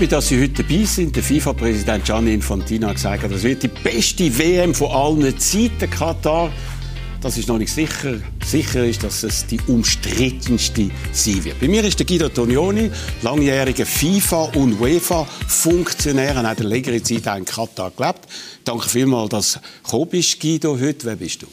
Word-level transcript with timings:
freut 0.00 0.08
mich, 0.08 0.16
dass 0.16 0.28
Sie 0.28 0.40
heute 0.40 0.62
dabei 0.62 0.84
sind. 0.84 1.14
Der 1.14 1.22
FIFA-Präsident 1.22 2.06
Gianni 2.06 2.32
Infantino 2.32 2.86
hat 2.88 2.94
gesagt, 2.94 3.30
das 3.30 3.42
wird 3.42 3.62
die 3.62 3.68
beste 3.68 4.38
WM 4.38 4.74
von 4.74 4.90
allen 4.90 5.38
Zeiten, 5.38 5.90
Katar. 5.90 6.50
Das 7.20 7.36
ist 7.36 7.48
noch 7.48 7.58
nicht 7.58 7.70
sicher. 7.70 8.14
Sicher 8.42 8.82
ist, 8.86 9.02
dass 9.02 9.22
es 9.24 9.46
die 9.46 9.60
umstrittenste 9.66 10.90
sein 11.12 11.44
wird. 11.44 11.60
Bei 11.60 11.68
mir 11.68 11.84
ist 11.84 11.98
der 11.98 12.06
Guido 12.06 12.30
Tonioni, 12.30 12.90
langjähriger 13.20 13.84
FIFA- 13.84 14.56
und 14.56 14.80
UEFA-Funktionär, 14.80 16.34
Er 16.34 16.48
hat 16.48 16.60
eine 16.60 16.68
längere 16.70 17.02
Zeit 17.02 17.26
in 17.36 17.44
Katar 17.44 17.92
gelebt. 17.94 18.20
Danke 18.64 18.88
vielmals, 18.88 19.28
dass 19.28 19.52
du 19.52 19.60
gekommen 19.84 20.08
bist, 20.12 20.40
Guido. 20.40 20.80
Heute, 20.80 21.04
wer 21.04 21.16
bist 21.16 21.42
du? 21.42 21.46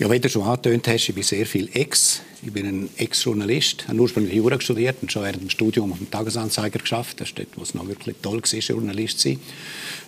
Ja, 0.00 0.10
wie 0.10 0.18
du 0.18 0.28
schon 0.28 0.42
angetönt 0.42 0.88
hast, 0.88 1.08
ich 1.08 1.14
bin 1.14 1.22
sehr 1.22 1.46
viel 1.46 1.68
Ex. 1.74 2.22
Ich 2.46 2.52
bin 2.52 2.64
ein 2.64 2.88
Ex-Journalist, 2.96 3.88
habe 3.88 3.98
ursprünglich 3.98 4.34
Jura 4.34 4.60
studiert 4.60 4.98
und 5.02 5.10
schon 5.10 5.24
während 5.24 5.42
dem 5.42 5.50
Studium 5.50 5.90
auf 5.90 5.98
dem 5.98 6.08
Tagesanzeiger 6.08 6.78
geschafft. 6.78 7.20
Das 7.20 7.30
ist 7.30 7.38
dort, 7.40 7.48
wo 7.56 7.62
es 7.62 7.74
noch 7.74 7.88
wirklich 7.88 8.14
toll 8.22 8.40
war, 8.40 8.58
Journalist 8.60 9.18
zu 9.18 9.30
sein. 9.30 9.40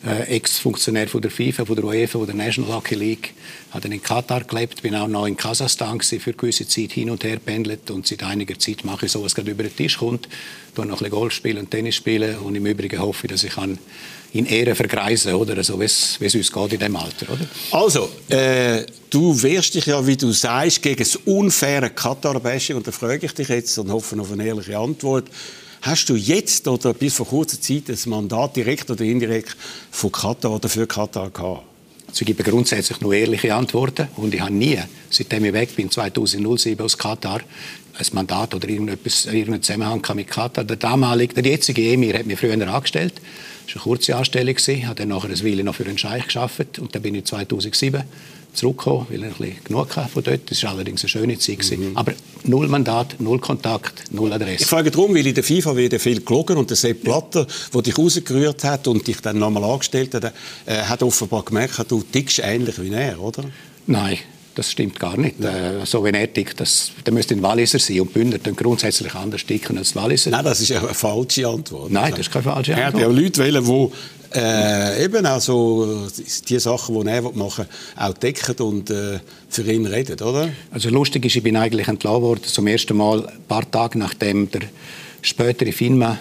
Äh, 0.07 0.37
Ex-Funktionär 0.37 1.09
von 1.09 1.21
der 1.21 1.31
FIFA, 1.31 1.65
von 1.65 1.75
der 1.75 1.85
UEFA, 1.85 2.19
von 2.19 2.27
der 2.27 2.37
National 2.37 2.73
Hockey 2.73 2.95
League. 2.95 3.35
Habe 3.73 3.89
in 3.89 4.03
Katar 4.03 4.45
gelebt, 4.45 4.81
bin 4.81 4.95
auch 4.95 5.09
noch 5.09 5.27
in 5.27 5.37
Kasachstan 5.37 5.99
gewesen, 5.99 6.21
für 6.21 6.33
gewisse 6.33 6.69
Zeit 6.69 6.93
hin 6.93 7.11
und 7.11 7.25
her 7.25 7.39
pendelt 7.45 7.91
und 7.91 8.07
seit 8.07 8.23
einiger 8.23 8.57
Zeit 8.59 8.85
mache 8.85 9.07
ich 9.07 9.13
so, 9.13 9.25
was 9.25 9.35
gerade 9.35 9.51
über 9.51 9.65
den 9.65 9.75
Tisch 9.75 9.99
kommt. 9.99 10.29
Ich 10.73 10.79
noch 10.79 10.85
ein 10.85 10.91
bisschen 10.91 11.11
Golf 11.11 11.33
spielen 11.33 11.59
und 11.59 11.71
Tennis 11.73 11.97
spielen 11.97 12.39
und 12.39 12.55
im 12.55 12.65
Übrigen 12.65 13.01
hoffe 13.01 13.27
ich, 13.27 13.33
dass 13.33 13.43
ich 13.43 13.55
kann 13.55 13.79
in 14.33 14.47
Ehre 14.47 14.75
vergreisen, 14.75 15.35
oder? 15.35 15.63
So, 15.65 15.81
wie 15.81 15.85
es 15.85 16.19
uns 16.21 16.53
geht 16.53 16.73
in 16.73 16.79
diesem 16.79 16.97
Alter, 16.97 17.33
oder? 17.33 17.47
Also, 17.73 18.11
äh, 18.29 18.85
du 19.11 19.43
wehrst 19.43 19.75
dich 19.75 19.87
ja, 19.87 20.07
wie 20.07 20.17
du 20.17 20.31
sagst, 20.33 20.83
gegen 20.83 20.99
das 20.99 21.17
unfaire 21.17 21.91
Katar-Bashing. 21.91 22.77
Und 22.77 22.87
da 22.87 22.93
frage 22.93 23.27
ich 23.27 23.33
dich 23.33 23.49
jetzt 23.49 23.77
und 23.79 23.91
hoffe 23.91 24.21
auf 24.21 24.31
eine 24.31 24.47
ehrliche 24.47 24.79
Antwort. 24.79 25.25
Hast 25.83 26.09
du 26.09 26.17
jetzt 26.17 26.67
oder 26.67 26.93
bis 26.93 27.15
vor 27.15 27.27
kurzer 27.27 27.61
Zeit 27.61 27.89
ein 27.89 28.11
Mandat 28.11 28.57
direkt 28.57 28.91
oder 28.91 29.05
indirekt 29.05 29.57
von 29.91 30.11
Katar 30.11 30.53
oder 30.53 30.69
für 30.69 30.87
Katar 30.87 31.31
gehabt? 31.31 31.63
Also 32.09 32.23
ich 32.23 32.27
gebe 32.27 32.43
grundsätzlich 32.43 33.01
nur 33.01 33.15
ehrliche 33.15 33.55
Antworten 33.55 34.09
und 34.17 34.35
ich 34.35 34.41
habe 34.41 34.53
nie, 34.53 34.79
seitdem 35.11 35.45
ich 35.45 35.53
weg 35.53 35.77
bin, 35.77 35.91
2007 35.91 36.83
aus 36.85 36.97
Katar, 36.97 37.41
ein 37.99 38.07
Mandat 38.13 38.55
oder 38.55 38.69
irgendeinen 38.69 39.63
Zusammenhang 39.63 40.03
mit 40.15 40.29
Katar. 40.29 40.65
Der 40.65 40.77
damalige, 40.77 41.35
der 41.35 41.53
jetzige 41.53 41.93
Emir 41.93 42.19
hat 42.19 42.27
mich 42.27 42.39
früher 42.39 42.55
angestellt. 42.67 43.15
Das 43.67 43.77
war 43.77 43.83
eine 43.83 43.97
kurze 43.97 44.17
Anstellung. 44.17 44.57
Ich 44.57 44.85
habe 44.87 44.95
dann 44.95 45.09
nachher 45.09 45.29
eine 45.29 45.45
Weile 45.45 45.63
noch 45.63 45.75
für 45.75 45.85
einen 45.85 45.99
Scheich 45.99 46.27
gearbeitet 46.27 46.79
und 46.79 46.95
dann 46.95 47.03
bin 47.03 47.15
ich 47.15 47.25
2007 47.27 48.03
zurückgekommen, 48.53 49.07
weil 49.09 49.19
ich 49.19 49.25
ein 49.25 49.33
bisschen 49.35 49.65
genug 49.65 49.97
hatte 49.97 50.09
von 50.09 50.23
dort. 50.23 50.51
Das 50.51 50.63
war 50.63 50.71
allerdings 50.71 51.03
eine 51.03 51.09
schöne 51.09 51.39
Zeit. 51.39 51.79
Mhm. 51.79 51.97
Aber 51.97 52.13
null 52.45 52.69
Mandat, 52.69 53.17
null 53.19 53.39
Kontakt, 53.39 54.05
null 54.13 54.33
Adresse. 54.33 54.63
Ich 54.63 54.67
frage 54.67 54.91
darum, 54.91 55.15
weil 55.15 55.27
in 55.27 55.35
der 55.35 55.45
FIFA 55.45 55.77
wird 55.77 56.01
viel 56.01 56.21
gelogen 56.21 56.57
und 56.57 56.71
der 56.71 56.77
Sepp 56.77 57.05
Blatter, 57.05 57.47
der 57.73 57.83
dich 57.83 57.97
rausgerührt 57.97 58.65
hat 58.65 58.89
und 58.89 59.07
dich 59.07 59.21
dann 59.21 59.39
nochmal 59.39 59.65
angestellt 59.65 60.15
hat, 60.15 60.33
äh, 60.67 60.83
hat 60.83 61.03
offenbar 61.03 61.45
gemerkt, 61.45 61.85
du 61.89 62.03
tickst 62.03 62.41
ähnlich 62.41 62.81
wie 62.81 62.93
er, 62.93 63.21
oder? 63.21 63.45
Nein, 63.87 64.19
das 64.55 64.73
stimmt 64.73 64.99
gar 64.99 65.17
nicht. 65.17 65.41
Äh, 65.41 65.85
so 65.85 66.05
wie 66.05 66.11
er 66.11 66.33
tickt, 66.33 66.61
das, 66.61 66.91
der 67.07 67.13
müsste 67.13 67.35
ein 67.35 67.43
Walliser 67.43 67.79
sein. 67.79 68.01
Und 68.01 68.13
Bündner 68.13 68.39
dann 68.39 68.57
grundsätzlich 68.57 69.15
anders 69.15 69.47
ticken 69.47 69.79
als 69.79 69.95
Walliser. 69.95 70.31
Nein, 70.31 70.45
das 70.45 70.61
ist 70.61 70.73
eine 70.73 70.93
falsche 70.95 71.47
Antwort. 71.47 71.93
Nein, 71.93 72.11
das 72.11 72.21
ist 72.21 72.33
keine 72.33 72.43
falsche 72.43 72.75
Antwort. 72.75 72.79
Er 72.79 72.87
hat 72.87 72.99
ja 72.99 73.23
Leute 73.23 73.45
wählen, 73.45 73.65
die 73.65 73.93
äh, 74.35 75.05
eben 75.05 75.27
auch 75.27 75.41
so 75.41 76.07
die 76.49 76.59
Sachen, 76.59 77.01
die 77.01 77.09
er 77.09 77.23
machen 77.23 77.67
will, 77.67 78.05
auch 78.05 78.15
decken 78.15 78.57
und 78.65 78.91
äh, 78.91 79.21
für 79.49 79.63
ihn 79.63 79.87
reden, 79.87 80.21
oder? 80.21 80.51
Also 80.71 80.91
lustig 80.91 81.25
ist, 81.25 81.37
ich 81.37 81.43
bin 81.43 81.57
eigentlich 81.57 81.89
entlassen 81.89 82.23
worden 82.23 82.45
zum 82.45 82.67
ersten 82.67 82.97
Mal 82.97 83.27
ein 83.27 83.43
paar 83.49 83.71
Tage 83.71 83.99
nachdem 83.99 84.51
der 84.51 84.63
spätere 85.23 85.73
FINMA 85.73 86.19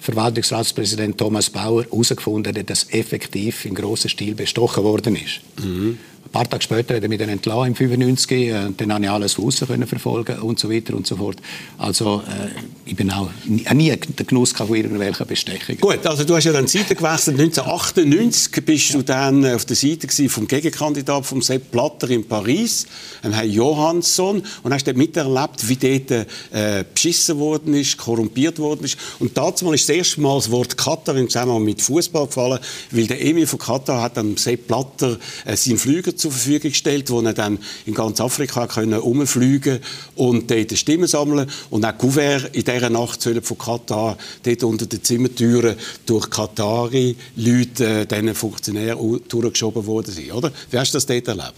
Verwaltungsratspräsident 0.00 1.16
Thomas 1.16 1.48
Bauer 1.48 1.84
herausgefunden 1.84 2.54
hat, 2.54 2.68
dass 2.68 2.90
effektiv 2.90 3.64
in 3.64 3.74
grossen 3.74 4.10
Stil 4.10 4.34
bestochen 4.34 4.84
worden 4.84 5.16
ist. 5.16 5.40
Mhm 5.64 5.98
paar 6.32 6.48
Tage 6.48 6.62
später 6.62 6.94
hat 6.96 7.02
er 7.02 7.08
mich 7.08 7.18
dann 7.18 7.28
entlassen, 7.28 7.68
im 7.68 7.74
95. 7.74 8.30
Äh, 8.30 8.70
dann 8.76 8.92
habe 8.92 9.04
ich 9.04 9.10
alles 9.10 9.34
von 9.34 9.46
außen 9.46 9.66
können 9.66 9.86
verfolgen 9.86 10.38
und 10.40 10.58
so 10.58 10.70
weiter 10.70 10.94
und 10.94 11.06
so 11.06 11.16
fort. 11.16 11.36
Also 11.78 12.22
äh, 12.26 12.48
ich 12.86 12.96
bin 12.96 13.10
auch 13.10 13.30
nie, 13.44 13.64
nie 13.74 13.96
den 13.96 14.26
Genuss 14.26 14.52
von 14.52 14.74
irgendwelchen 14.74 15.26
Bestechungen. 15.26 15.80
Gut, 15.80 16.06
also 16.06 16.24
du 16.24 16.34
hast 16.34 16.44
ja 16.44 16.52
dann 16.52 16.66
Seite 16.66 16.94
gewechselt. 16.94 17.38
1998 17.38 18.64
bist 18.64 18.94
du 18.94 19.02
dann 19.02 19.44
auf 19.46 19.64
der 19.64 19.76
Seite 19.76 20.08
vom 20.28 20.46
Gegenkandidat 20.46 21.24
vom 21.26 21.42
Sepp 21.42 21.70
Blatter 21.70 22.10
in 22.10 22.26
Paris, 22.26 22.86
Herrn 23.22 23.50
Johansson, 23.50 24.42
und 24.62 24.72
hast 24.72 24.86
dort 24.86 24.96
miterlebt, 24.96 25.68
wie 25.68 25.76
dort 25.76 26.26
äh, 26.52 26.84
beschissen 26.92 27.38
worden 27.38 27.74
ist, 27.74 27.96
korrumpiert 27.96 28.58
worden 28.58 28.84
ist. 28.84 28.98
Und 29.18 29.36
dazu 29.36 29.72
ist 29.72 29.88
das 29.88 29.96
erste 29.96 30.20
Mal 30.20 30.36
das 30.36 30.50
Wort 30.50 30.76
Katar 30.76 31.16
im 31.16 31.28
Zusammenhang 31.28 31.64
mit 31.64 31.82
Fußball 31.82 32.26
gefallen, 32.26 32.58
weil 32.90 33.06
der 33.06 33.24
Emil 33.24 33.46
von 33.46 33.58
Katar 33.58 34.02
hat 34.02 34.16
dann 34.16 34.36
Sepp 34.36 34.66
Blatter 34.66 35.18
äh, 35.44 35.56
seinen 35.56 35.78
Flüger 35.78 36.13
zur 36.16 36.30
Verfügung 36.30 36.70
gestellt, 36.70 37.10
wo 37.10 37.20
er 37.20 37.32
dann 37.32 37.58
in 37.86 37.94
ganz 37.94 38.20
Afrika 38.20 38.66
können 38.66 38.98
umfliegen 39.00 39.80
und 40.14 40.50
dort 40.50 40.76
Stimmen 40.76 41.06
sammeln 41.06 41.48
und 41.70 41.84
auch 41.84 41.96
Gouverneur 41.98 42.48
in 42.52 42.64
dieser 42.64 42.90
Nacht 42.90 43.22
sollen 43.22 43.42
von 43.42 43.58
Katar 43.58 44.16
dort 44.42 44.64
unter 44.64 44.86
den 44.86 45.02
Zimmertüren 45.02 45.76
durch 46.06 46.30
Katari 46.30 47.16
Leute, 47.36 47.86
äh, 47.86 48.06
diesen 48.06 48.34
Funktionären 48.34 49.20
durchgeschoben 49.28 49.86
worden 49.86 50.12
sind, 50.12 50.32
oder? 50.32 50.52
Wie 50.70 50.78
hast 50.78 50.92
du 50.92 50.96
das 50.96 51.06
dort 51.06 51.28
erlebt? 51.28 51.54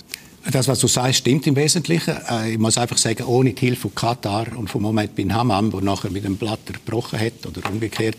Das, 0.52 0.68
was 0.68 0.78
du 0.78 0.86
sagst, 0.86 1.18
stimmt 1.18 1.46
im 1.46 1.56
Wesentlichen. 1.56 2.14
Äh, 2.30 2.52
ich 2.52 2.58
muss 2.58 2.78
einfach 2.78 2.98
sagen, 2.98 3.24
ohne 3.24 3.52
die 3.52 3.66
Hilfe 3.66 3.82
von 3.82 3.94
Katar 3.94 4.46
und 4.56 4.70
von 4.70 4.82
Mohamed 4.82 5.14
bin 5.14 5.34
Hammam, 5.34 5.70
der 5.70 5.80
nachher 5.80 6.10
mit 6.10 6.24
dem 6.24 6.36
Blatter 6.36 6.74
gebrochen 6.74 7.18
hat, 7.18 7.44
oder 7.46 7.68
umgekehrt, 7.68 8.16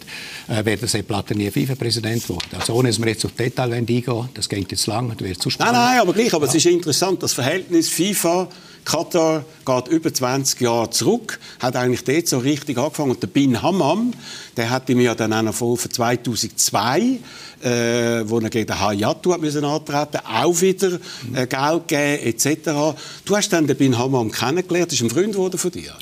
äh, 0.48 0.66
wäre 0.66 0.86
der 0.86 1.04
Blatter 1.04 1.36
nie 1.36 1.50
FIFA-Präsident 1.50 2.24
geworden. 2.24 2.50
Also 2.58 2.74
ohne, 2.74 2.90
dass 2.90 3.00
wir 3.00 3.08
jetzt 3.08 3.26
auf 3.26 3.32
Detail 3.32 3.72
eingehen 3.74 4.04
das 4.34 4.50
geht 4.50 4.72
jetzt 4.72 4.88
lang, 4.88 5.10
das 5.10 5.20
wird 5.26 5.42
zu 5.42 5.50
spannend. 5.50 5.74
Nein, 5.74 5.86
nein, 5.92 6.00
aber 6.00 6.14
gleich, 6.14 6.34
aber 6.34 6.46
ja. 6.46 6.50
es 6.50 6.56
ist 6.56 6.66
interessant, 6.66 7.24
das 7.24 7.34
Verhältnis 7.34 7.90
FIFA 7.90 8.50
Katar 8.88 9.44
geht 9.66 9.88
über 9.90 10.14
20 10.14 10.62
Jahre 10.62 10.90
zurück, 10.92 11.40
hat 11.60 11.76
eigentlich 11.76 12.06
dort 12.06 12.28
so 12.28 12.38
richtig 12.38 12.78
angefangen. 12.78 13.12
Und 13.12 13.22
der 13.22 13.28
Bin 13.28 13.62
Hammam, 13.62 14.14
der 14.56 14.70
hat 14.70 14.88
mir 14.88 15.02
ja 15.02 15.16
dann 15.16 15.34
auch 15.34 15.42
noch 15.42 15.54
von 15.54 15.78
2002 15.78 17.20
äh, 17.64 18.30
wo 18.30 18.40
er 18.40 18.50
gegen 18.50 18.68
den 18.68 18.80
Hayatu 18.80 19.34
hat 19.34 19.42
müssen 19.42 19.66
antreten 19.66 20.20
auch 20.26 20.62
wieder 20.62 21.00
äh, 21.34 21.48
Geld 21.48 21.88
geben 21.88 22.24
etc. 22.24 22.96
Du 23.26 23.36
hast 23.36 23.50
dann 23.50 23.68
den 23.68 23.76
Bin 23.76 23.98
Hammam 23.98 24.32
kennengelernt, 24.32 24.94
ist 24.94 25.02
ein 25.02 25.10
Freund 25.10 25.34
geworden 25.34 25.58
von 25.58 25.72
dir? 25.72 25.94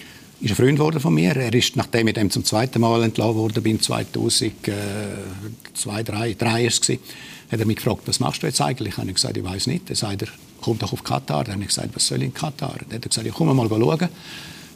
ist 0.42 0.52
ein 0.52 0.56
Freund 0.56 0.78
geworden 0.78 1.00
von 1.00 1.14
mir. 1.14 1.36
Er 1.36 1.54
ist, 1.54 1.76
nachdem 1.76 2.08
ich 2.08 2.14
dem 2.14 2.30
zum 2.30 2.44
zweiten 2.44 2.80
Mal 2.82 3.04
entlassen 3.04 3.36
wurde, 3.36 3.62
bin 3.62 3.82
2002, 3.82 4.52
2003, 5.74 6.34
3 6.34 6.66
ist 6.66 6.90
es, 6.90 7.00
hat 7.52 7.60
er 7.60 7.66
mich 7.66 7.78
gefragt, 7.78 8.02
was 8.06 8.20
machst 8.20 8.44
du 8.44 8.48
jetzt 8.48 8.62
eigentlich? 8.62 8.94
Ich 8.94 8.98
habe 8.98 9.12
gesagt, 9.12 9.38
ich 9.38 9.44
weiß 9.44 9.68
nicht. 9.68 9.90
Er 9.90 9.96
sagt, 9.96 10.26
komm 10.66 10.80
doch 10.80 10.92
auf 10.94 11.04
Katar. 11.04 11.44
Dann 11.44 11.54
habe 11.54 11.64
ich 11.64 11.70
gesagt, 11.70 11.90
was 11.94 12.08
soll 12.08 12.20
ich 12.20 12.26
in 12.26 12.34
Katar? 12.34 12.76
Dann 12.80 12.98
hat 12.98 13.06
er 13.06 13.10
gesagt, 13.10 13.28
ich 13.28 13.34
komme 13.34 13.54
mal 13.54 13.70
schauen 13.70 14.10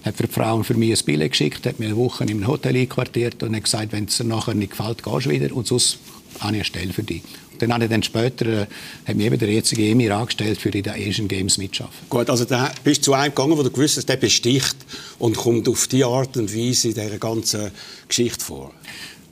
hat 0.05 0.15
für 0.15 0.27
die 0.27 0.33
Frauen 0.33 0.63
für 0.63 0.75
mich 0.75 0.97
ein 0.97 1.05
Billett 1.05 1.31
geschickt, 1.31 1.65
hat 1.65 1.79
mir 1.79 1.87
eine 1.87 1.97
Woche 1.97 2.23
in 2.23 2.29
einem 2.29 2.47
Hotel 2.47 2.75
einquartiert 2.75 3.43
und 3.43 3.55
hat 3.55 3.63
gesagt, 3.63 3.91
wenn 3.91 4.05
es 4.05 4.17
dir 4.17 4.23
nachher 4.23 4.53
nicht 4.53 4.71
gefällt, 4.71 5.03
gehst 5.03 5.25
du 5.25 5.29
wieder 5.29 5.53
und 5.55 5.67
sonst 5.67 5.99
habe 6.39 6.53
ich 6.53 6.59
eine 6.59 6.63
Stelle 6.63 6.93
für 6.93 7.03
dich. 7.03 7.21
Und 7.51 7.61
dann 7.61 7.73
habe 7.73 7.83
ich 7.83 7.89
dann 7.89 8.03
später, 8.03 8.45
äh, 8.45 8.67
hat 9.05 9.15
mir 9.15 9.25
eben 9.25 9.37
der 9.37 9.49
jetzige 9.49 9.89
Emir 9.89 10.15
angestellt, 10.15 10.59
für 10.59 10.71
die 10.71 10.81
den 10.81 10.93
Asian 10.93 11.27
Games 11.27 11.57
mitzuschaffen. 11.57 12.07
Gut, 12.09 12.29
also 12.29 12.45
da 12.45 12.71
bist 12.83 13.01
du 13.01 13.05
zu 13.05 13.13
einem 13.13 13.35
gegangen, 13.35 13.57
wo 13.57 13.63
du 13.63 13.71
gewusst 13.71 13.97
hast, 13.97 14.07
der 14.07 14.15
besticht 14.15 14.77
und 15.17 15.35
kommt 15.35 15.67
auf 15.67 15.87
die 15.87 16.03
Art 16.03 16.37
und 16.37 16.55
Weise 16.55 16.89
in 16.89 16.93
dieser 16.93 17.17
ganzen 17.17 17.71
Geschichte 18.07 18.43
vor. 18.43 18.71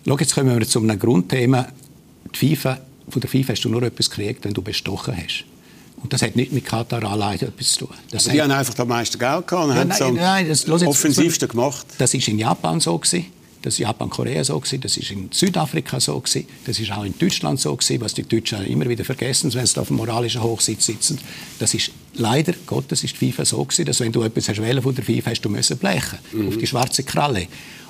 Schau, 0.05 0.17
jetzt 0.17 0.35
kommen 0.35 0.59
wir 0.59 0.67
zu 0.67 0.79
einem 0.79 0.99
Grundthema. 0.99 1.67
Die 2.33 2.55
FIFA, 2.55 2.79
von 3.07 3.21
der 3.21 3.29
FIFA 3.29 3.53
hast 3.53 3.63
du 3.63 3.69
nur 3.69 3.83
etwas 3.83 4.09
gekriegt, 4.09 4.43
wenn 4.43 4.53
du 4.53 4.61
bestochen 4.61 5.15
hast. 5.15 5.45
Und 6.01 6.13
das 6.13 6.21
hat 6.21 6.35
nicht 6.35 6.51
mit 6.51 6.63
Katar 6.63 7.03
allein 7.03 7.39
etwas 7.39 7.73
zu 7.73 7.85
tun. 7.85 7.95
Das 8.11 8.25
die 8.25 8.41
haben 8.41 8.51
einfach 8.51 8.77
am 8.79 8.87
meisten 8.87 9.17
Geld 9.17 9.47
gehabt 9.47 9.67
und 9.67 9.75
ja, 9.75 9.81
haben 9.81 9.89
nein, 9.89 10.13
nein, 10.13 10.47
das, 10.47 10.69
offensivste 10.69 11.47
gemacht. 11.47 11.87
Das 11.97 12.13
war 12.13 12.27
in 12.27 12.39
Japan 12.39 12.79
so. 12.79 12.97
Gewesen. 12.97 13.25
Das 13.63 13.79
war 13.79 13.87
Japan, 13.87 14.09
Korea 14.09 14.43
so 14.43 14.59
gewesen, 14.59 14.81
das 14.81 14.95
ist 14.97 15.11
in 15.11 15.29
Südafrika 15.31 15.99
so 15.99 16.19
gewesen, 16.19 16.45
das 16.65 16.79
ist 16.79 16.91
auch 16.91 17.03
in 17.03 17.17
Deutschland 17.17 17.59
so 17.59 17.75
gewesen, 17.75 17.99
was 18.01 18.13
die 18.13 18.23
Deutschen 18.23 18.63
immer 18.65 18.87
wieder 18.87 19.03
vergessen, 19.03 19.53
wenn 19.53 19.65
sie 19.65 19.79
auf 19.79 19.87
dem 19.87 19.97
moralischen 19.97 20.43
Hochsitz 20.43 20.85
sitzen. 20.85 21.19
Das 21.59 21.73
ist 21.73 21.91
leider 22.13 22.53
Gottes 22.65 23.03
ist 23.03 23.19
die 23.19 23.31
FIFA 23.31 23.45
so 23.45 23.65
gewesen, 23.65 23.85
dass 23.85 23.99
wenn 23.99 24.11
du 24.11 24.21
etwas 24.21 24.47
hast 24.47 24.57
von 24.57 24.95
der 24.95 25.03
FIFA, 25.03 25.31
hast 25.31 25.41
du 25.41 25.49
müssen 25.49 25.77
blechen 25.77 26.19
mhm. 26.31 26.47
auf 26.47 26.57
die 26.57 26.67
schwarze 26.67 27.03
Kralle. 27.03 27.47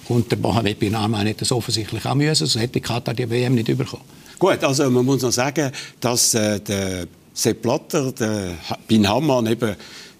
Und 0.07 0.31
der 0.31 0.39
Mohamed 0.39 0.79
bin 0.79 0.95
Aman 0.95 1.27
hätte 1.27 1.39
das 1.39 1.51
offensichtlich 1.51 2.05
auch 2.05 2.15
müssen, 2.15 2.47
sonst 2.47 2.61
hätte 2.61 2.79
Katar 2.79 3.13
die 3.13 3.29
WM 3.29 3.55
nicht 3.55 3.67
bekommen. 3.77 4.03
Gut, 4.39 4.63
also 4.63 4.89
man 4.89 5.05
muss 5.05 5.21
noch 5.21 5.31
sagen, 5.31 5.71
dass 5.99 6.33
äh, 6.33 6.59
der 6.59 7.07
Sepp 7.37 7.61
Blatter, 7.61 8.11
der 8.13 8.55
Bin 8.87 9.07
Hamann 9.07 9.45
eben 9.45 9.75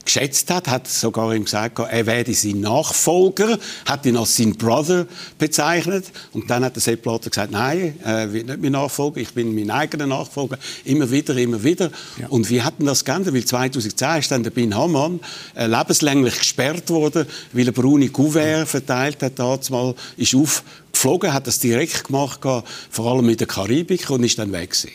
geschätzt 0.06 0.52
hat, 0.52 0.68
hat 0.68 0.88
sogar 0.88 1.34
ihm 1.34 1.46
gesagt, 1.46 1.80
er 1.80 2.06
werde 2.06 2.32
sein 2.36 2.62
Nachfolger, 2.62 3.58
hat 3.86 4.06
ihn 4.06 4.18
als 4.18 4.38
sein 4.38 4.56
Brother 4.56 5.08
bezeichnet. 5.40 6.06
Und 6.32 6.48
dann 6.52 6.64
hat 6.64 6.76
der 6.76 6.84
Sepp 6.84 7.02
Blatter 7.02 7.32
gesagt, 7.32 7.52
nein, 7.52 7.98
er 8.04 8.32
wird 8.32 8.46
nicht 8.46 8.62
mein 8.62 8.74
Nachfolger, 8.74 9.20
ich 9.20 9.34
bin 9.34 9.56
mein 9.56 9.72
eigener 9.72 10.06
Nachfolger. 10.06 10.60
Immer 10.86 11.10
wieder, 11.10 11.36
immer 11.38 11.64
wieder. 11.64 11.90
Ja. 12.22 12.28
Und 12.28 12.52
wie 12.52 12.62
hat 12.62 12.76
denn 12.78 12.86
das 12.86 13.04
geändert? 13.04 13.34
Weil 13.34 13.46
2010 13.46 14.20
ist 14.20 14.30
dann 14.30 14.44
der 14.44 14.52
Bin 14.52 14.76
Hamann 14.76 15.20
äh, 15.56 15.66
lebenslänglich 15.66 16.38
gesperrt 16.38 16.88
worden, 16.92 17.26
weil 17.52 17.66
er 17.66 17.74
braune 17.74 18.10
Kuvert 18.10 18.68
verteilt 18.68 19.24
hat. 19.24 19.40
Damals 19.40 19.72
ist 20.18 20.36
aufgeflogen, 20.36 21.34
hat 21.34 21.48
das 21.48 21.58
direkt 21.58 22.06
gemacht, 22.06 22.42
vor 22.44 23.12
allem 23.12 23.28
in 23.28 23.38
der 23.38 23.48
Karibik 23.48 24.08
und 24.12 24.24
ist 24.24 24.38
dann 24.38 24.52
weg 24.52 24.70
gewesen. 24.70 24.92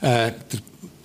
Äh, 0.00 0.30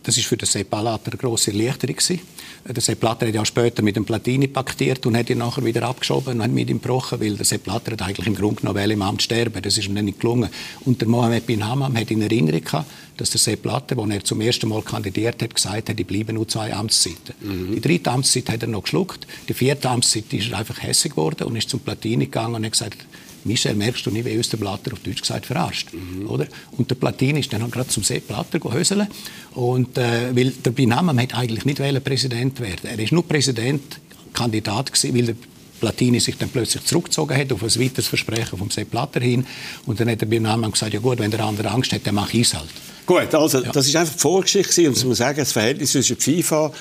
das 0.04 0.18
ist 0.18 0.26
für 0.26 0.38
den 0.38 0.46
Sepp 0.46 0.70
Blatter 0.70 1.12
eine 1.12 1.18
grosse 1.18 1.52
Erleichterung 1.52 1.96
gewesen. 1.96 2.20
Der 2.66 2.82
Sepp 2.82 3.00
Blatter 3.00 3.28
hat 3.28 3.34
ja 3.34 3.46
später 3.46 3.82
mit 3.82 3.96
dem 3.96 4.06
Platini 4.06 4.48
paktiert 4.48 5.06
und 5.06 5.18
hat 5.18 5.30
ihn 5.30 5.38
nachher 5.38 5.66
wieder 5.66 5.84
abgeschoben 5.84 6.36
und 6.36 6.44
hat 6.44 6.52
mit 6.52 6.70
ihm 6.70 6.82
gebrochen, 6.82 7.20
weil 7.20 7.36
der 7.36 7.46
Sepp 7.46 7.64
Blatter 7.64 7.94
hat 7.94 8.02
eigentlich 8.02 8.28
im 8.28 8.36
Grunde 8.36 8.62
genommen 8.62 8.92
im 8.92 9.02
Amt 9.02 9.22
sterben. 9.22 9.62
Das 9.62 9.78
ist 9.78 9.88
ihm 9.88 9.94
nicht 9.94 10.20
gelungen. 10.20 10.50
Und 10.86 11.02
der 11.02 11.08
Mohamed 11.08 11.46
bin 11.46 11.66
Hammam 11.66 11.98
hat 11.98 12.12
in 12.12 12.22
Erinnerung 12.22 12.64
gehabt, 12.64 12.90
dass 13.18 13.30
der 13.30 13.40
Sepp 13.40 13.64
Blatter, 13.64 13.98
als 13.98 14.12
er 14.12 14.24
zum 14.24 14.42
ersten 14.42 14.70
Mal 14.70 14.82
kandidiert 14.82 15.42
hat, 15.42 15.56
gesagt 15.56 15.90
hat, 15.90 16.00
die 16.00 16.04
bleiben 16.04 16.36
nur 16.36 16.48
zwei 16.48 16.74
Amtszeiten. 16.74 17.34
Mhm. 17.42 17.76
Die 17.76 17.82
dritte 17.82 18.12
Amtszeit 18.12 18.50
hat 18.50 18.62
er 18.62 18.68
noch 18.68 18.84
geschluckt. 18.84 19.28
Die 19.48 19.54
vierte 19.54 19.90
Amtszeit 19.90 20.32
ist 20.32 20.52
er 20.52 20.60
einfach 20.60 20.82
hässlich 20.82 21.14
geworden 21.14 21.44
und 21.44 21.56
ist 21.56 21.70
zum 21.70 21.80
Platini 21.80 22.26
gegangen 22.26 22.56
und 22.56 22.66
hat 22.66 22.72
gesagt, 22.72 23.06
Michel, 23.46 23.76
merkst 23.76 24.06
du 24.06 24.12
nicht, 24.12 24.26
wie 24.26 24.38
uns 24.38 24.50
der 24.50 24.58
Blatter 24.58 24.94
auf 24.94 25.00
Deutsch 25.00 25.22
gesagt 25.22 25.46
verarscht, 25.46 25.94
mhm. 25.94 26.30
oder? 26.30 26.48
Und 26.72 26.90
der 26.90 26.96
Platini 26.96 27.40
ist 27.40 27.52
dann 27.54 27.70
gerade 27.70 27.90
zum 27.90 28.04
Sepp 28.04 28.28
Blatter 28.28 28.60
gehöseln 28.60 29.08
und 29.54 29.98
äh, 29.98 30.36
weil 30.36 30.52
der 30.52 30.72
Binamam 30.72 31.20
hat 31.20 31.34
eigentlich 31.36 31.66
nicht 31.66 32.04
Präsident 32.04 32.60
werden. 32.60 32.90
Er 32.90 33.00
ist 33.00 33.12
nur 33.12 33.28
Präsident, 33.28 34.00
Kandidat 34.34 34.92
gewesen, 34.92 35.16
weil 35.16 35.26
der 35.26 35.36
Platini 35.80 36.20
sich 36.20 36.38
dann 36.38 36.50
plötzlich 36.50 36.86
zurückgezogen 36.86 37.38
hat 37.38 37.52
auf 37.52 37.62
ein 37.62 37.82
weiteres 37.82 38.08
Versprechen 38.08 38.58
vom 38.58 38.72
Sepp 38.72 38.92
Blatter 38.92 39.20
hin 39.20 39.46
und 39.86 40.00
dann 40.00 40.10
hat 40.10 40.22
der 40.22 40.28
Binamam 40.28 40.72
gesagt, 40.72 40.94
ja 40.94 41.00
gut, 41.00 41.20
wenn 41.20 41.32
der 41.32 41.42
andere 41.42 41.70
Angst 41.72 41.92
hat, 41.92 42.06
dann 42.06 42.16
mache 42.16 42.38
ich 42.38 42.48
es 42.48 42.54
halt. 42.54 42.70
Gut, 43.06 43.36
also 43.36 43.62
ja. 43.62 43.72
das 43.72 43.88
ist 43.88 43.96
einfach 43.96 44.14
die 44.14 44.20
Vorgeschichte 44.20 44.88
und 44.88 45.04
muss 45.06 45.18
sagen, 45.18 45.38
das 45.38 45.52
Verhältnis 45.52 45.92
zwischen 45.92 46.18
FIFA 46.18 46.72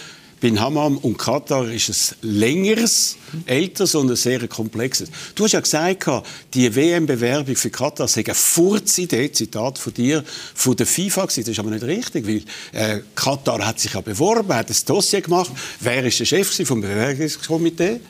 Bin 0.43 0.61
Hammam 0.61 0.97
und 0.97 1.19
Katar 1.19 1.71
ist 1.71 1.89
ein 1.89 2.17
längeres, 2.29 3.17
älteres 3.47 3.95
und 3.95 4.11
ein 4.11 4.17
sehr 4.17 4.49
komplexes. 4.49 5.09
Du 5.37 5.45
hast 5.45 5.53
ja 5.53 5.61
gesagt, 5.61 6.05
die 6.53 6.75
WM-Bewerbung 6.75 7.55
für 7.55 7.71
Katar 7.71 8.09
sei 8.09 8.25
eine 8.25 8.35
Furzidee, 8.35 9.31
Zitat 9.31 9.79
von 9.79 9.95
dir, 9.95 10.25
von 10.27 10.75
der 10.75 10.87
FIFA 10.87 11.27
gewesen. 11.27 11.43
Das 11.43 11.49
ist 11.51 11.61
aber 11.61 11.71
nicht 11.71 11.85
richtig, 11.85 12.27
weil 12.27 12.43
äh, 12.73 13.03
Katar 13.15 13.65
hat 13.65 13.79
sich 13.79 13.93
ja 13.95 14.01
beworben, 14.01 14.53
hat 14.53 14.69
ein 14.69 14.77
Dossier 14.85 15.21
gemacht. 15.21 15.53
Wer 15.79 16.05
ist 16.05 16.19
der 16.19 16.25
Chef 16.25 16.67
vom 16.67 16.81
Bewerbungskomitee? 16.81 18.01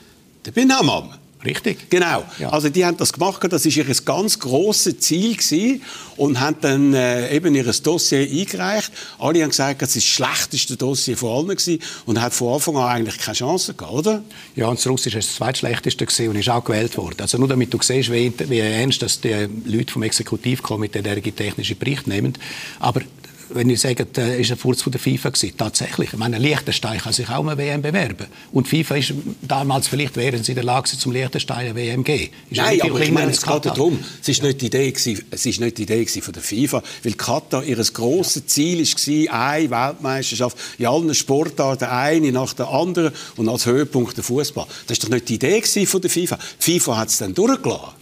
Der 0.43 0.51
Bin 0.51 0.75
Hammam. 0.75 1.13
Richtig? 1.45 1.89
Genau. 1.89 2.23
Ja. 2.39 2.49
Also 2.49 2.69
die 2.69 2.85
haben 2.85 2.97
das 2.97 3.11
gemacht, 3.11 3.41
das 3.49 3.65
ist 3.65 3.75
ihr 3.75 3.85
ganz 4.05 4.39
grosses 4.39 4.99
Ziel 4.99 5.35
gewesen 5.35 5.81
und 6.15 6.39
haben 6.39 6.57
dann 6.61 6.93
äh, 6.93 7.35
eben 7.35 7.53
ihr 7.55 7.63
Dossier 7.63 8.21
eingereicht. 8.21 8.91
Alle 9.19 9.41
haben 9.41 9.49
gesagt, 9.49 9.81
es 9.81 9.95
ist 9.95 10.07
das 10.07 10.13
schlechteste 10.13 10.77
Dossier 10.77 11.17
von 11.17 11.31
allen 11.31 11.57
gewesen 11.57 11.79
und 12.05 12.21
hat 12.21 12.33
von 12.33 12.53
Anfang 12.53 12.77
an 12.77 12.89
eigentlich 12.89 13.17
keine 13.17 13.35
Chance 13.35 13.73
gehabt, 13.73 13.93
oder? 13.93 14.23
Ja, 14.55 14.67
und 14.67 14.79
das 14.79 14.87
Russische 14.87 15.19
ist 15.19 15.29
das 15.29 15.35
zweitschlechteste 15.35 16.05
gewesen 16.05 16.29
und 16.29 16.35
ist 16.37 16.49
auch 16.49 16.63
gewählt 16.63 16.97
worden. 16.97 17.17
Also 17.19 17.37
nur 17.37 17.47
damit 17.47 17.73
du 17.73 17.79
siehst, 17.81 18.11
wie, 18.11 18.31
wie 18.47 18.59
ernst 18.59 19.01
dass 19.01 19.19
die 19.19 19.47
Leute 19.65 19.91
vom 19.91 20.03
Exekutivkomitee 20.03 21.01
der 21.01 21.21
technische 21.21 21.75
Bericht 21.75 22.07
nehmen. 22.07 22.33
Aber 22.79 23.01
wenn 23.49 23.69
ich 23.69 23.81
sage, 23.81 24.07
äh, 24.17 24.41
ist 24.41 24.51
ein 24.51 24.57
Furz 24.57 24.81
von 24.81 24.91
der 24.91 24.99
FIFA 24.99 25.29
gewesen. 25.29 25.53
Tatsächlich. 25.57 26.13
Ich 26.13 26.19
meine, 26.19 26.37
Liechtenstein 26.37 26.99
kann 26.99 27.13
sich 27.13 27.29
auch 27.29 27.45
eine 27.45 27.57
WM 27.57 27.81
bewerben. 27.81 28.27
Und 28.51 28.67
FIFA 28.67 28.95
ist 28.95 29.13
damals, 29.41 29.87
vielleicht 29.87 30.15
wären 30.15 30.43
sie 30.43 30.51
in 30.51 30.55
der 30.55 30.63
Lage, 30.63 30.89
zum 30.89 31.11
Liechtenstein 31.11 31.67
eine 31.67 31.75
WM 31.75 31.97
zu 31.97 32.03
geben. 32.03 32.33
Ist 32.49 32.57
Nein, 32.57 32.81
aber 32.81 33.01
ich 33.01 33.11
meine, 33.11 33.31
es 33.31 33.41
geht 33.41 33.65
darum. 33.65 33.99
Es 34.21 34.29
ist 34.29 34.43
nicht 34.43 34.61
die 34.61 34.67
Idee 34.67 34.91
gewesen, 34.91 35.25
es 35.31 35.45
ist 35.45 35.59
nicht 35.59 35.77
die 35.77 35.83
Idee 35.83 36.05
von 36.05 36.33
der 36.33 36.43
FIFA, 36.43 36.83
weil 37.03 37.13
Katar 37.13 37.63
ihr 37.63 37.77
grosses 37.77 38.45
Ziel 38.47 38.79
war, 38.83 39.51
eine 39.51 39.69
Weltmeisterschaft 39.69 40.57
in 40.77 40.85
allen 40.85 41.13
Sportarten, 41.13 41.85
eine 41.85 42.31
nach 42.31 42.53
der 42.53 42.69
anderen 42.69 43.13
und 43.35 43.49
als 43.49 43.65
Höhepunkt 43.65 44.17
der 44.17 44.23
Fußball. 44.23 44.65
Das 44.87 44.97
ist 44.97 45.03
doch 45.03 45.09
nicht 45.09 45.29
die 45.29 45.35
Idee 45.35 45.61
von 45.85 46.01
der 46.01 46.09
FIFA. 46.09 46.37
Die 46.65 46.79
FIFA 46.79 46.97
hat 46.97 47.09
es 47.09 47.17
dann 47.17 47.33
durchgelassen. 47.33 47.93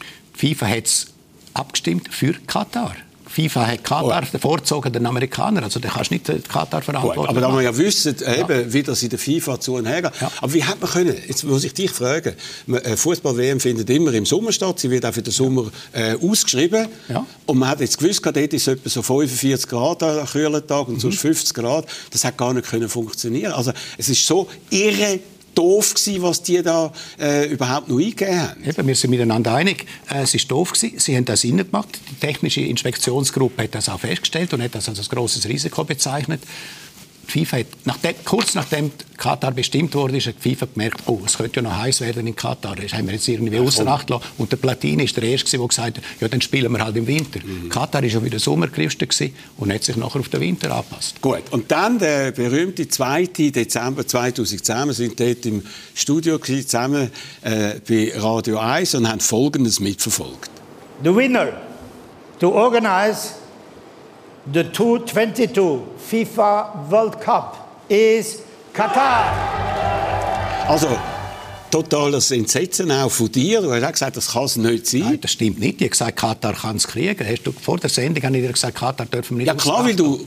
Die 0.41 0.47
FIFA 0.47 0.67
hat 0.67 0.85
es 0.85 1.07
abgestimmt 1.53 2.13
für 2.13 2.33
Katar. 2.47 2.95
FIFA 3.31 3.67
hat 3.67 3.83
Katar 3.83 4.23
oh. 4.33 4.37
vorgezogen 4.37 4.91
den 4.91 5.05
Amerikaner. 5.05 5.63
Also, 5.63 5.79
da 5.79 5.89
kannst 5.89 6.11
du 6.11 6.15
nicht 6.15 6.49
Katar 6.49 6.81
verantworten. 6.81 7.29
aber 7.29 7.41
da 7.41 7.51
wir 7.53 7.61
ja 7.61 7.75
wissen, 7.77 8.15
eben, 8.15 8.61
ja. 8.61 8.73
wie 8.73 8.83
das 8.83 9.01
in 9.03 9.09
der 9.09 9.19
FIFA 9.19 9.59
zu 9.59 9.75
und 9.75 9.85
her 9.85 10.11
ja. 10.19 10.31
Aber 10.41 10.53
wie 10.53 10.63
hat 10.63 10.81
man 10.81 10.89
können, 10.89 11.15
jetzt 11.27 11.43
muss 11.43 11.63
ich 11.63 11.73
dich 11.73 11.91
fragen, 11.91 12.33
äh, 12.67 12.97
Fußball-WM 12.97 13.59
findet 13.59 13.89
immer 13.89 14.13
im 14.13 14.25
Sommer 14.25 14.51
statt, 14.51 14.79
sie 14.79 14.89
wird 14.89 15.05
auch 15.05 15.13
für 15.13 15.21
den 15.21 15.31
Sommer 15.31 15.71
äh, 15.93 16.15
ausgeschrieben. 16.15 16.87
Ja. 17.07 17.25
Und 17.45 17.57
man 17.57 17.69
hat 17.69 17.79
jetzt 17.79 17.97
gewusst, 17.97 18.25
dort 18.25 18.37
ist 18.37 18.67
etwa 18.67 18.89
so 18.89 19.01
45 19.01 19.67
Grad 19.67 20.03
an 20.03 20.25
kühlen 20.25 20.67
Tag 20.67 20.87
und 20.87 20.95
mhm. 20.95 20.99
sonst 20.99 21.19
50 21.19 21.53
Grad. 21.53 21.85
Das 22.11 22.23
hat 22.23 22.37
gar 22.37 22.53
nicht 22.53 22.69
können 22.69 22.89
funktionieren. 22.89 23.53
Also, 23.53 23.71
es 23.97 24.09
ist 24.09 24.25
so 24.25 24.47
irre 24.69 25.19
doof 25.55 25.93
gewesen, 25.93 26.21
was 26.21 26.41
die 26.43 26.61
da 26.61 26.91
äh, 27.19 27.47
überhaupt 27.47 27.89
noch 27.89 27.97
eingegeben 27.97 28.39
haben. 28.39 28.63
Eben, 28.63 28.87
wir 28.87 28.95
sind 28.95 29.09
miteinander 29.09 29.53
einig. 29.53 29.85
Äh, 30.09 30.23
es 30.23 30.33
ist 30.33 30.49
doof 30.49 30.73
gewesen. 30.73 30.99
Sie 30.99 31.15
haben 31.15 31.25
das 31.25 31.43
innen 31.43 31.65
gemacht. 31.65 31.99
Die 32.09 32.15
technische 32.15 32.61
Inspektionsgruppe 32.61 33.63
hat 33.63 33.75
das 33.75 33.89
auch 33.89 33.99
festgestellt 33.99 34.53
und 34.53 34.61
hat 34.61 34.75
das 34.75 34.89
als 34.89 34.99
ein 34.99 35.05
grosses 35.09 35.47
Risiko 35.47 35.83
bezeichnet. 35.83 36.41
Die 37.31 37.45
FIFA 37.45 37.57
hat, 37.57 37.65
nachdem, 37.85 38.15
kurz 38.25 38.55
nachdem 38.55 38.91
Katar 39.17 39.51
bestimmt 39.51 39.93
wurde, 39.93 40.19
hat 40.19 40.35
die 40.43 40.49
FIFA 40.49 40.67
gemerkt, 40.73 41.01
oh, 41.05 41.19
es 41.25 41.37
könnte 41.37 41.57
ja 41.57 41.61
noch 41.61 41.77
heiß 41.77 42.01
werden 42.01 42.27
in 42.27 42.35
Katar. 42.35 42.75
Das 42.75 42.93
haben 42.93 43.07
wir 43.07 43.13
jetzt 43.13 43.27
irgendwie 43.27 43.55
ja, 43.55 43.61
außer 43.61 43.87
Acht 43.87 44.07
gelassen. 44.07 44.25
Und 44.37 44.51
der 44.51 44.57
Platini 44.57 45.03
ist 45.03 45.15
der 45.15 45.23
Erste, 45.23 45.57
der 45.57 45.67
gesagt 45.67 45.97
hat, 45.97 46.03
ja, 46.19 46.27
dann 46.27 46.41
spielen 46.41 46.71
wir 46.71 46.83
halt 46.83 46.95
im 46.97 47.07
Winter. 47.07 47.39
Mhm. 47.43 47.69
Katar 47.69 48.01
war 48.01 48.09
ja 48.09 48.23
wieder 48.23 48.39
Sommerchristen 48.39 49.07
und 49.57 49.73
hat 49.73 49.83
sich 49.83 49.95
nachher 49.95 50.19
auf 50.19 50.29
den 50.29 50.41
Winter 50.41 50.71
angepasst. 50.71 51.21
Gut, 51.21 51.43
und 51.51 51.71
dann 51.71 51.99
der 51.99 52.31
berühmte 52.31 52.87
2. 52.87 53.25
Dezember 53.25 54.05
2010. 54.05 54.87
Wir 54.87 54.93
sind 54.93 55.19
dort 55.19 55.45
im 55.45 55.63
Studio 55.93 56.37
zusammen 56.39 57.11
äh, 57.41 57.75
bei 57.87 58.11
Radio 58.15 58.57
1 58.59 58.95
und 58.95 59.07
haben 59.07 59.19
Folgendes 59.19 59.79
mitverfolgt. 59.79 60.49
The 61.03 61.15
winner 61.15 61.53
to 62.39 62.49
organize 62.49 63.40
the 64.47 64.63
2022 64.63 65.53
FIFA 65.97 66.89
World 66.89 67.21
Cup 67.21 67.83
is 67.89 68.43
Qatar. 68.73 70.67
Also, 70.67 70.89
totales 71.71 72.31
Entsetzen 72.31 72.91
auch 72.91 73.09
von 73.09 73.31
dir. 73.31 73.61
Du 73.61 73.71
hast 73.71 73.83
auch 73.83 73.91
gesagt, 73.91 74.17
das 74.17 74.31
kann 74.31 74.43
es 74.43 74.57
nicht 74.57 74.87
sein. 74.87 75.01
Nein, 75.01 75.21
das 75.21 75.31
stimmt 75.31 75.59
nicht. 75.59 75.75
Ich 75.75 75.81
habe 75.81 75.89
gesagt, 75.89 76.17
Katar 76.17 76.53
kann 76.53 76.75
es 76.75 76.87
kriegen. 76.87 77.25
Hast 77.27 77.43
du, 77.43 77.51
vor 77.51 77.77
der 77.77 77.89
Sendung 77.89 78.23
habe 78.23 78.37
ich 78.37 78.43
dir 78.43 78.51
gesagt, 78.51 78.77
Katar 78.77 79.05
dürfen 79.05 79.37
wir 79.37 79.45
nicht 79.45 79.47
Ja 79.47 79.55
klar, 79.55 79.85
weil 79.85 79.95
du 79.95 80.19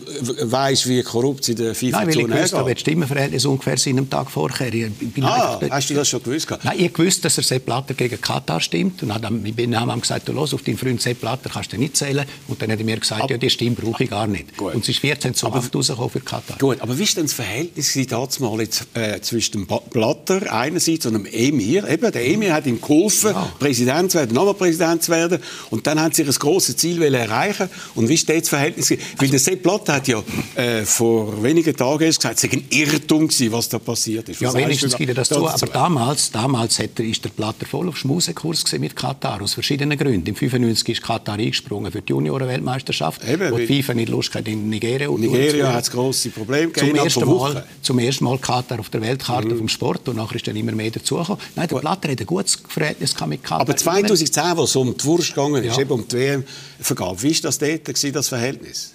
weißt, 0.43 0.89
wie 0.89 1.03
korrupt 1.03 1.45
sie 1.45 1.55
der 1.55 1.75
FIFA 1.75 1.99
Nein, 1.99 2.09
weil 2.09 2.19
ich 2.19 2.43
wusste, 2.43 2.59
aber 2.59 2.71
das 2.73 2.81
Stimmenverhältnis 2.81 3.45
ungefähr 3.45 3.77
seinem 3.77 4.09
Tag 4.09 4.31
vorher. 4.31 4.91
ah, 5.21 5.61
hast 5.71 5.91
du 5.91 5.95
das 5.95 6.09
schon 6.09 6.23
gewusst? 6.23 6.49
Nein, 6.63 6.79
ich 6.79 6.99
wusste, 6.99 7.23
dass 7.23 7.37
er 7.39 7.45
Sepp 7.45 7.67
Blatter 7.67 7.95
gegen 7.95 8.21
Katar 8.21 8.61
stimmt. 8.61 9.03
Und 9.03 9.11
dann 9.11 9.45
ich 9.45 9.55
bin 9.55 9.79
haben 9.79 10.01
gesagt, 10.01 10.29
du 10.29 10.33
los, 10.33 10.55
auf 10.55 10.63
deinen 10.63 10.79
Freund 10.79 11.01
Sepp 11.01 11.21
Blatter 11.21 11.51
kannst 11.51 11.73
du 11.73 11.79
nicht 11.79 11.97
zählen. 11.97 12.25
Und 12.49 12.61
dann 12.61 12.71
hat 12.73 12.79
er 12.79 12.85
mir 12.85 12.99
gesagt, 12.99 13.23
aber, 13.23 13.33
ja, 13.33 13.39
die 13.39 13.51
Stimme 13.51 13.77
brauche 13.77 14.05
ich 14.05 14.11
gar 14.11 14.27
nicht. 14.27 14.57
Gut. 14.57 14.75
Und 14.75 14.83
es 14.83 14.89
ist 14.89 15.01
14 15.01 15.35
zu 15.35 15.53
8 15.53 15.75
rausgekommen 15.75 16.11
für 16.11 16.21
Katar. 16.21 16.59
Gut, 16.59 16.81
aber 16.81 16.99
wie 16.99 17.03
ist 17.03 17.17
denn 17.17 17.25
das 17.25 17.35
Verhältnis 17.35 17.93
damals 18.09 18.63
jetzt, 18.63 18.87
äh, 18.95 19.21
zwischen 19.21 19.53
dem 19.53 19.67
Blatter 19.91 20.53
einerseits 20.53 21.07
und 21.07 21.15
dem 21.15 21.27
Emir? 21.35 21.89
Eben, 21.89 22.13
der 22.13 22.27
Emir 22.27 22.53
hat 22.53 22.67
ihm 22.67 22.81
geholfen, 22.81 23.31
ja. 23.33 23.53
Präsident 23.59 24.13
zu 24.13 24.19
werden, 24.19 24.35
nochmal 24.35 24.55
Präsident 24.55 25.03
zu 25.03 25.13
werden. 25.13 25.39
Und 25.71 25.87
dann 25.87 26.01
haben 26.01 26.13
sie 26.13 26.23
ein 26.23 26.31
grosses 26.31 26.77
Ziel 26.77 27.03
erreichen 27.03 27.69
Und 27.95 28.09
wie 28.09 28.17
steht 28.17 28.43
das 28.43 28.49
Verhältnis? 28.49 28.91
Also, 28.91 29.03
Weil 29.19 29.29
der 29.29 29.39
Sepp 29.39 29.63
Blatter 29.63 29.95
hat 29.95 30.09
ja 30.09 30.23
äh, 30.55 30.85
vor 30.85 31.43
wenigen 31.43 31.75
Tagen 31.77 32.07
gesagt, 32.07 32.37
es 32.37 32.43
sei 32.43 32.49
ein 32.53 32.65
Irrtum 32.71 33.29
gewesen, 33.29 33.53
was 33.53 33.69
da 33.69 33.79
passiert 33.79 34.29
ist. 34.29 34.43
Was 34.43 34.55
ja, 34.55 34.61
wenigstens 34.61 34.97
gibt 34.97 35.11
er 35.11 35.15
das 35.15 35.29
zu. 35.29 35.47
Aber 35.47 35.67
damals, 35.67 36.31
damals 36.31 36.79
hat 36.79 36.99
er, 36.99 37.05
ist 37.05 37.25
der 37.25 37.31
Blatter 37.31 37.67
voll 37.67 37.89
auf 37.89 37.97
Schmusekurs 37.97 38.65
mit 38.79 38.97
Katar, 38.97 39.43
aus 39.43 39.55
verschiedenen 39.55 39.99
Gründen. 39.99 40.27
Im 40.27 40.35
95 40.37 40.89
ist 40.89 41.03
Katar 41.03 41.39
eingesprungen 41.39 41.91
für 41.91 42.03
die 42.03 42.11
Junioren-Weltmeisterschaft, 42.11 43.23
wo 43.51 43.57
die 43.57 43.67
FIFA 43.67 43.95
nicht 43.95 44.09
Lust 44.09 44.35
hat, 44.35 44.47
in 44.49 44.69
Nigeria 44.69 45.09
Nigeria 45.09 45.73
hat 45.73 45.85
es 45.85 45.91
grosse 45.91 46.31
Probleme 46.31 46.69
gegeben. 46.69 46.97
Zum 46.97 47.05
ersten, 47.05 47.27
Mal, 47.27 47.65
zum 47.83 47.99
ersten 47.99 48.25
Mal 48.25 48.39
Katar 48.39 48.81
auf 48.81 48.89
der 48.91 49.01
Weltkarte 49.01 49.49
mhm. 49.49 49.59
vom 49.59 49.69
Sport 49.69 50.09
und 50.09 50.17
nachher 50.17 50.37
ist 50.37 50.47
dann 50.47 50.57
immer 50.57 50.73
mehr 50.73 50.91
dazugekommen. 51.25 51.53
Nein, 51.57 51.69
der 51.69 51.77
Blatter 51.77 52.11
hat 52.11 52.21
ein 52.21 52.27
gutes 52.27 52.59
Verhältnis 52.69 53.15
mit 53.27 53.43
Katar. 53.43 53.61
Aber 53.61 53.77
2010, 53.77 54.57
wo 54.57 54.65
es 54.65 54.77
um 54.77 54.97
die 54.97 55.05
Wurst 55.05 55.35
gegangen 55.35 55.65
ist, 55.65 55.77
ja. 55.77 55.83
eben 55.83 55.91
um 55.91 56.07
die 56.07 56.17
WM-Vergabe, 56.17 57.23
wie 57.23 57.35
war 57.35 57.41
das 57.43 57.59
dort, 57.59 58.15
das 58.15 58.29
Verhältnis? 58.29 58.94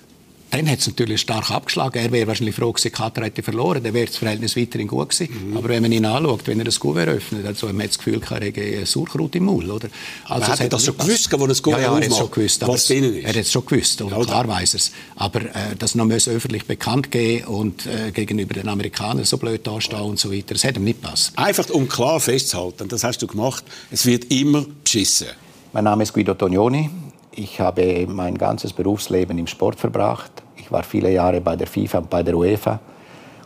Dann 0.52 0.70
hat 0.70 0.80
es 0.80 0.88
natürlich 0.88 1.22
stark 1.22 1.52
abgeschlagen. 1.52 2.00
Er 2.00 2.12
wäre 2.12 2.28
wahrscheinlich 2.28 2.56
froh 2.56 2.72
gewesen, 2.72 2.92
Katar 2.92 3.26
hätte 3.26 3.44
verloren, 3.44 3.84
dann 3.84 3.94
wäre 3.94 4.08
das 4.08 4.18
Verhältnis 4.18 4.56
weiterhin 4.56 4.88
gut 4.88 5.10
gewesen. 5.10 5.50
Mhm. 5.50 5.58
Aber 5.58 5.70
wenn 5.70 5.82
man 5.82 5.92
ihn 5.92 6.06
anschaut, 6.06 6.48
wenn 6.48 6.60
er 6.60 6.66
das 6.66 6.80
Kuvert 6.80 7.10
öffnet, 7.10 7.46
also 7.46 7.68
man 7.68 7.82
hat 7.82 7.90
das 7.90 7.98
Gefühl, 7.98 8.22
er 8.30 8.42
hätte 8.42 8.86
Sauerkraut 8.86 9.36
im 9.36 9.46
Maul. 9.46 9.70
Oder? 9.70 9.90
Also 10.26 10.52
er 10.52 10.60
hat 10.60 10.74
das 10.74 10.86
schon 10.86 10.98
gewusst, 10.98 11.32
wo 11.32 11.44
er 11.44 11.48
das 11.48 11.62
Kuvert 11.62 11.82
ja, 11.82 11.92
ja, 11.94 12.00
er 12.00 12.10
hat 12.10 12.18
schon 12.18 12.32
gewusst, 12.32 12.68
was 12.68 12.88
drinnen 12.88 13.16
ist? 13.16 13.24
Er 13.24 13.30
hat 13.30 13.36
es 13.36 13.52
schon 13.52 13.66
gewusst, 13.66 14.02
oder? 14.02 14.18
Ja, 14.18 14.26
klar 14.26 14.48
weiß 14.48 14.74
er 14.74 14.78
es. 14.78 14.92
Aber 15.16 15.42
äh, 15.42 15.76
das 15.78 15.96
noch 15.96 16.10
öffentlich 16.10 16.66
bekannt 16.66 17.12
geben 17.12 17.46
und 17.46 17.86
äh, 17.86 18.12
gegenüber 18.12 18.56
den 18.56 18.68
Amerikanern 18.68 19.26
so 19.26 19.38
blöd 19.38 19.66
dastehen 19.66 20.02
und 20.02 20.20
so 20.20 20.32
weiter, 20.32 20.54
das 20.54 20.64
hätte 20.64 20.80
ihm 20.80 20.86
nicht 20.86 21.02
passt. 21.02 21.38
Einfach 21.38 21.70
um 21.70 21.88
klar 21.88 22.20
festzuhalten, 22.20 22.88
das 22.88 23.04
hast 23.04 23.22
du 23.22 23.28
gemacht, 23.28 23.64
es 23.92 24.06
wird 24.06 24.32
immer 24.32 24.66
beschissen. 24.84 25.28
Mein 25.72 25.84
Name 25.84 26.04
ist 26.04 26.14
Guido 26.14 26.34
Tognoni. 26.34 26.90
Ich 27.32 27.60
habe 27.60 28.08
mein 28.08 28.38
ganzes 28.38 28.74
Berufsleben 28.74 29.38
im 29.38 29.48
Sport 29.48 29.80
verbracht. 29.80 30.32
Ich 30.58 30.72
war 30.72 30.84
viele 30.84 31.12
Jahre 31.12 31.42
bei 31.42 31.56
der 31.56 31.68
FIFA 31.68 32.00
und 32.00 32.10
bei 32.10 32.24
der 32.24 32.36
UEFA 32.36 32.80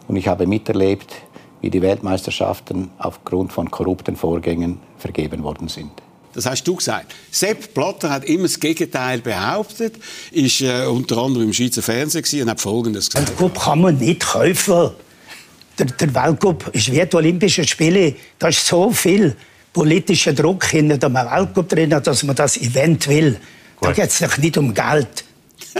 und 0.07 0.15
ich 0.15 0.27
habe 0.27 0.47
miterlebt, 0.47 1.13
wie 1.61 1.69
die 1.69 1.81
Weltmeisterschaften 1.81 2.89
aufgrund 2.97 3.53
von 3.53 3.71
korrupten 3.71 4.15
Vorgängen 4.15 4.79
vergeben 4.97 5.43
worden 5.43 5.67
sind. 5.67 5.91
Das 6.33 6.45
hast 6.45 6.63
du 6.63 6.75
gesagt. 6.75 7.13
Sepp 7.31 7.73
Blatter 7.73 8.09
hat 8.09 8.25
immer 8.25 8.43
das 8.43 8.59
Gegenteil 8.59 9.19
behauptet, 9.19 9.95
ist 10.31 10.61
äh, 10.61 10.85
unter 10.85 11.17
anderem 11.17 11.47
im 11.47 11.53
Schweizer 11.53 11.81
Fernsehen 11.81 12.43
und 12.43 12.49
hat 12.49 12.59
Folgendes 12.59 13.09
gesagt. 13.09 13.29
Weltcup 13.29 13.63
kann 13.63 13.81
man 13.81 13.97
nicht 13.97 14.21
kaufen. 14.21 14.91
Der, 15.77 15.85
der 15.85 16.15
Weltcup 16.15 16.69
ist 16.73 16.91
wie 16.91 17.05
die 17.05 17.15
Olympischen 17.15 17.67
Spiele. 17.67 18.15
Da 18.39 18.47
ist 18.47 18.65
so 18.65 18.91
viel 18.91 19.35
politischer 19.71 20.33
Druck 20.33 20.65
hinter 20.65 20.97
dem 20.97 21.13
Weltcup 21.13 21.69
drin, 21.69 21.91
dass 21.91 22.23
man 22.23 22.35
das 22.35 22.57
Event 22.57 23.07
will. 23.07 23.39
Da 23.83 23.91
geht 23.91 24.09
es 24.09 24.19
doch 24.19 24.37
nicht 24.37 24.57
um 24.57 24.73
Geld. 24.73 25.25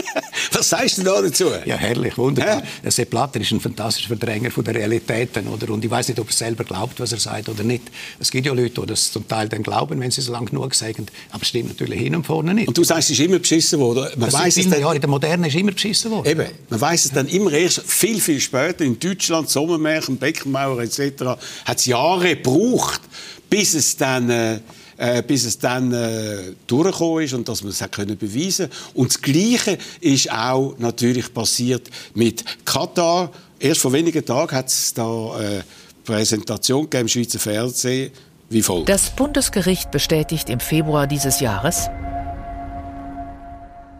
Was 0.52 0.68
sagst 0.68 0.98
du 0.98 1.02
da 1.02 1.20
dazu? 1.20 1.46
Ja, 1.64 1.76
herrlich, 1.76 2.16
wunderbar. 2.18 2.62
Ja. 2.82 2.90
Sepp 2.90 3.10
Blatter 3.10 3.40
ist 3.40 3.50
ein 3.52 3.60
fantastischer 3.60 4.08
Verdränger 4.08 4.50
von 4.50 4.64
der 4.64 4.74
Realitäten. 4.74 5.48
Oder? 5.48 5.70
Und 5.70 5.84
ich 5.84 5.90
weiß 5.90 6.08
nicht, 6.08 6.20
ob 6.20 6.28
er 6.28 6.32
selber 6.32 6.64
glaubt, 6.64 7.00
was 7.00 7.12
er 7.12 7.18
sagt 7.18 7.48
oder 7.48 7.62
nicht. 7.62 7.82
Es 8.18 8.30
gibt 8.30 8.46
ja 8.46 8.52
Leute, 8.52 8.80
die 8.80 8.86
das 8.86 9.12
zum 9.12 9.26
Teil 9.28 9.48
dann 9.48 9.62
glauben, 9.62 10.00
wenn 10.00 10.10
sie 10.10 10.20
es 10.20 10.28
lang 10.28 10.46
genug 10.46 10.74
sagen. 10.74 11.06
Aber 11.30 11.42
es 11.42 11.48
stimmt 11.48 11.68
natürlich 11.68 12.00
hin 12.00 12.14
und 12.14 12.26
vorne 12.26 12.54
nicht. 12.54 12.68
Und 12.68 12.76
du 12.76 12.84
sagst, 12.84 13.10
es 13.10 13.18
ist 13.18 13.24
immer 13.24 13.38
beschissen 13.38 13.80
worden. 13.80 14.08
Man 14.16 14.30
das 14.30 14.40
weiss 14.40 14.56
es 14.56 14.68
dann, 14.68 14.80
Jahre 14.80 14.94
in 14.96 15.00
der 15.00 15.10
Moderne 15.10 15.48
ist 15.48 15.56
immer 15.56 15.72
beschissen 15.72 16.10
worden. 16.10 16.26
Eben. 16.26 16.46
Man 16.70 16.80
weiß 16.80 17.04
es 17.06 17.10
dann 17.12 17.28
immer 17.28 17.52
erst 17.52 17.82
viel, 17.82 18.20
viel 18.20 18.40
später. 18.40 18.84
In 18.84 18.98
Deutschland, 18.98 19.50
Sommermärchen, 19.50 20.16
Beckenmauer 20.18 20.80
etc. 20.82 21.24
hat 21.64 21.78
es 21.78 21.86
Jahre 21.86 22.36
gebraucht, 22.36 23.00
bis 23.48 23.74
es 23.74 23.96
dann... 23.96 24.30
Äh, 24.30 24.60
äh, 24.96 25.22
bis 25.22 25.44
es 25.44 25.58
dann 25.58 25.92
äh, 25.92 26.52
durchgekommen 26.66 27.24
ist 27.24 27.34
und 27.34 27.48
dass 27.48 27.62
man 27.62 27.70
es 27.70 27.84
können 27.90 28.16
beweisen 28.16 28.68
Und 28.94 29.10
das 29.10 29.20
Gleiche 29.20 29.78
ist 30.00 30.30
auch 30.30 30.74
natürlich 30.78 31.32
passiert 31.32 31.88
mit 32.14 32.44
Katar. 32.64 33.30
Erst 33.58 33.80
vor 33.80 33.92
wenigen 33.92 34.24
Tagen 34.24 34.56
hat 34.56 34.68
es 34.68 34.94
da 34.94 35.40
äh, 35.40 35.62
Präsentation 36.04 36.88
im 36.92 37.08
Schweizer 37.08 37.38
Fernsehen 37.38 38.10
wie 38.50 38.62
folgt. 38.62 38.88
Das 38.88 39.10
Bundesgericht 39.10 39.90
bestätigt 39.90 40.50
im 40.50 40.60
Februar 40.60 41.06
dieses 41.06 41.40
Jahres, 41.40 41.88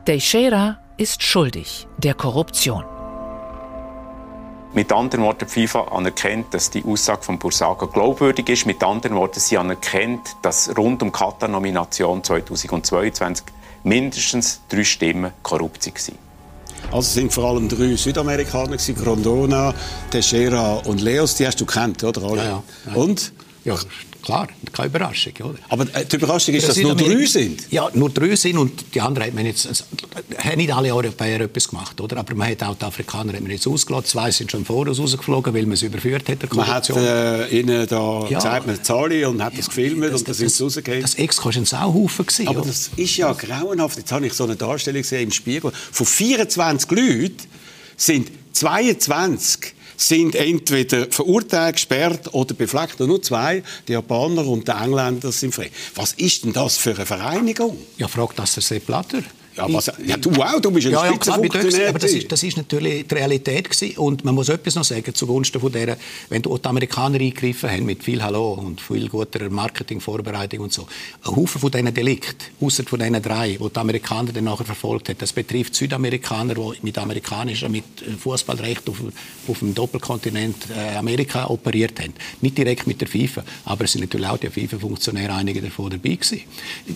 Teixeira 0.05 0.79
ist 0.97 1.23
schuldig 1.23 1.87
der 1.99 2.15
Korruption. 2.15 2.94
Mit 4.75 4.91
anderen 4.91 5.23
Worten, 5.23 5.47
die 5.47 5.67
FIFA 5.69 5.83
anerkennt, 5.93 6.53
dass 6.53 6.69
die 6.69 6.85
Aussage 6.85 7.23
von 7.23 7.39
Bursaga 7.39 7.87
glaubwürdig 7.87 8.49
ist. 8.49 8.67
Mit 8.67 8.83
anderen 8.83 9.15
Worten, 9.15 9.39
sie 9.39 9.57
anerkennt, 9.57 10.35
dass 10.43 10.77
rund 10.77 11.01
um 11.01 11.13
Katar-Nomination 11.13 12.25
2022 12.25 13.47
mindestens 13.85 14.63
drei 14.69 14.83
Stimmen 14.83 15.33
korrupt 15.45 15.87
waren. 15.87 16.19
Also 16.91 17.07
es 17.07 17.15
sind 17.15 17.33
vor 17.33 17.45
allem 17.45 17.69
drei 17.69 17.95
Südamerikaner, 17.95 18.77
Grondona, 18.77 19.73
Teixeira 20.11 20.75
und 20.85 21.01
Leos. 21.01 21.37
Die 21.37 21.47
hast 21.47 21.61
du 21.61 21.67
kennt, 21.67 22.03
oder? 22.03 22.35
Ja, 22.35 22.45
ja. 22.45 22.95
Und? 22.95 23.33
Ja, 23.65 23.77
klar, 24.25 24.49
keine 24.73 24.89
Überraschung. 24.89 25.33
Oder? 25.41 25.59
Aber 25.69 25.85
äh, 25.95 26.05
die 26.05 26.17
Überraschung 26.17 26.55
ist, 26.55 26.69
dass 26.69 26.77
nur 26.79 26.97
drei 26.97 27.27
sind? 27.27 27.71
Ja, 27.71 27.91
nur 27.95 28.11
drei 28.11 28.35
sind 28.35 28.59
und 28.59 28.95
die 28.95 29.01
anderen 29.01 29.29
hat 29.29 29.35
man 29.35 29.47
jetzt, 29.47 29.67
also, 29.67 29.85
haben 30.39 30.57
nicht 30.57 30.73
alle 30.73 30.95
Europäer 30.95 31.41
etwas 31.43 31.69
gemacht, 31.69 32.01
oder? 32.01 32.17
Aber 32.17 32.35
man 32.35 32.49
hat 32.49 32.63
auch 32.63 32.75
die 32.75 32.85
Afrikaner 32.85 33.35
hat 33.35 33.43
man 33.43 33.51
jetzt 33.51 33.67
ausgelassen, 33.67 34.07
zwei 34.07 34.31
sind 34.31 34.51
schon 34.51 34.65
Voraus 34.65 34.99
rausgeflogen, 34.99 35.55
weil 35.55 35.67
man 35.67 35.77
sie 35.77 35.87
überführt 35.87 36.29
hat, 36.29 36.53
Man 36.55 36.67
hat 36.67 36.91
äh, 36.91 37.49
ihnen 37.49 37.87
da 37.87 38.27
ja. 38.29 38.39
gesagt, 38.39 38.67
man 38.67 38.83
zahle 38.83 39.29
und 39.29 39.43
hat 39.43 39.57
das 39.57 39.67
gefilmt 39.67 40.03
das, 40.03 40.21
und 40.21 40.29
das, 40.29 40.39
das 40.39 40.41
ist 40.41 40.61
rausgegeben. 40.61 41.03
Das 41.03 41.15
Ex 41.17 41.45
war 41.45 41.55
ein 41.55 41.65
Sauhaufen 41.65 42.27
gewesen, 42.27 42.49
Aber 42.49 42.61
oder? 42.61 42.69
das 42.69 42.91
ist 42.97 43.17
ja 43.17 43.33
grauenhaft. 43.33 43.99
Jetzt 43.99 44.13
habe 44.13 44.27
ich 44.27 44.33
so 44.33 44.45
eine 44.45 44.57
Darstellung 44.57 45.03
gesehen 45.03 45.25
im 45.25 45.33
Spiegel. 45.33 45.71
Von 45.93 46.07
24 46.07 46.91
Leuten 46.91 47.37
sind 47.97 48.31
22 48.53 49.75
sind 49.97 50.35
entweder 50.35 51.07
verurteilt, 51.11 51.77
gesperrt 51.77 52.33
oder 52.33 52.55
befleckt. 52.55 53.01
Und 53.01 53.09
nur 53.09 53.23
zwei, 53.23 53.63
die 53.89 53.93
Japaner 53.93 54.47
und 54.47 54.67
die 54.67 54.73
Engländer, 54.73 55.33
sind 55.33 55.55
frei. 55.55 55.71
Was 55.95 56.13
ist 56.15 56.45
denn 56.45 56.53
das 56.53 56.77
für 56.77 56.95
eine 56.95 57.07
Vereinigung? 57.07 57.77
Ja, 57.99 58.09
fragt 58.09 58.39
das 58.39 58.55
der 58.55 58.63
Sepp 58.63 58.87
Blatter. 58.87 59.23
Ja, 59.57 59.73
was, 59.73 59.93
ja, 60.05 60.17
du 60.17 60.31
auch, 60.31 60.61
du 60.61 60.71
bist 60.73 60.87
ein 60.89 60.93
ja, 60.93 61.07
ja, 61.07 61.17
klar, 61.17 61.39
aber 61.39 61.99
das 61.99 62.13
ist, 62.13 62.31
das 62.33 62.43
ist 62.43 62.57
natürlich 62.57 63.07
die 63.07 63.15
Realität 63.15 63.71
gewesen. 63.71 63.97
Und 63.99 64.25
man 64.25 64.35
muss 64.35 64.49
etwas 64.49 64.75
noch 64.75 64.85
sagen 64.85 65.15
zugunsten 65.15 65.61
von 65.61 65.71
der, 65.71 65.97
wenn 66.29 66.43
die 66.43 66.51
Amerikaner 66.65 67.21
eingegriffen 67.21 67.71
haben 67.71 67.85
mit 67.85 68.03
viel 68.03 68.23
Hallo 68.23 68.55
und 68.55 68.81
viel 68.81 69.09
guter 69.09 69.49
Marketingvorbereitung 69.49 70.61
und 70.61 70.73
so. 70.73 70.89
Ein 71.23 71.37
Haufen 71.37 71.61
von 71.61 71.71
diesen 71.71 71.95
Delikten, 71.95 72.37
außer 72.61 72.83
von 72.85 72.99
diesen 72.99 73.23
drei, 73.23 73.59
die 73.61 73.69
die 73.69 73.79
Amerikaner 73.79 74.33
dann 74.33 74.45
nachher 74.45 74.65
verfolgt 74.65 75.09
haben, 75.09 75.19
das 75.19 75.33
betrifft 75.33 75.77
Südamerikaner, 75.77 76.55
die 76.55 76.79
mit 76.83 76.99
amerikanischer, 76.99 77.69
mit 77.69 77.85
Fußballrecht 78.19 78.89
auf, 78.89 78.97
auf 79.47 79.59
dem 79.61 79.75
Doppelkontinent 79.75 80.57
äh, 80.77 80.97
Amerika 80.97 81.47
operiert 81.47 82.01
haben. 82.01 82.15
Nicht 82.41 82.59
direkt 82.59 82.89
mit 82.89 83.01
der 83.01 83.09
FIFA, 83.09 83.45
aber 83.67 83.85
es 83.85 83.93
sind 83.93 84.01
natürlich 84.01 84.27
auch 84.27 84.39
die 84.39 84.49
FIFA-Funktionäre, 84.49 85.33
einige 85.33 85.63
davon 85.63 85.91
dabei 85.91 86.17
gewesen. 86.17 86.41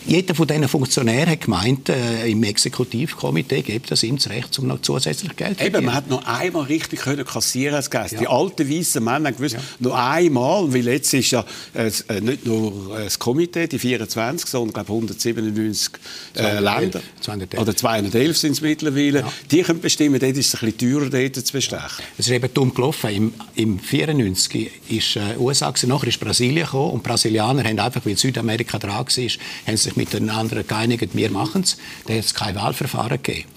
Jeder 0.06 0.34
von 0.34 0.46
diesen 0.46 0.66
Funktionären 0.66 1.30
hat 1.30 1.42
gemeint, 1.42 1.88
äh, 1.88 2.28
im 2.28 2.47
Exekutivkomitee 2.48 3.62
gibt 3.62 3.90
es 3.90 4.02
ihm 4.02 4.16
das 4.16 4.28
Recht, 4.28 4.58
um 4.58 4.66
noch 4.66 4.80
zusätzlich 4.82 5.34
Geld 5.36 5.58
zu 5.58 5.64
Eben, 5.64 5.84
man 5.84 5.94
hat 5.94 6.08
noch 6.08 6.24
einmal 6.26 6.64
richtig 6.64 7.00
können 7.00 7.24
kassieren 7.24 7.76
als 7.76 7.90
Gast. 7.90 8.12
Ja. 8.12 8.20
Die 8.20 8.28
alten 8.28 8.70
weißen 8.70 9.02
Männer 9.02 9.28
haben 9.28 9.36
gewusst, 9.36 9.54
ja. 9.54 9.60
noch 9.78 9.94
einmal, 9.94 10.72
weil 10.72 10.86
jetzt 10.86 11.12
ist 11.14 11.30
ja 11.30 11.44
äh, 11.74 11.90
äh 12.08 12.20
nicht 12.20 12.46
nur 12.46 12.98
äh, 12.98 13.04
das 13.04 13.18
Komitee, 13.18 13.66
die 13.66 13.78
24, 13.78 14.48
sondern 14.48 14.72
glaube 14.72 14.92
197 14.92 15.92
äh, 16.36 16.60
Länder. 16.60 17.00
211. 17.20 17.60
Oder 17.60 17.76
211 17.76 18.36
sind 18.36 18.52
es 18.52 18.60
mittlerweile. 18.60 19.20
Ja. 19.20 19.32
Die 19.50 19.62
können 19.62 19.80
bestimmen, 19.80 20.18
dort 20.18 20.36
ist 20.36 20.54
es 20.54 20.62
ein 20.62 20.72
bisschen 20.72 20.92
teurer, 20.92 21.10
dort 21.10 21.46
zu 21.46 21.52
bestechen. 21.52 22.04
Es 22.16 22.26
ist 22.26 22.32
eben 22.32 22.52
dumm 22.52 22.74
gelaufen. 22.74 23.10
Im, 23.10 23.34
im 23.54 23.78
94 23.78 24.70
ist 24.88 25.16
äh, 25.16 25.36
USA, 25.38 25.72
nachher 25.86 26.08
ist 26.08 26.20
Brasilien 26.20 26.64
gekommen 26.64 26.92
und 26.92 27.02
Brasilianer 27.02 27.64
haben 27.64 27.78
einfach, 27.78 28.04
weil 28.04 28.16
Südamerika 28.16 28.78
dran 28.78 28.98
war, 28.98 29.04
haben 29.04 29.76
sich 29.76 29.96
mit 29.96 30.12
den 30.12 30.30
anderen 30.30 30.66
geeinigt, 30.66 31.08
wir 31.12 31.30
machen 31.30 31.62
es 31.62 32.34
kein 32.38 32.54
Wahlverfahren 32.54 33.20
gegeben. 33.22 33.48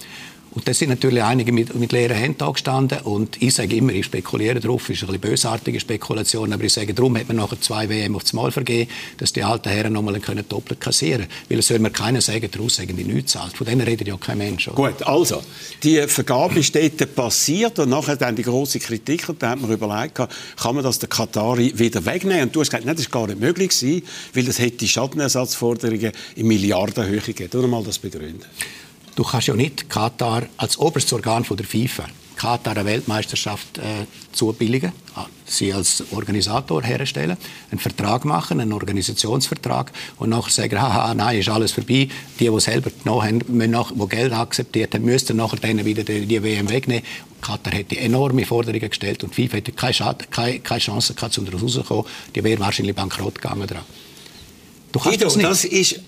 Und 0.53 0.67
da 0.67 0.73
sind 0.73 0.89
natürlich 0.89 1.23
einige 1.23 1.53
mit, 1.53 1.73
mit 1.75 1.93
leeren 1.93 2.17
Händen 2.17 2.43
angestanden. 2.43 2.99
Und 2.99 3.41
ich 3.41 3.53
sage 3.53 3.75
immer, 3.75 3.93
ich 3.93 4.05
spekuliere 4.05 4.59
darauf, 4.59 4.89
ist 4.89 5.01
eine 5.03 5.13
bisschen 5.13 5.31
bösartige 5.31 5.79
Spekulation, 5.79 6.51
aber 6.51 6.63
ich 6.65 6.73
sage, 6.73 6.93
darum 6.93 7.17
hat 7.17 7.29
man 7.29 7.37
nachher 7.37 7.59
zwei 7.61 7.87
WM 7.87 8.15
aufs 8.17 8.33
Mal 8.33 8.51
vergeben, 8.51 8.91
dass 9.17 9.31
die 9.31 9.43
alten 9.43 9.69
Herren 9.69 9.93
nochmal 9.93 10.19
können 10.19 10.43
doppelt 10.47 10.81
kassieren 10.81 11.21
können. 11.21 11.31
Weil 11.47 11.59
es 11.59 11.67
soll 11.67 11.79
mir 11.79 11.89
keiner 11.89 12.19
sagen, 12.19 12.49
daraus 12.51 12.75
sagen 12.75 12.97
die 12.97 13.05
nichts 13.05 13.31
zahlt. 13.31 13.55
Von 13.55 13.65
denen 13.65 13.81
redet 13.81 14.07
ja 14.07 14.17
kein 14.17 14.39
Mensch. 14.39 14.67
Oder? 14.67 14.75
Gut, 14.75 15.03
also, 15.03 15.41
die 15.83 16.01
Vergabe 16.07 16.59
ist 16.59 16.75
dort 16.75 17.15
passiert 17.15 17.79
und 17.79 17.89
nachher 17.89 18.17
dann 18.17 18.35
die 18.35 18.43
große 18.43 18.79
Kritik 18.79 19.29
und 19.29 19.41
da 19.41 19.51
hat 19.51 19.61
man 19.61 19.71
überlegt, 19.71 20.15
kann 20.15 20.75
man 20.75 20.83
das 20.83 20.99
der 20.99 21.07
Katari 21.07 21.71
wieder 21.79 22.05
wegnehmen? 22.05 22.43
Und 22.43 22.55
du 22.55 22.59
hast 22.59 22.71
gesagt, 22.71 22.85
nein, 22.85 22.95
das 22.95 23.05
ist 23.05 23.11
gar 23.11 23.25
nicht 23.27 23.39
möglich 23.39 23.69
gewesen, 23.69 24.03
weil 24.33 24.43
das 24.43 24.59
hätte 24.59 24.85
Schadenersatzforderungen 24.85 26.11
in 26.35 26.47
Milliardenhöhe 26.47 27.21
gegeben. 27.21 27.49
Du 27.51 27.65
mal 27.67 27.83
das 27.83 27.99
begründen. 27.99 28.45
Du 29.15 29.23
kannst 29.23 29.47
ja 29.47 29.53
nicht 29.53 29.89
Katar 29.89 30.43
als 30.57 30.77
oberstes 30.77 31.13
Organ 31.13 31.43
von 31.43 31.57
der 31.57 31.65
FIFA 31.65 32.05
Katar 32.41 32.75
eine 32.75 32.85
Weltmeisterschaft 32.85 33.77
äh, 33.77 34.07
zubilligen, 34.31 34.93
ah, 35.13 35.27
sie 35.45 35.71
als 35.71 36.03
Organisator 36.11 36.81
herstellen, 36.81 37.37
einen 37.69 37.79
Vertrag 37.79 38.25
machen, 38.25 38.59
einen 38.59 38.73
Organisationsvertrag 38.73 39.91
und 40.17 40.29
nachher 40.29 40.49
sagen, 40.49 40.81
haha, 40.81 41.13
nein, 41.13 41.39
ist 41.39 41.49
alles 41.49 41.71
vorbei. 41.71 42.07
Die, 42.39 42.49
die 42.49 42.59
selber 42.59 42.89
genommen 42.89 43.27
haben, 43.27 43.41
müssen 43.55 43.69
nach, 43.69 43.91
die 43.91 44.07
Geld 44.07 44.33
akzeptiert 44.33 44.95
haben, 44.95 45.05
müssten 45.05 45.37
nachher 45.37 45.59
denen 45.59 45.85
wieder 45.85 46.03
die, 46.03 46.25
die 46.25 46.41
WM 46.41 46.67
wegnehmen. 46.67 47.03
Katar 47.41 47.73
hätte 47.73 47.99
enorme 47.99 48.43
Forderungen 48.43 48.89
gestellt 48.89 49.23
und 49.23 49.35
FIFA 49.35 49.57
hätte 49.57 49.71
keine, 49.73 49.93
Schade, 49.93 50.25
keine, 50.31 50.59
keine 50.61 50.79
Chance 50.79 51.13
gehabt, 51.13 51.37
um 51.37 51.45
daraus 51.45 51.61
rauszukommen. 51.61 52.05
Die 52.33 52.43
wäre 52.43 52.59
wahrscheinlich 52.59 52.95
bankrott 52.95 53.35
gegangen 53.35 53.67
dran. 53.67 53.83
Du 54.91 54.99
kannst 54.99 55.19
Guido, 55.19 55.25
das 55.25 55.35
nicht. 55.35 55.47
Das 55.47 55.65
ist 55.65 55.99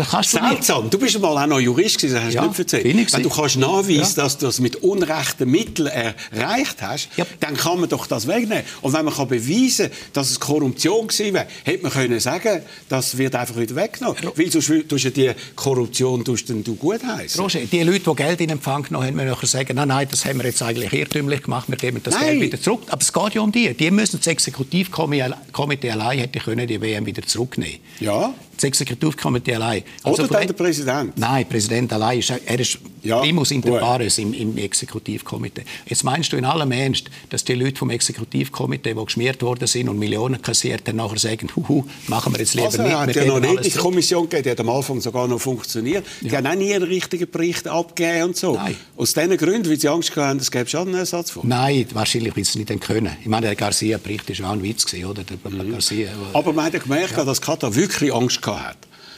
Das 0.00 0.10
kannst 0.10 0.32
du 0.34 0.38
Seltsam. 0.38 0.88
Du 0.88 0.98
bist 0.98 1.18
mal 1.20 1.36
auch 1.42 1.46
noch 1.46 1.60
Jurist 1.60 1.98
gewesen, 1.98 2.14
das 2.14 2.24
hast 2.24 2.32
du 2.32 2.36
Ja, 2.36 2.46
nicht 2.46 2.58
erzählt. 2.58 2.82
bin 2.84 2.98
ich 2.98 3.12
Wenn 3.12 3.22
du 3.22 3.28
kannst 3.28 3.56
nachweisen, 3.58 4.14
Ja. 4.16 4.22
dass 4.24 4.38
du 4.38 4.46
das 4.46 4.58
mit 4.60 4.76
unrechten 4.76 5.50
Mitteln 5.50 5.88
erreicht 5.88 6.76
hast, 6.80 7.08
Ja. 7.16 7.26
dann 7.40 7.54
kann 7.56 7.80
man 7.80 7.88
doch 7.88 8.06
das 8.06 8.26
wegnehmen. 8.26 8.64
Und 8.80 8.92
wenn 8.94 9.04
man 9.04 9.12
kann 9.14 9.28
beweisen 9.28 9.90
dass 10.14 10.30
es 10.30 10.40
Korruption 10.40 11.06
gewesen 11.08 11.34
wäre, 11.34 11.46
hätte 11.64 11.82
man 11.82 11.92
können 11.92 12.18
sagen, 12.20 12.62
das 12.88 13.18
wird 13.18 13.34
einfach 13.34 13.56
wieder 13.56 13.74
weggenommen. 13.76 14.16
Weil 14.34 14.50
sonst 14.50 14.72
tust 14.88 15.04
du 15.04 15.10
die 15.10 15.30
Korruption 15.54 16.24
tust 16.24 16.48
du 16.48 16.74
gut 16.76 17.04
heißen. 17.04 17.40
Roger, 17.40 17.60
die 17.60 17.82
Leute, 17.82 18.00
die 18.10 18.14
Geld 18.16 18.40
in 18.40 18.50
Empfang 18.50 18.82
genommen 18.84 19.06
haben, 19.06 19.16
müssen 19.16 19.46
sagen, 19.46 19.76
nein, 19.76 19.88
nein, 19.88 20.08
das 20.10 20.24
haben 20.24 20.38
wir 20.38 20.46
jetzt 20.46 20.62
eigentlich 20.62 20.92
irrtümlich 20.92 21.42
gemacht, 21.42 21.68
wir 21.68 21.76
geben 21.76 22.00
das 22.02 22.14
Nein. 22.14 22.38
Geld 22.38 22.40
wieder 22.40 22.62
zurück. 22.62 22.82
Aber 22.88 23.02
es 23.02 23.12
geht 23.12 23.34
ja 23.34 23.40
um 23.42 23.52
die. 23.52 23.74
Die 23.74 23.90
müssen 23.90 24.16
das 24.18 24.26
Exekutivkomitee 24.26 25.90
allein 25.90 26.18
hätte 26.18 26.38
können 26.40 26.66
die 26.66 26.80
WM 26.80 27.04
wieder 27.06 27.22
zurücknehmen. 27.22 27.78
Ja. 28.00 28.32
Das 28.60 28.64
Exekutivkomitee 28.68 29.54
allein. 29.54 29.82
Oder 30.04 30.28
dann 30.28 30.46
der 30.46 30.52
Präsident. 30.54 31.16
Nein, 31.16 31.48
Präsident 31.48 31.92
allein 31.94 32.18
ist, 32.18 32.30
er 32.30 32.60
ist 32.60 32.78
Ja, 33.02 33.20
primus 33.20 33.50
inter 33.52 33.78
pares 33.78 34.18
im, 34.18 34.34
im 34.34 34.56
Exekutivkomitee. 34.58 35.62
Jetzt 35.86 36.04
meinst 36.04 36.30
du 36.32 36.36
in 36.36 36.44
allem 36.44 36.70
Ernst, 36.72 37.04
dass 37.30 37.42
die 37.44 37.54
Leute 37.54 37.78
vom 37.78 37.88
Exekutivkomitee, 37.90 38.92
die 38.92 39.04
geschmiert 39.04 39.40
worden 39.42 39.66
sind 39.66 39.88
und 39.88 39.98
Millionen 39.98 40.42
kassiert 40.42 40.86
haben, 40.88 40.96
nachher 40.96 41.18
sagen, 41.18 41.48
huhu, 41.56 41.84
machen 42.08 42.34
wir 42.34 42.40
jetzt 42.40 42.52
lieber 42.54 42.66
Also, 42.66 42.82
nicht, 42.82 42.92
er 42.92 43.00
hat 43.00 43.14
ja 43.16 43.24
noch 43.24 43.40
nicht 43.40 43.64
die. 43.64 43.70
Kommission 43.78 44.24
gegeben, 44.28 44.42
die 44.42 44.50
hat 44.50 44.60
am 44.60 44.68
Anfang 44.68 45.00
sogar 45.00 45.26
noch 45.26 45.40
funktioniert. 45.40 46.04
Die 46.20 46.30
haben 46.36 46.46
auch 46.46 46.54
nie 46.54 46.74
einen 46.74 46.84
richtigen 46.84 47.30
Bericht 47.30 47.66
abgegeben 47.66 48.24
und 48.24 48.36
so. 48.36 48.56
Nein. 48.56 48.76
Aus 48.98 49.14
diesen 49.14 49.36
Gründen, 49.38 49.70
weil 49.70 49.80
sie 49.80 49.88
Angst 49.88 50.14
hatten, 50.14 50.38
es 50.38 50.50
gäbe 50.50 50.68
Schadenersatz 50.68 51.30
vor. 51.30 51.44
Nein, 51.46 51.86
wahrscheinlich 51.94 52.36
wird 52.36 52.46
es 52.46 52.54
nicht 52.56 52.68
dann 52.68 52.80
können. 52.80 53.16
Ich 53.22 53.28
meine, 53.28 53.46
der 53.46 53.56
Garcia-Bericht 53.56 54.38
war 54.42 54.50
auch 54.50 54.52
ein 54.52 54.62
Witz, 54.62 54.92
oder? 54.92 55.24
Der 55.24 55.38
Mhm. 55.50 55.72
Garcia, 55.72 56.08
Aber 56.34 56.52
man 56.52 56.66
hat 56.66 56.74
ja 56.74 56.80
gemerkt, 56.80 57.16
dass 57.16 57.40
Katar 57.40 57.74
wirklich 57.74 58.12
Angst 58.12 58.42
gehabt 58.42 58.49
hat. 58.58 58.76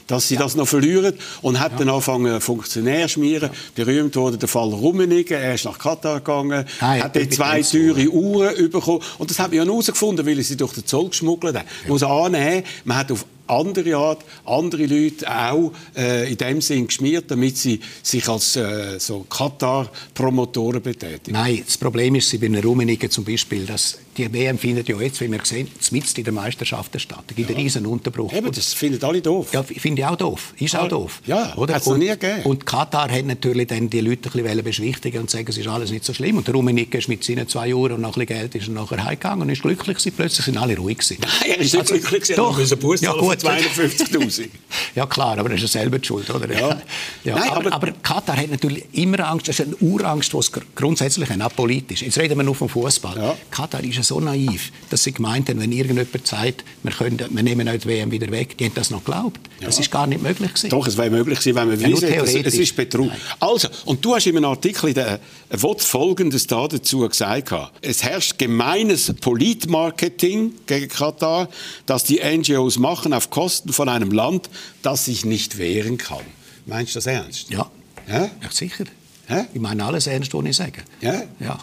Dass 0.09 0.29
sie 0.29 0.37
das 0.37 0.57
noch 0.57 0.67
verlieren 0.67 1.15
und 1.43 1.61
hat 1.61 1.79
dann 1.79 1.89
angefangen 1.89 2.41
Funktionär 2.41 3.07
zu 3.07 3.15
schmieren. 3.15 3.51
Berühmt 3.75 4.17
wurde 4.17 4.37
der 4.37 4.49
Fall 4.49 4.69
Rummenigge. 4.69 5.37
Er 5.37 5.55
ist 5.55 5.65
nach 5.65 5.79
Katar 5.79 6.19
gegangen, 6.19 6.67
Nein, 6.81 7.03
hat 7.05 7.15
dort 7.17 7.33
zwei 7.33 7.63
teure 7.63 8.09
Uhren 8.09 8.71
bekommen. 8.71 9.01
Und 9.19 9.31
das 9.31 9.39
hat 9.39 9.49
man 9.49 9.59
ja 9.59 9.65
herausgefunden, 9.65 10.27
weil 10.27 10.37
er 10.37 10.45
sie 10.45 10.57
durch 10.57 10.75
den 10.75 10.85
Zoll 10.85 11.09
geschmuggelt 11.09 11.57
hat. 11.57 11.67
Man 11.85 11.93
muss 11.93 12.03
annehmen, 12.03 12.65
man 12.85 12.97
hat 12.99 13.13
auf 13.13 13.25
andere 13.47 13.97
Art 13.97 14.25
andere 14.45 14.87
Leute 14.87 15.31
auch 15.31 15.73
äh, 15.97 16.31
in 16.31 16.37
dem 16.39 16.61
Sinn 16.61 16.87
geschmiert, 16.87 17.31
damit 17.31 17.57
sie 17.59 17.81
sich 18.03 18.29
als 18.29 18.57
äh, 18.57 18.99
so 18.99 19.27
Katar-Promotoren 19.29 20.83
betätigen. 20.83 21.33
Nein, 21.33 21.63
das 21.65 21.77
Problem 21.77 22.15
ist, 22.15 22.29
sie 22.31 22.39
bei 22.39 22.49
den 22.49 22.63
Rummenigge 22.63 23.09
zum 23.11 23.25
Beispiel, 23.25 23.67
dass 23.67 23.99
die 24.17 24.31
WM 24.33 24.59
findet 24.59 24.89
ja 24.89 25.01
jetzt, 25.01 25.21
wie 25.23 25.31
wir 25.31 25.41
sehen, 25.43 25.69
mitten 25.91 26.17
in 26.19 26.25
der 26.25 26.33
Meisterschaften 26.35 26.99
statt. 27.01 27.25
Da 27.29 27.35
gibt 27.35 27.49
es 27.49 27.57
einen 27.57 27.65
riesen 27.65 27.87
Unterbruch. 27.87 28.31
Eben, 28.33 28.53
das 28.53 28.75
finden 28.75 29.03
alle 29.05 29.23
doof. 29.23 29.55
Ja, 29.55 29.63
finde 29.63 30.03
ich 30.03 30.07
auch 30.07 30.17
doof. 30.17 30.53
Ist 30.59 30.77
auch 30.77 30.83
Ah, 30.85 30.89
doof. 30.89 31.23
ja, 31.27 31.55
oder? 31.57 31.75
hat's 31.75 31.87
noch 31.87 31.95
Und- 31.95 32.01
nie 32.01 32.09
gegeben. 32.09 32.43
Und 32.45 32.67
Katar 32.67 33.11
hat 33.11 33.25
natürlich 33.25 33.69
dann 33.69 33.89
die 33.89 34.01
Leute 34.01 34.29
ein 34.35 34.43
bisschen 34.43 34.65
beschwichtigen 34.65 35.21
und 35.23 35.31
sagen, 35.31 35.47
es 35.49 35.57
ist 35.57 35.67
alles 35.67 35.91
nicht 35.91 36.05
so 36.05 36.13
schlimm. 36.13 36.37
Und 36.37 36.47
der 36.47 36.55
Rummenigge 36.55 36.99
ist 36.99 37.09
mit 37.09 37.25
seinen 37.25 37.49
zwei 37.49 37.75
Uhren 37.75 37.93
und 37.95 38.01
noch 38.03 38.17
ein 38.17 38.27
bisschen 38.27 38.39
Geld 38.51 38.55
ist 38.55 38.69
er 38.69 38.75
nachher 38.75 39.03
heimgegangen 39.03 39.43
und 39.43 39.49
ist 39.51 39.63
glücklich 39.63 39.97
gewesen. 39.97 40.13
Plötzlich 40.15 40.45
sind 40.45 40.59
alle 40.59 40.77
ruhig 40.77 40.99
gewesen. 40.99 41.17
Nein, 41.41 41.51
er 41.51 41.59
ist 41.59 41.73
nicht 41.73 41.77
Also, 41.81 41.95
glücklich 41.95 42.21
gewesen, 42.23 42.33
er 42.33 42.37
Doch. 42.37 42.59
musste 42.59 42.77
Buß 42.77 43.01
Ja, 43.01 43.13
gut. 43.13 43.32
52'000. 43.35 44.49
Ja 44.95 45.07
klar, 45.07 45.39
aber 45.39 45.49
das 45.49 45.63
ist 45.63 45.75
ja 45.75 45.81
selber 45.81 45.99
die 45.99 46.07
schuld, 46.07 46.29
oder? 46.29 46.51
Ja. 46.53 46.81
Ja, 47.25 47.35
Nein, 47.39 47.51
aber, 47.51 47.73
aber- 47.73 47.93
Katar 48.03 48.37
hat 48.37 48.51
natürlich 48.51 48.85
immer 48.93 49.21
Angst, 49.27 49.49
das 49.49 49.59
ist 49.59 49.67
eine 49.67 49.77
Urangst, 49.77 50.33
die 50.33 50.37
es 50.37 50.53
gr- 50.53 50.61
grundsätzlich 50.75 51.31
haben, 51.31 51.41
auch 51.41 51.55
politisch. 51.55 52.03
Jetzt 52.03 52.19
reden 52.19 52.37
wir 52.37 52.45
nur 52.45 52.55
vom 52.55 52.69
Fußball. 52.69 53.17
Ja. 53.17 53.35
Katar 53.51 53.83
ist 53.85 53.97
ja 53.97 54.03
so 54.03 54.21
naiv, 54.21 54.71
dass 54.91 55.03
sie 55.05 55.13
gemeint 55.13 55.49
haben, 55.49 55.61
wenn 55.61 55.73
irgendjemand 55.73 56.27
sagt, 56.27 56.65
wir, 56.83 56.93
können, 56.93 57.19
wir 57.31 57.43
nehmen 57.43 57.67
die 57.79 57.85
WM 57.89 58.11
wieder 58.11 58.31
weg, 58.31 58.59
die 58.59 58.67
haben 58.67 58.75
das 58.75 58.91
noch 58.91 59.03
geglaubt. 59.05 59.41
Das 59.61 59.79
ist 59.79 59.91
gar 59.91 60.07
nicht 60.07 60.23
möglich 60.23 60.51
gewesen. 60.53 60.71
Doch, 60.71 60.87
es 60.87 60.97
wäre 60.99 61.11
möglich 61.11 61.39
gewesen, 61.39 61.57
wenn 61.57 61.69
man 61.69 61.81
Ja, 61.81 61.89
wissen, 62.23 62.45
es, 62.45 62.55
ist 62.55 62.77
Betrug. 62.77 63.07
Nein. 63.09 63.17
Also, 63.41 63.69
und 63.87 64.05
du 64.05 64.15
hast 64.15 64.27
in 64.27 64.37
einem 64.37 64.47
Artikel 64.47 64.89
in 64.89 64.95
der 64.95 65.21
WOT 65.51 65.81
Folgendes 65.83 66.47
da 66.47 66.67
dazu 66.69 67.09
gesagt. 67.09 67.53
Es 67.81 68.03
herrscht 68.03 68.39
gemeines 68.39 69.13
Politmarketing 69.21 70.53
gegen 70.67 70.89
Katar, 70.89 71.49
das 71.87 72.05
die 72.05 72.21
NGOs 72.23 72.79
machen 72.79 73.13
auf 73.23 73.31
Kosten 73.31 73.73
von 73.73 73.89
einem 73.89 74.11
Land, 74.11 74.51
das 74.83 75.05
sich 75.05 75.25
nicht 75.25 75.59
wehren 75.59 75.97
kann. 75.99 76.25
Meinst 76.67 76.95
du 76.95 76.99
das 76.99 77.07
ernst? 77.07 77.51
Ja. 77.51 77.71
Ja? 78.09 78.25
Ja, 78.25 78.51
sicher. 78.51 78.85
Hä? 79.29 79.45
Ich 79.55 79.61
meine 79.61 79.85
alles 79.85 80.07
ernst, 80.09 80.35
was 80.35 80.45
ich 80.45 80.57
sage. 80.57 80.83
Ja? 81.01 81.23
Ja. 81.39 81.59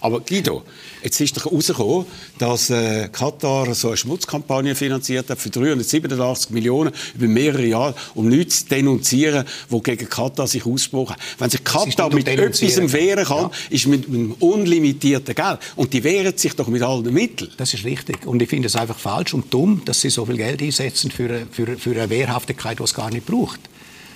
Aber 0.00 0.20
Guido, 0.20 0.62
jetzt 1.02 1.20
ist 1.20 1.36
doch 1.36 1.44
herausgekommen, 1.46 2.06
dass 2.38 2.70
äh, 2.70 3.08
Katar 3.12 3.74
so 3.74 3.88
eine 3.88 3.96
Schmutzkampagne 3.96 4.74
finanziert 4.74 5.28
hat 5.28 5.38
für 5.38 5.50
387 5.50 6.50
Millionen 6.50 6.92
über 7.14 7.26
mehrere 7.26 7.66
Jahre, 7.66 7.94
um 8.14 8.28
Leute 8.28 8.48
zu 8.48 8.66
denunzieren, 8.66 9.44
die 9.70 9.80
gegen 9.82 10.08
Katar 10.08 10.46
sich 10.46 10.64
ausgesprochen 10.64 11.10
haben. 11.16 11.22
Wenn 11.38 11.50
sich 11.50 11.64
Katar 11.64 12.12
mit 12.12 12.26
etwas 12.28 12.92
wehren 12.92 13.24
kann, 13.24 13.36
Ja. 13.44 13.50
ist 13.70 13.86
mit 13.86 14.08
einem 14.08 14.32
unlimitierten 14.40 15.34
Geld. 15.34 15.58
Und 15.76 15.92
die 15.92 16.02
wehren 16.02 16.36
sich 16.36 16.54
doch 16.54 16.68
mit 16.68 16.82
allen 16.82 17.12
Mitteln. 17.12 17.50
Das 17.56 17.74
ist 17.74 17.84
richtig. 17.84 18.26
Und 18.26 18.40
ich 18.42 18.48
finde 18.48 18.66
es 18.68 18.76
einfach 18.76 18.98
falsch 18.98 19.34
und 19.34 19.52
dumm, 19.52 19.82
dass 19.84 20.00
sie 20.00 20.10
so 20.10 20.24
viel 20.26 20.36
Geld 20.36 20.62
einsetzen 20.62 21.10
für, 21.10 21.46
für, 21.50 21.78
für 21.78 21.90
eine 21.90 22.08
Wehrhaftigkeit, 22.10 22.78
die 22.78 22.82
es 22.84 22.94
gar 22.94 23.10
nicht 23.10 23.26
braucht. 23.26 23.60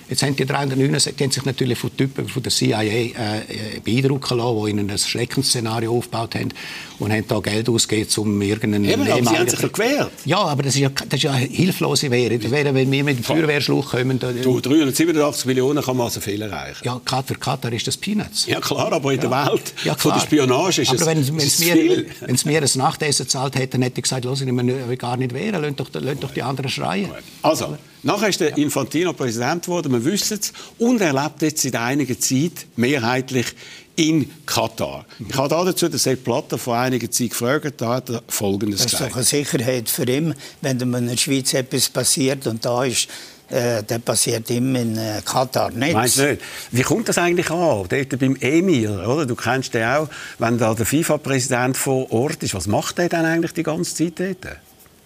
Jetzt 0.07 0.21
haben 0.23 0.35
die 0.35 0.45
369, 0.45 1.15
die 1.15 1.23
haben 1.23 1.31
sich 1.31 1.45
natürlich 1.45 1.77
von 1.79 1.95
Typen 1.97 2.27
von 2.27 2.43
der 2.43 2.51
CIA 2.51 2.83
äh, 2.83 3.11
beeindrucken 3.83 4.37
lassen, 4.37 4.63
die 4.65 4.69
ihnen 4.71 4.89
ein 4.91 4.97
Schreckensszenario 4.97 5.97
aufgebaut 5.97 6.35
haben 6.35 6.49
und 6.99 7.11
haben 7.11 7.25
da 7.27 7.39
Geld 7.39 7.67
ausgegeben, 7.69 8.09
um 8.17 8.41
irgendeinen 8.41 8.85
Eben, 8.85 9.01
aber 9.11 9.23
sie 9.23 9.37
haben 9.37 9.49
sich 9.49 9.59
ja 9.61 9.67
gewehrt. 9.67 10.11
Ja, 10.25 10.37
aber 10.37 10.63
das 10.63 10.75
ist 10.75 10.81
ja, 10.81 10.89
das 10.89 11.05
ist 11.17 11.23
ja 11.23 11.31
eine 11.31 11.45
hilflose 11.47 12.11
Wehr. 12.11 12.37
Das 12.37 12.51
wäre, 12.51 12.73
wenn 12.73 12.91
wir 12.91 13.03
mit 13.03 13.17
dem 13.17 13.23
Feuerwehrschluch 13.23 13.91
kommen, 13.91 14.19
da, 14.19 14.31
Du, 14.31 14.59
387 14.59 15.45
Millionen 15.45 15.83
kann 15.83 15.97
man 15.97 16.05
also 16.05 16.19
viel 16.21 16.41
erreichen. 16.41 16.81
ja, 16.83 17.01
für 17.25 17.35
Katar 17.35 17.73
ist 17.73 17.87
das 17.87 17.97
Peanuts. 17.97 18.45
Ja 18.45 18.59
klar, 18.61 18.91
aber 18.93 19.11
in 19.13 19.19
der 19.19 19.31
Welt 19.31 19.73
Ja, 19.83 19.95
von 19.95 20.11
der. 20.13 20.19
Spionage 20.21 20.81
ist 20.83 20.89
Aber 20.89 20.99
es, 21.01 21.05
wenn, 21.07 21.19
ist 21.21 21.31
wenn's 21.31 21.43
es 21.45 21.59
mir, 21.59 21.73
viel. 21.73 22.07
wenn's 22.21 22.45
mir 22.45 22.61
ein 22.61 22.69
Nachtessen 22.75 23.25
gezahlt 23.25 23.55
hätte, 23.55 23.69
dann 23.69 23.81
hätte 23.81 23.99
ich 23.99 24.03
gesagt, 24.03 24.25
ich 24.25 24.31
will 24.39 24.97
gar 24.97 25.17
nicht 25.17 25.33
wehren, 25.33 25.61
lasst 25.61 25.79
doch, 25.79 25.89
lasst 25.93 26.23
doch 26.23 26.31
die 26.31 26.43
anderen 26.43 26.69
schreien. 26.69 27.09
Also, 27.41 27.77
nachher 28.05 28.29
ist 28.29 28.39
der 28.39 28.57
Infantino 28.57 29.13
Präsident 29.13 29.65
geworden, 29.65 29.91
wir 29.91 30.05
wissen 30.05 30.39
es, 30.39 30.53
und 30.77 31.01
er 31.01 31.13
lebt 31.13 31.41
jetzt 31.41 31.61
seit 31.61 31.75
einiger 31.75 32.17
Zeit 32.19 32.65
mehrheitlich 32.75 33.47
in 33.95 34.29
Katar. 34.45 35.05
Ich 35.27 35.35
habe 35.35 35.49
dazu 35.49 35.87
den 35.87 35.99
Sepp 35.99 36.23
Blatter 36.23 36.57
vor 36.57 36.77
einiger 36.77 37.09
Zeit 37.09 37.29
gefragt, 37.31 37.75
da 37.77 37.95
hat 37.95 38.09
er 38.09 38.23
Folgendes 38.27 38.83
Das 38.83 38.93
ist 38.93 38.93
doch 38.93 39.07
gesagt. 39.07 39.15
eine 39.15 39.23
Sicherheit 39.23 39.89
für 39.89 40.07
ihn, 40.07 40.33
wenn 40.61 40.79
in 40.79 41.07
der 41.07 41.17
Schweiz 41.17 41.53
etwas 41.53 41.89
passiert 41.89 42.45
und 42.47 42.63
da 42.65 42.83
ist, 42.83 43.07
äh, 43.49 43.83
dann 43.83 44.01
passiert 44.01 44.49
ihm 44.49 44.75
in 44.75 44.97
äh, 44.97 45.21
Katar 45.23 45.71
nichts. 45.71 45.93
Meinst 45.93 46.17
du 46.17 46.29
nicht? 46.29 46.41
Wie 46.71 46.81
kommt 46.81 47.07
das 47.07 47.17
eigentlich 47.17 47.49
an? 47.51 47.85
Dort 47.87 48.19
beim 48.19 48.35
Emir, 48.39 49.07
oder? 49.07 49.25
Du 49.25 49.35
kennst 49.35 49.73
den 49.73 49.85
auch, 49.85 50.09
wenn 50.39 50.57
da 50.57 50.73
der 50.73 50.85
FIFA-Präsident 50.85 51.77
vor 51.77 52.11
Ort 52.11 52.41
ist. 52.43 52.55
Was 52.55 52.67
macht 52.67 52.97
der 52.97 53.09
dann 53.09 53.25
eigentlich 53.25 53.53
die 53.53 53.63
ganze 53.63 53.95
Zeit 53.95 54.19
dort? 54.19 54.57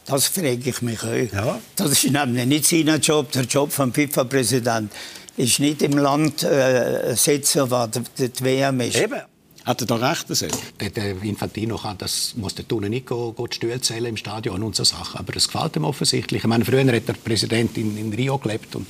Das 0.10 0.28
frage 0.28 0.70
ich 0.70 0.82
mich 0.82 1.04
auch. 1.04 1.34
Ja. 1.34 1.60
Das 1.76 1.92
ist 1.92 2.12
nämlich 2.12 2.46
nicht 2.46 2.66
sein 2.66 3.00
Job. 3.02 3.32
Der 3.32 3.44
Job 3.44 3.72
vom 3.72 3.94
FIFA-Präsident 3.94 4.92
ist 5.38 5.60
nicht 5.60 5.82
im 5.84 5.98
Land 5.98 6.44
äh, 6.44 7.16
sitzen, 7.16 7.70
wo 7.70 7.86
die, 7.86 8.30
die 8.30 8.44
WM 8.44 8.82
ist. 8.82 8.98
Eben. 8.98 9.22
Hat 9.66 9.82
er 9.82 9.88
da 9.88 9.96
recht, 9.98 10.26
der? 10.30 10.90
Der, 10.90 11.22
Infantino 11.22 11.78
kann 11.78 11.98
das, 12.00 12.34
muss 12.36 12.56
der 12.56 12.68
Tunen 12.68 12.90
nicht 12.90 13.06
go 13.06 13.36
die 13.38 13.56
Stühle 13.56 13.80
zählen 13.82 14.08
im 14.08 14.18
Stadion 14.18 14.64
und 14.64 14.76
so 14.76 14.84
Sachen. 14.84 15.20
Aber 15.20 15.32
das 15.32 15.48
gefällt 15.48 15.76
ihm 15.76 15.84
offensichtlich. 15.84 16.44
Ich 16.44 16.48
meine, 16.48 16.66
früher 16.66 16.92
hat 16.92 17.08
der 17.08 17.14
Präsident 17.14 17.78
in, 17.78 17.96
in 17.98 18.12
Rio 18.12 18.40
gelebt 18.40 18.76
und, 18.76 18.88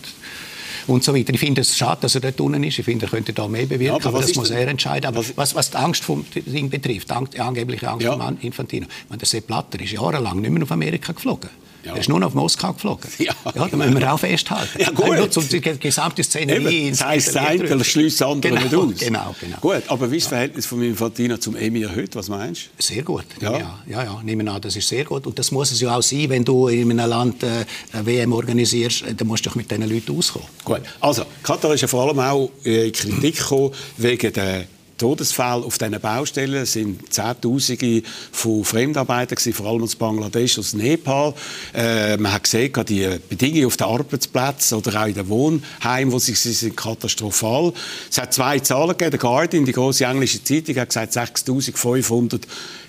und 0.90 1.04
so 1.04 1.16
weiter. 1.16 1.34
Ich 1.34 1.40
finde 1.40 1.62
es 1.62 1.78
schade, 1.78 2.02
dass 2.02 2.16
er 2.16 2.22
dort 2.22 2.40
unten 2.42 2.64
ist. 2.64 2.80
Ich 2.80 2.86
finde, 2.86 3.06
er 3.06 3.10
könnte 3.10 3.34
da 3.34 3.48
mehr 3.48 3.66
bewirken, 3.66 3.86
Ja, 3.86 3.94
aber 3.96 4.08
aber, 4.18 4.22
das 4.22 4.36
muss 4.36 4.50
er 4.50 4.68
entscheiden. 4.68 5.08
Aber 5.08 5.20
was- 5.20 5.38
was, 5.38 5.56
was 5.56 5.72
die 5.72 5.78
Angst 5.78 6.04
vom 6.04 6.26
Ding 6.34 6.70
betrifft, 6.70 7.10
die 7.34 7.40
angebliche 7.40 7.90
Angst 7.90 8.06
Ja. 8.06 8.18
vom 8.18 8.38
Infantino. 8.42 8.88
Ich 9.04 9.10
meine, 9.10 9.20
der 9.20 9.28
Sepp 9.28 9.48
Blatter 9.48 9.80
ist 9.80 9.92
jahrelang 9.92 10.42
nicht 10.42 10.50
mehr 10.52 10.64
auf 10.64 10.72
Amerika 10.72 11.14
geflogen. 11.14 11.50
Ja. 11.84 11.94
Er 11.94 12.00
ist 12.00 12.10
nur 12.10 12.20
noch 12.20 12.28
auf 12.28 12.34
Moskau 12.34 12.74
geflogen. 12.74 13.10
Ja. 13.20 13.34
ja 13.56 13.68
da 13.68 13.78
müssen 13.78 14.00
wir 14.00 14.14
auch 14.14 14.20
festhalten. 14.20 14.80
Ja, 14.80 14.90
gut. 14.92 15.08
Nur 15.08 15.38
um 15.38 15.48
die 15.48 15.62
gesamte 15.62 16.24
Szenerie 16.24 16.90
ins 16.90 17.00
das 17.00 17.08
heisst, 17.08 17.36
das 17.36 17.36
eine 17.38 17.84
schließt 17.84 18.22
das 18.22 18.28
andere 18.28 18.54
genau, 18.54 18.64
nicht 18.64 18.76
aus. 18.76 19.08
Genau, 19.08 19.36
genau. 19.40 19.58
Gut, 19.62 19.84
aber 19.88 20.12
wie 20.12 20.18
ist 20.18 20.26
das 20.26 20.30
Verhältnis 20.30 20.66
von 20.66 20.82
Infantino 20.82 21.38
zum 21.38 21.56
Emir 21.56 21.96
heute? 21.96 22.16
Was 22.16 22.30
meinst 22.30 22.70
du? 22.78 22.84
Sehr 22.84 23.04
gut. 23.04 23.26
Ja. 23.42 23.58
Ja, 23.58 23.80
ja, 23.88 24.04
ja. 24.04 24.22
Nehmen 24.24 24.48
an, 24.48 24.62
das 24.62 24.76
ist 24.76 24.88
sehr 24.88 25.06
gut. 25.06 25.26
Und 25.26 25.40
das 25.40 25.52
muss 25.52 25.72
es 25.72 25.80
ja 25.80 25.96
auch 25.96 26.02
sein, 26.02 26.30
wenn 26.30 26.44
du 26.44 26.68
in 26.68 26.92
einem 26.92 27.10
Land 27.10 27.44
äh, 27.44 27.66
eine 27.94 28.06
WM 28.06 28.34
organisierst, 28.34 29.04
äh, 29.04 29.14
dann 29.14 29.28
musst 29.28 29.46
du 29.46 29.50
doch 29.50 29.56
mit 29.56 29.72
diesen 29.72 29.90
Leuten 29.90 30.18
auskommen. 30.18 30.48
Gut. 30.64 30.82
Also, 31.00 31.24
Katar 31.44 31.74
ist 31.74 31.82
ja 31.82 31.88
vor 31.88 32.08
allem 32.08 32.20
auch 32.20 32.52
äh, 32.66 32.88
in 32.88 32.94
Kritik 32.94 33.38
gekommen 33.38 33.72
wegen 33.98 34.34
der 34.34 34.66
Todesfälle 35.00 35.66
auf 35.66 35.80
diesen 35.80 36.00
Baustellen. 36.00 36.62
Es 36.62 36.74
sind 36.74 37.12
Zehntausende 37.12 38.04
von 38.32 38.64
Fremdarbeitern, 38.64 39.36
gewesen, 39.36 39.54
vor 39.54 39.66
allem 39.66 39.84
aus 39.84 39.96
Bangladesch, 39.96 40.60
aus 40.60 40.74
Nepal. 40.74 41.34
Äh, 41.74 42.18
man 42.18 42.34
hat 42.34 42.44
gesehen, 42.44 42.72
die 42.88 43.08
Bedingungen 43.28 43.66
auf 43.66 43.78
den 43.78 43.88
Arbeitsplätzen 43.88 44.78
oder 44.78 45.02
auch 45.02 45.08
in 45.08 45.16
den 45.16 45.28
Wohnheimen, 45.30 46.12
wo 46.12 46.20
sie 46.20 46.36
sind 46.36 46.78
katastrophal. 46.78 47.74
Es 48.12 48.20
hat 48.20 48.34
zwei 48.34 48.60
Zahlen 48.60 48.90
gegeben. 48.90 49.12
Der 49.12 49.20
Guardian, 49.20 49.66
die 49.66 49.72
große 49.72 50.06
englische 50.06 50.44
Zeitung, 50.44 50.76
hat 50.76 50.90
gesagt 50.90 51.14
6'500 51.14 52.42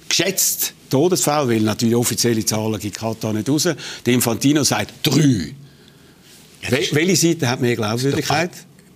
geschätzt 0.08 0.74
Todesfälle, 0.90 1.48
weil 1.48 1.60
natürlich 1.60 1.94
offizielle 1.94 2.44
Zahlen 2.44 2.78
gibt 2.78 2.98
Katar 2.98 3.32
nicht 3.32 3.48
raus. 3.48 3.68
Der 4.04 4.12
Infantino 4.12 4.64
sagt 4.64 4.92
drei. 5.02 5.54
Welche 6.68 7.16
Seite 7.16 7.48
hat 7.48 7.60
mehr 7.60 7.76
Glaubwürdigkeit? 7.76 8.50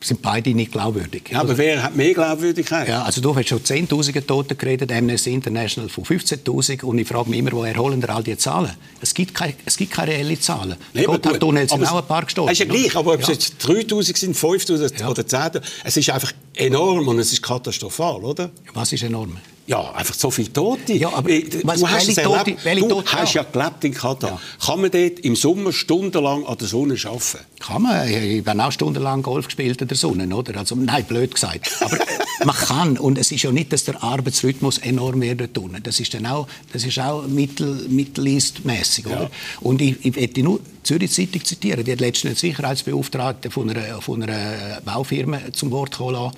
Sind 0.05 0.21
beide 0.21 0.51
nicht 0.51 0.73
glaubwürdig. 0.73 1.31
Ja, 1.31 1.41
aber 1.41 1.57
wer 1.57 1.83
hat 1.83 1.97
mehr 1.97 2.13
Glaubwürdigkeit? 2.13 2.89
Ja, 2.89 3.03
also 3.03 3.21
du 3.21 3.35
hast 3.35 3.49
schon 3.49 3.61
10'000 3.61 4.27
Tote 4.27 4.55
geredet, 4.55 4.93
Amnesty 4.93 5.33
International 5.33 5.89
von 5.89 6.05
15'000 6.05 6.85
und 6.85 6.99
ich 6.99 7.09
frage 7.09 7.31
mich 7.31 7.39
immer, 7.39 7.53
woher 7.53 7.77
holen 7.77 8.01
da 8.01 8.15
all 8.15 8.23
die 8.23 8.37
Zahlen? 8.37 8.71
Es 9.01 9.15
gibt 9.15 9.35
keine, 9.35 9.55
es 9.65 9.77
gibt 9.77 9.93
keine 9.93 10.13
reellen 10.13 10.41
Zahlen. 10.41 10.77
Nee, 10.93 11.05
Gotthardtunnel 11.05 11.69
sind 11.69 11.85
auch 11.87 12.03
ein 12.03 12.07
paar 12.07 12.25
gestorben. 12.25 12.53
Es 12.53 12.61
ist 12.61 12.67
ja 12.67 12.73
gleich, 12.73 12.95
aber 12.95 13.15
ob 13.15 13.21
es 13.21 13.29
jetzt 13.29 13.55
3'000 13.67 14.17
sind, 14.17 14.37
5'000 14.37 15.01
ja. 15.01 15.09
oder 15.09 15.23
10'000, 15.23 15.63
es 15.85 15.97
ist 15.97 16.11
einfach 16.11 16.33
enorm 16.55 17.09
und 17.09 17.19
es 17.19 17.33
ist 17.33 17.43
katastrophal, 17.43 18.23
oder? 18.25 18.51
Was 18.75 18.93
ist 18.93 19.03
enorm? 19.03 19.39
Ja, 19.67 19.93
einfach 19.93 20.15
so 20.15 20.31
viele 20.31 20.53
Tote. 20.53 20.93
Ja, 20.93 21.09
aber 21.09 21.31
was, 21.63 21.81
du 21.81 21.89
hast, 21.89 22.23
Tote, 22.23 22.57
du 22.63 22.89
Tote, 22.89 23.13
hast 23.13 23.33
ja 23.33 23.45
gelebt 23.45 23.85
in 23.85 23.95
Katar. 23.95 24.33
Ja. 24.33 24.67
Kann 24.67 24.83
man 24.83 24.91
dort 24.91 25.21
im 25.21 25.37
Sommer 25.37 25.73
stundenlang 25.73 26.45
an 26.45 26.59
der 26.59 26.69
Sonne 26.69 26.97
arbeiten? 27.03 27.39
Kann 27.61 27.83
man. 27.83 28.07
Ich 28.07 28.47
habe 28.47 28.63
auch 28.63 28.73
stundenlang 28.73 29.23
Golf 29.23 29.47
gespielt 29.47 29.81
in 29.81 29.89
der 29.89 29.97
Sonne, 29.97 30.35
oder? 30.37 30.59
Also, 30.59 30.75
nein, 30.75 31.05
blöd 31.05 31.35
gesagt. 31.35 31.71
Aber 31.81 31.99
man 32.45 32.55
kann. 32.55 32.99
Und 32.99 33.17
es 33.17 33.33
ist 33.33 33.43
ja 33.43 33.53
nicht, 33.53 33.73
dass 33.73 33.85
der 33.85 34.03
Arbeitsrhythmus 34.03 34.79
enorm 34.79 35.23
wird 35.23 35.55
tun. 35.55 35.79
Das 35.83 35.99
ist 35.99 36.13
dann 36.13 36.27
auch, 36.27 36.47
das 36.75 36.85
ist 36.85 36.99
auch 36.99 37.27
mittel, 37.27 37.87
mittelistmäßig, 37.89 39.07
oder? 39.07 39.23
Ja. 39.23 39.31
Und 39.63 39.81
ich, 39.81 39.97
ich 40.05 40.15
möchte 40.15 40.43
nur 40.43 40.61
Zürich 40.83 41.11
Zeitung 41.11 41.43
zitieren. 41.43 41.85
Die 41.85 41.93
hat 41.93 42.01
letztens 42.01 42.33
einen 42.33 42.37
Sicherheitsbeauftragten 42.37 43.51
von 43.51 43.71
einer, 43.71 44.03
von 44.03 44.23
einer 44.23 44.83
Baufirma 44.85 45.39
zum 45.55 45.71
Wort 45.71 45.97
kommen 45.97 46.13
lassen 46.17 46.37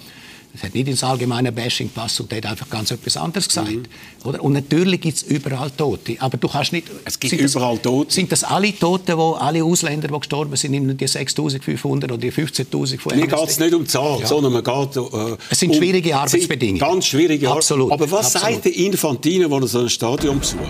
es 0.57 0.63
hat 0.63 0.75
nicht 0.75 0.89
ins 0.89 1.05
allgemeine 1.05 1.53
Bashing 1.53 1.89
gepasst 1.89 2.19
und 2.21 2.31
der 2.31 2.39
hat 2.39 2.47
einfach 2.47 2.71
ganz 2.71 2.91
etwas 2.91 3.17
anderes 3.17 3.49
gesagt. 3.49 3.71
Mhm. 3.71 3.85
Oder? 4.25 4.43
Und 4.43 4.55
natürlich 4.55 5.01
gibt 5.01 5.19
es 5.19 5.23
überall 5.23 5.71
Tote. 5.71 6.17
Aber 6.19 6.39
du 6.39 6.49
kannst 6.49 6.73
nicht... 6.73 6.89
Es 7.05 7.21
gibt 7.21 7.35
überall 7.35 7.79
Tote. 7.79 8.13
Sind 8.13 8.33
das 8.33 8.43
alle 8.43 8.77
Tote, 8.77 9.19
wo, 9.19 9.33
alle 9.33 9.63
Ausländer, 9.63 10.09
die 10.09 10.19
gestorben 10.19 10.57
sind, 10.57 10.73
nicht 10.73 11.01
die 11.01 11.07
6'500 11.07 12.05
oder 12.05 12.19
die 12.19 12.33
15'000 12.33 12.99
von 12.99 13.17
Mir 13.17 13.27
geht 13.27 13.49
es 13.49 13.59
nicht 13.59 13.75
um 13.75 13.85
die 13.85 13.89
Zahl, 13.91 14.21
ja. 14.21 14.27
sondern 14.27 14.55
man 14.55 14.65
geht 14.65 14.97
äh, 14.97 15.37
Es 15.51 15.61
sind 15.61 15.75
schwierige 15.75 16.11
um, 16.11 16.17
Arbeitsbedingungen. 16.17 16.81
Ganz 16.81 17.07
schwierige 17.07 17.51
Absolut. 17.51 17.93
Aber 17.93 18.11
was 18.11 18.35
Absolut. 18.35 18.55
sagt 18.55 18.65
der 18.65 18.77
Infantino, 18.77 19.51
wenn 19.51 19.63
er 19.63 19.69
so 19.69 19.81
ein 19.81 19.91
Stadion 19.91 20.39
besucht? 20.39 20.63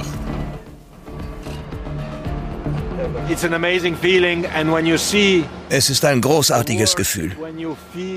Es 5.69 5.91
ist 5.91 6.05
ein 6.05 6.21
großartiges 6.21 6.97
Gefühl. 6.97 7.37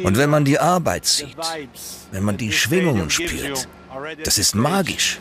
Und 0.04 0.18
wenn 0.18 0.30
man 0.30 0.46
die 0.46 0.60
Arbeit 0.60 1.06
sieht, 1.06 1.36
wenn 2.12 2.24
man 2.24 2.38
die 2.38 2.52
Schwingungen 2.52 3.10
spürt, 3.10 3.68
das 4.24 4.38
ist 4.38 4.56
magisch. 4.56 5.20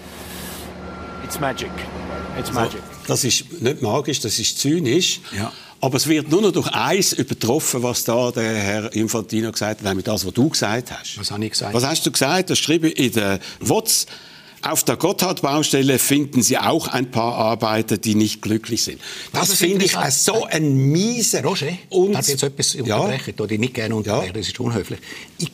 Das 3.06 3.24
ist 3.24 3.62
nicht 3.62 3.82
magisch, 3.82 4.20
das 4.20 4.38
ist 4.38 4.58
zynisch. 4.58 5.20
Ja. 5.36 5.52
Aber 5.80 5.96
es 5.96 6.08
wird 6.08 6.28
nur 6.28 6.42
noch 6.42 6.50
durch 6.50 6.68
eins 6.68 7.12
übertroffen, 7.12 7.82
was 7.82 8.02
da 8.02 8.32
der 8.32 8.54
Herr 8.54 8.92
Infantino 8.94 9.52
gesagt 9.52 9.80
hat, 9.80 9.86
nämlich 9.86 10.04
das, 10.04 10.26
was 10.26 10.32
du 10.32 10.48
gesagt 10.48 10.90
hast. 10.90 11.18
Was 11.18 11.30
habe 11.30 11.44
ich 11.44 11.52
gesagt? 11.52 11.72
Was 11.72 11.86
hast 11.86 12.04
du 12.04 12.10
gesagt? 12.10 12.50
Das 12.50 12.58
schrieb 12.58 12.84
in 12.84 13.12
der 13.12 13.38
WOTS. 13.60 14.06
Auf 14.62 14.84
der 14.84 14.96
Gotthard-Baustelle 14.96 15.98
finden 15.98 16.42
Sie 16.42 16.58
auch 16.58 16.88
ein 16.88 17.10
paar 17.10 17.34
Arbeiter, 17.34 17.96
die 17.96 18.14
nicht 18.14 18.42
glücklich 18.42 18.82
sind. 18.82 19.00
Das, 19.32 19.48
das 19.48 19.58
finde 19.58 19.84
ich 19.84 19.96
so 20.10 20.44
ein 20.44 20.74
mieser... 20.74 21.42
Roger, 21.42 21.68
und 21.90 22.12
darf 22.12 22.26
ich 22.26 22.32
jetzt 22.32 22.42
etwas 22.42 22.74
unterbrechen? 22.74 23.34
Ja. 23.38 23.44
Ich 23.44 23.58
nicht 23.58 23.74
gerne 23.74 23.94
unterbrechen, 23.94 24.34
ja. 24.34 24.40
das 24.40 24.48
ist 24.48 24.58
unhöflich. 24.58 24.98
Ich 25.38 25.50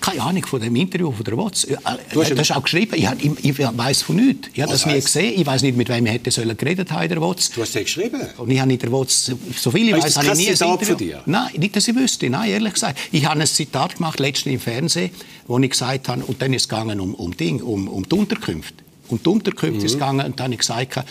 keine 0.00 0.22
Ahnung 0.22 0.46
von 0.46 0.60
dem 0.60 0.74
Interview 0.76 1.12
von 1.12 1.24
der 1.24 1.36
Watz. 1.36 1.64
Äh, 1.64 1.76
du 2.12 2.22
hast 2.22 2.36
das 2.36 2.50
auch 2.50 2.62
geschrieben. 2.62 2.94
Ich, 2.96 3.04
ich, 3.24 3.44
ich 3.44 3.58
weiß 3.58 4.02
von 4.02 4.16
nichts. 4.16 4.48
Ich 4.54 4.60
habe 4.60 4.72
das 4.72 4.86
nie 4.86 4.94
gesehen. 4.94 5.40
Ich 5.40 5.46
weiß 5.46 5.62
nicht, 5.62 5.76
mit 5.76 5.88
wem 5.88 6.06
ich 6.06 6.12
hätte 6.12 6.30
sollen 6.30 6.56
geredet 6.56 6.90
haben 6.90 7.08
der 7.08 7.20
Watz. 7.20 7.50
Du 7.50 7.60
hast 7.60 7.74
das 7.74 7.82
geschrieben? 7.82 8.20
Und 8.36 8.50
ich 8.50 8.60
habe 8.60 8.72
in 8.72 8.78
der 8.78 8.92
Watz, 8.92 9.32
so 9.56 9.70
viel 9.70 9.88
ich 9.88 9.94
weiß, 9.94 10.16
habe 10.16 10.28
ich 10.28 10.34
nie 10.34 10.48
ein 10.48 10.56
Zitat 10.56 10.84
von 10.84 10.96
dir? 10.96 11.22
Nein, 11.26 11.50
nicht, 11.56 11.76
dass 11.76 11.88
ich 11.88 11.94
wüsste. 11.94 12.30
Nein, 12.30 12.50
ehrlich 12.50 12.74
gesagt. 12.74 12.98
Ich 13.12 13.26
habe 13.26 13.40
ein 13.40 13.46
Zitat 13.46 13.96
gemacht, 13.96 14.20
letztens 14.20 14.54
im 14.54 14.60
Fernsehen, 14.60 15.10
wo 15.46 15.58
ich 15.58 15.70
gesagt 15.70 16.08
habe, 16.08 16.24
und 16.24 16.40
dann 16.40 16.52
ist 16.52 16.62
es 16.62 16.68
gegangen 16.68 17.00
um, 17.00 17.14
um, 17.14 17.36
Ding, 17.36 17.60
um, 17.62 17.88
um 17.88 18.08
die 18.08 18.14
Unterkünfte. 18.14 18.84
Um 19.08 19.22
die 19.22 19.28
Unterkünfte 19.28 19.80
mhm. 19.80 19.84
ist 19.84 19.92
es 19.92 19.98
gegangen, 19.98 20.26
und 20.26 20.40
dann 20.40 20.44
habe 20.44 20.54
ich 20.54 20.60
gesagt, 20.60 21.04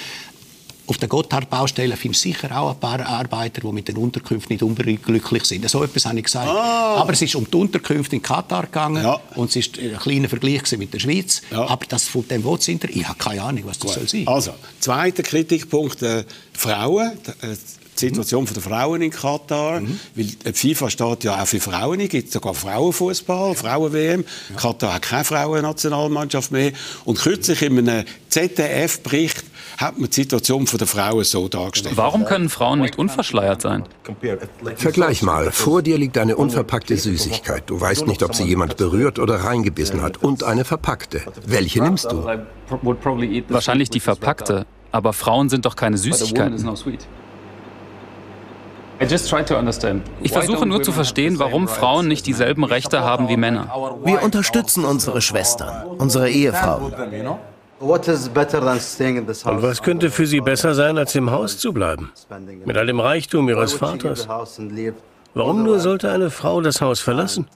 auf 0.85 0.97
der 0.97 1.07
Gotthard-Baustelle 1.07 1.95
findest 1.95 2.25
du 2.25 2.29
sicher 2.29 2.57
auch 2.57 2.71
ein 2.71 2.79
paar 2.79 3.05
Arbeiter, 3.05 3.61
die 3.61 3.71
mit 3.71 3.87
den 3.87 3.97
Unterkünften 3.97 4.53
nicht 4.53 4.63
unbedingt 4.63 5.03
glücklich 5.03 5.45
sind. 5.45 5.69
So 5.69 5.83
etwas 5.83 6.05
habe 6.05 6.17
ich 6.17 6.25
gesagt. 6.25 6.49
Ah. 6.49 6.95
Aber 6.97 7.13
es 7.13 7.21
ist 7.21 7.35
um 7.35 7.49
die 7.49 7.55
Unterkünfte 7.55 8.17
in 8.17 8.21
Katar 8.21 8.63
gegangen 8.63 9.03
ja. 9.03 9.19
und 9.35 9.55
es 9.55 9.77
war 9.77 9.83
ein 9.83 9.97
kleiner 9.97 10.29
Vergleich 10.29 10.77
mit 10.77 10.93
der 10.93 10.99
Schweiz. 10.99 11.41
Ja. 11.51 11.67
Aber 11.67 11.85
das 11.85 12.07
von 12.07 12.27
dem 12.27 12.43
Wortsinter, 12.43 12.89
ich 12.89 13.07
habe 13.07 13.17
keine 13.17 13.41
Ahnung, 13.43 13.63
was 13.65 13.79
das 13.79 13.93
Gut. 13.93 13.93
soll 13.93 14.07
sein. 14.09 14.27
Also, 14.27 14.51
zweiter 14.79 15.23
Kritikpunkt, 15.23 16.01
äh, 16.01 16.25
Frauen. 16.51 17.11
Äh, 17.41 17.55
die 17.99 18.07
Situation 18.07 18.43
mhm. 18.43 18.53
der 18.53 18.63
Frauen 18.63 19.01
in 19.01 19.11
Katar. 19.11 19.79
Mhm. 19.79 19.99
Weil 20.15 20.25
die 20.25 20.53
FIFA 20.53 20.89
steht 20.89 21.23
ja 21.23 21.41
auch 21.41 21.47
für 21.47 21.59
Frauen. 21.59 21.99
Es 21.99 22.09
gibt 22.09 22.31
sogar 22.31 22.53
Frauenfußball, 22.53 23.55
Frauen-WM. 23.55 24.25
Ja. 24.49 24.55
Katar 24.55 24.95
hat 24.95 25.03
keine 25.03 25.23
Frauennationalmannschaft 25.23 26.51
mehr. 26.51 26.73
Und 27.05 27.19
kürzlich 27.19 27.61
in 27.61 27.77
einem 27.77 28.05
ZDF-Bericht 28.29 29.43
hat 29.77 29.97
man 29.99 30.09
die 30.09 30.15
Situation 30.15 30.65
der 30.65 30.87
Frauen 30.87 31.23
so 31.23 31.47
dargestellt. 31.47 31.97
Warum 31.97 32.25
können 32.25 32.49
Frauen 32.49 32.81
nicht 32.81 32.97
unverschleiert 32.97 33.61
sein? 33.61 33.83
Vergleich 34.75 35.21
mal. 35.21 35.51
Vor 35.51 35.81
dir 35.81 35.97
liegt 35.97 36.17
eine 36.17 36.35
unverpackte 36.35 36.97
Süßigkeit. 36.97 37.63
Du 37.67 37.79
weißt 37.79 38.07
nicht, 38.07 38.23
ob 38.23 38.35
sie 38.35 38.43
jemand 38.43 38.77
berührt 38.77 39.19
oder 39.19 39.35
reingebissen 39.43 40.01
hat. 40.01 40.23
Und 40.23 40.43
eine 40.43 40.65
verpackte. 40.65 41.21
Welche 41.45 41.81
nimmst 41.81 42.11
du? 42.11 42.25
Wahrscheinlich 43.49 43.89
die 43.89 43.99
verpackte. 43.99 44.65
Aber 44.91 45.13
Frauen 45.13 45.49
sind 45.49 45.65
doch 45.65 45.75
keine 45.75 45.97
Süßigkeiten. 45.97 46.69
Ich 50.21 50.31
versuche 50.31 50.65
nur 50.65 50.83
zu 50.83 50.91
verstehen, 50.91 51.39
warum 51.39 51.67
Frauen 51.67 52.07
nicht 52.07 52.25
dieselben 52.25 52.63
Rechte 52.63 53.01
haben 53.01 53.27
wie 53.27 53.37
Männer. 53.37 53.73
Wir 54.03 54.21
unterstützen 54.21 54.85
unsere 54.85 55.21
Schwestern, 55.21 55.83
unsere 55.97 56.29
Ehefrauen. 56.29 56.93
Und 57.79 59.61
was 59.61 59.81
könnte 59.81 60.11
für 60.11 60.25
sie 60.25 60.41
besser 60.41 60.73
sein, 60.73 60.97
als 60.97 61.15
im 61.15 61.31
Haus 61.31 61.57
zu 61.57 61.73
bleiben? 61.73 62.11
Mit 62.65 62.77
all 62.77 62.85
dem 62.85 62.99
Reichtum 62.99 63.49
ihres 63.49 63.73
Vaters? 63.73 64.27
Warum 65.33 65.63
nur 65.63 65.79
sollte 65.79 66.11
eine 66.11 66.29
Frau 66.29 66.61
das 66.61 66.79
Haus 66.81 66.99
verlassen? 66.99 67.47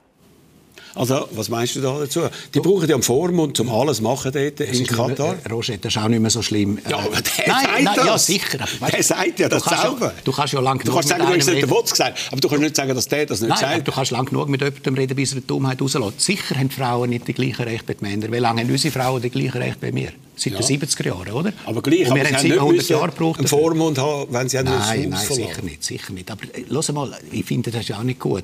Also, 0.98 1.28
was 1.32 1.50
meinst 1.50 1.76
du 1.76 1.82
da 1.82 2.00
dazu? 2.00 2.22
Die 2.54 2.60
brauchen 2.60 2.88
ja 2.90 2.96
einen 2.96 3.04
Vormund, 3.04 3.60
um 3.60 3.70
alles 3.70 4.02
machen 4.02 4.32
dort 4.32 4.60
in 4.60 4.86
Katar. 4.86 5.36
Mehr, 5.36 5.52
Roger, 5.52 5.78
das 5.78 5.96
ist 5.96 6.02
auch 6.02 6.08
nicht 6.08 6.20
mehr 6.20 6.30
so 6.32 6.42
schlimm. 6.42 6.80
Ja, 6.90 6.98
aber 6.98 7.22
der 7.22 7.48
nein, 7.48 7.66
sagt 7.66 7.84
nein, 7.84 7.96
das. 7.96 8.06
Ja, 8.06 8.18
sicher. 8.18 8.60
Aber, 8.82 8.92
der 8.92 9.04
sagt 9.04 9.40
ja 9.40 9.50
das 9.50 9.64
selber. 9.64 10.08
Ja, 10.08 10.14
du 10.24 10.32
kannst 10.32 10.54
ja 10.54 10.60
lang 10.60 10.80
Du 10.84 10.92
kannst 10.92 11.10
sagen, 11.10 11.26
du 11.26 11.34
hast 11.34 11.48
nicht 11.48 11.62
den 11.62 11.70
Wort 11.70 11.90
gesagt, 11.90 12.20
aber 12.32 12.42
du 12.42 12.48
kannst 12.50 12.64
nicht 12.64 12.76
sagen, 12.76 12.96
dass 12.96 13.08
der 13.08 13.26
das 13.26 13.42
nicht 13.42 13.50
nein, 13.50 13.60
sagt. 13.60 13.88
du 13.88 13.92
kannst 13.92 14.12
lang 14.12 14.26
genug 14.26 14.50
mit 14.50 14.62
jemandem 14.62 14.96
reden, 14.96 15.16
bis 15.16 15.34
er 15.34 15.42
die 15.42 15.48
Dummheit 15.48 15.82
rauslässt. 15.82 16.22
Sicher 16.22 16.56
haben 16.56 16.72
Frauen 16.72 17.10
nicht 17.10 17.28
die 17.28 17.34
gleichen 17.34 17.64
Rechte 17.64 17.96
wie 18.00 18.06
Männer. 18.06 18.32
Wie 18.32 18.38
lange 18.38 18.62
haben 18.62 18.72
unsere 18.72 18.92
Frauen 18.92 19.22
die 19.22 19.30
gleichen 19.30 19.62
Rechte 19.62 19.88
wie 19.88 19.96
wir? 19.96 20.12
Seit 20.36 20.54
ja. 20.54 20.60
den 20.60 20.82
70er 20.82 21.06
Jahren, 21.08 21.32
oder? 21.32 21.54
Aber 21.66 21.82
gleich, 21.82 22.08
Und 22.10 22.16
wir 22.16 22.22
aber 22.22 22.38
haben 22.38 22.42
700 22.42 22.90
Jahre 22.90 23.10
gebraucht. 23.10 23.40
einen 23.40 23.48
Vormund 23.48 23.98
haben, 23.98 24.32
wenn 24.32 24.48
sie 24.48 24.58
Nein, 24.58 25.10
nein, 25.10 25.26
sicher 25.26 25.62
nicht, 25.64 25.84
sicher 25.84 26.14
nicht. 26.14 26.30
Aber 26.30 26.44
äh, 26.54 26.92
mal, 26.92 27.18
ich 27.32 27.46
finde, 27.46 27.72
das 27.72 27.82
ist 27.82 27.90
ja 27.90 27.98
auch 27.98 28.04
nicht 28.04 28.20
gut. 28.20 28.44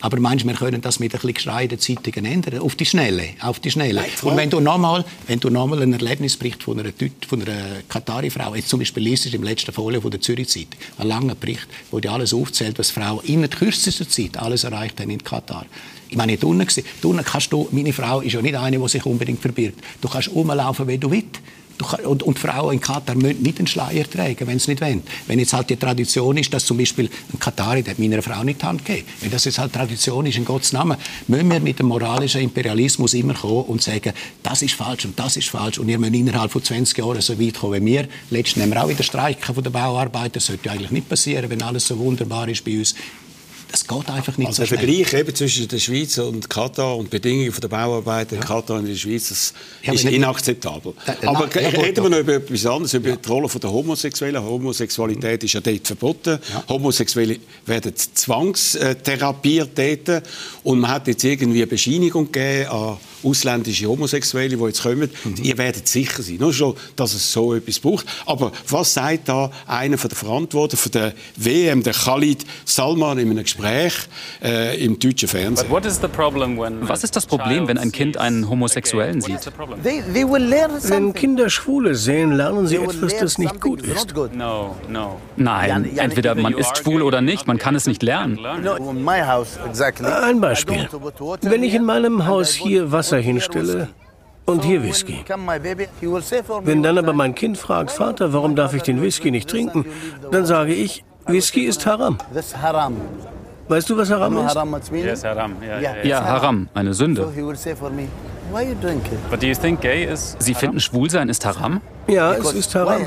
Aber 0.00 0.20
manchmal 0.20 0.54
können 0.54 0.80
das 0.80 1.00
mit 1.00 1.12
ein 1.12 1.18
bisschen 1.18 1.34
Geschrei 1.34 1.66
der 1.66 1.78
Zeitungen 1.78 2.24
ändern. 2.24 2.60
Auf 2.60 2.76
die 2.76 2.86
Schnelle. 2.86 3.30
Auf 3.40 3.58
die 3.58 3.70
Schnelle. 3.70 4.04
Und 4.22 4.36
wenn 4.36 4.48
du 4.48 4.60
nochmal, 4.60 5.04
wenn 5.26 5.40
du 5.40 5.50
nochmal 5.50 5.82
ein 5.82 5.92
Erlebnisbericht 5.92 6.62
von 6.62 6.78
einer, 6.78 6.92
von 7.26 7.42
einer 7.42 7.82
Katari-Frau, 7.88 8.54
jetzt 8.54 8.68
zum 8.68 8.78
Beispiel 8.78 9.02
liest 9.02 9.32
im 9.34 9.42
letzten 9.42 9.72
Folie 9.72 10.00
von 10.00 10.10
der 10.10 10.20
Zürich-Zeitung, 10.20 10.80
einen 10.98 11.08
langen 11.08 11.36
Bericht, 11.38 11.66
wo 11.90 11.98
dir 11.98 12.12
alles 12.12 12.32
aufzählt, 12.32 12.78
was 12.78 12.90
Frauen 12.90 13.24
in 13.24 13.40
der 13.40 13.50
kürzesten 13.50 14.08
Zeit 14.08 14.36
alles 14.36 14.64
erreicht 14.64 15.00
haben 15.00 15.10
in 15.10 15.22
Katar. 15.22 15.66
Ich 16.08 16.16
meine, 16.16 16.32
nicht 16.32 16.44
unten, 16.44 16.66
unten 17.02 17.24
kannst 17.24 17.52
du, 17.52 17.68
meine 17.72 17.92
Frau 17.92 18.20
ist 18.20 18.32
ja 18.32 18.40
nicht 18.40 18.54
eine, 18.54 18.78
die 18.78 18.88
sich 18.88 19.04
unbedingt 19.04 19.40
verbirgt. 19.40 19.80
Du 20.00 20.08
kannst 20.08 20.30
rumlaufen, 20.30 20.86
wie 20.86 20.98
du 20.98 21.10
willst. 21.10 21.40
Und, 22.04 22.22
und, 22.22 22.38
Frauen 22.38 22.74
in 22.74 22.80
Katar 22.80 23.14
müssen 23.14 23.42
nicht 23.42 23.58
einen 23.58 23.66
Schleier 23.66 24.08
tragen, 24.08 24.46
wenn 24.46 24.58
sie 24.58 24.72
nicht 24.72 24.80
wollen. 24.80 25.02
Wenn 25.26 25.38
jetzt 25.38 25.52
halt 25.52 25.70
die 25.70 25.76
Tradition 25.76 26.36
ist, 26.36 26.52
dass 26.52 26.64
zum 26.64 26.76
Beispiel 26.76 27.08
ein 27.32 27.38
Katari, 27.38 27.84
meiner 27.98 28.22
Frau 28.22 28.42
nicht 28.42 28.62
die 28.62 28.66
Hand 28.66 28.84
gegeben 28.84 29.06
wenn 29.20 29.30
das 29.30 29.44
jetzt 29.44 29.58
halt 29.58 29.72
Tradition 29.72 30.26
ist, 30.26 30.36
in 30.36 30.44
Gottes 30.44 30.72
Namen, 30.72 30.96
müssen 31.26 31.50
wir 31.50 31.60
mit 31.60 31.78
dem 31.78 31.86
moralischen 31.86 32.40
Imperialismus 32.40 33.14
immer 33.14 33.34
kommen 33.34 33.64
und 33.64 33.82
sagen, 33.82 34.12
das 34.42 34.62
ist 34.62 34.74
falsch 34.74 35.04
und 35.04 35.18
das 35.18 35.36
ist 35.36 35.48
falsch 35.48 35.78
und 35.78 35.88
ihr 35.88 35.98
müsst 35.98 36.14
innerhalb 36.14 36.50
von 36.50 36.62
20 36.62 36.96
Jahren 36.98 37.20
so 37.20 37.38
weit 37.38 37.54
kommen 37.54 37.84
wie 37.84 37.92
wir. 37.92 38.08
Letztens 38.30 38.64
haben 38.64 38.70
wir 38.70 38.82
auch 38.82 38.88
wieder 38.88 39.02
Streiken 39.02 39.54
von 39.54 39.62
den 39.62 39.72
Bauarbeitern. 39.72 40.32
Das 40.32 40.46
sollte 40.46 40.70
eigentlich 40.70 40.90
nicht 40.90 41.08
passieren, 41.08 41.50
wenn 41.50 41.62
alles 41.62 41.86
so 41.86 41.98
wunderbar 41.98 42.48
ist 42.48 42.64
bei 42.64 42.78
uns. 42.78 42.94
Das 43.70 43.86
geht 43.86 44.10
einfach 44.10 44.38
nicht 44.38 44.48
also 44.48 44.62
so 44.62 44.66
schnell. 44.66 44.86
Der 44.86 44.94
Vergleich 44.96 45.20
eben 45.20 45.34
zwischen 45.34 45.68
der 45.68 45.78
Schweiz 45.78 46.16
und 46.18 46.48
Katar 46.48 46.96
und 46.96 47.06
die 47.06 47.18
Bedingungen 47.18 47.52
der 47.60 47.68
Bauarbeiter 47.68 48.36
in 48.36 48.40
Katar 48.40 48.76
und 48.76 48.86
in 48.86 48.92
der 48.92 48.98
Schweiz 48.98 49.28
das 49.28 49.52
ja, 49.82 49.92
ist 49.92 50.04
inakzeptabel. 50.04 50.94
Da, 51.04 51.16
aber 51.28 51.48
ja, 51.60 51.68
reden 51.68 52.04
wir 52.04 52.10
noch 52.10 52.18
über 52.18 52.34
etwas 52.34 52.64
anderes, 52.64 52.94
über 52.94 53.10
ja. 53.10 53.16
die 53.16 53.28
Rolle 53.28 53.48
der 53.48 53.70
Homosexuellen. 53.70 54.42
Homosexualität 54.42 55.44
ist 55.44 55.52
ja 55.52 55.60
dort 55.60 55.86
verboten. 55.86 56.38
Ja. 56.50 56.64
Homosexuelle 56.68 57.38
werden 57.66 57.92
zwangstherapiert 57.94 59.70
dort. 59.76 60.22
Und 60.62 60.80
man 60.80 60.90
hat 60.90 61.06
jetzt 61.08 61.24
irgendwie 61.24 61.58
eine 61.58 61.66
Bescheinigung 61.66 62.32
gegeben 62.32 62.70
an 62.70 62.96
ausländische 63.22 63.86
Homosexuelle, 63.86 64.56
die 64.56 64.64
jetzt 64.64 64.82
kommen, 64.82 65.10
mhm. 65.24 65.36
ihr 65.42 65.58
werdet 65.58 65.88
sicher 65.88 66.22
sein, 66.22 66.36
nur 66.38 66.52
schon, 66.52 66.74
dass 66.96 67.14
es 67.14 67.32
so 67.32 67.54
etwas 67.54 67.78
braucht. 67.78 68.06
Aber 68.26 68.52
was 68.68 68.94
sagt 68.94 69.28
da 69.28 69.50
einer 69.66 69.98
von 69.98 70.08
der 70.08 70.18
Verantwortlichen 70.18 70.82
von 70.82 70.92
der 70.92 71.12
WM, 71.36 71.82
der 71.82 71.92
Khalid 71.92 72.44
Salman, 72.64 73.18
in 73.18 73.30
einem 73.30 73.42
Gespräch 73.42 73.94
äh, 74.42 74.84
im 74.84 74.98
deutschen 74.98 75.28
Fernsehen? 75.28 75.68
Was 75.70 77.04
ist 77.04 77.16
das 77.16 77.26
Problem, 77.26 77.68
wenn 77.68 77.78
ein 77.78 77.92
Kind 77.92 78.16
einen 78.16 78.48
Homosexuellen 78.48 79.20
sieht? 79.20 79.50
Wenn 79.82 81.12
Kinder 81.14 81.50
Schwule 81.50 81.94
sehen, 81.94 82.32
lernen 82.32 82.66
sie 82.66 82.76
etwas, 82.76 83.16
das 83.18 83.38
nicht 83.38 83.60
gut 83.60 83.82
ist. 83.82 84.14
Nein, 85.36 85.96
entweder 85.96 86.34
man 86.34 86.54
ist 86.54 86.78
schwul 86.78 87.02
oder 87.02 87.20
nicht, 87.20 87.46
man 87.46 87.58
kann 87.58 87.74
es 87.74 87.86
nicht 87.86 88.02
lernen. 88.02 88.38
Ein 90.04 90.40
Beispiel. 90.40 90.88
Wenn 91.42 91.62
ich 91.62 91.74
in 91.74 91.84
meinem 91.84 92.26
Haus 92.26 92.52
hier 92.52 92.90
Wasser 93.08 93.22
hinstelle, 93.22 93.88
und 94.44 94.64
hier 94.64 94.82
Whisky. 94.82 95.24
Wenn 96.64 96.82
dann 96.82 96.98
aber 96.98 97.12
mein 97.12 97.34
Kind 97.34 97.56
fragt, 97.56 97.90
Vater, 97.90 98.32
warum 98.32 98.54
darf 98.54 98.74
ich 98.74 98.82
den 98.82 99.00
Whisky 99.00 99.30
nicht 99.30 99.48
trinken, 99.48 99.86
dann 100.30 100.44
sage 100.44 100.74
ich, 100.74 101.04
Whisky 101.26 101.64
ist 101.64 101.86
Haram. 101.86 102.18
Weißt 103.68 103.90
du, 103.90 103.96
was 103.96 104.10
Haram 104.10 104.36
ist? 104.38 104.92
Yes, 104.92 105.24
haram. 105.24 105.56
Ja, 105.62 105.80
ja, 105.80 106.02
ja, 106.02 106.24
Haram, 106.24 106.68
eine 106.74 106.94
Sünde. 106.94 107.28
Sie 110.38 110.54
finden 110.54 110.80
Schwulsein 110.80 111.28
ist 111.28 111.44
Haram? 111.44 111.80
Ja, 112.06 112.32
es 112.32 112.52
ist 112.52 112.74
Haram. 112.74 113.02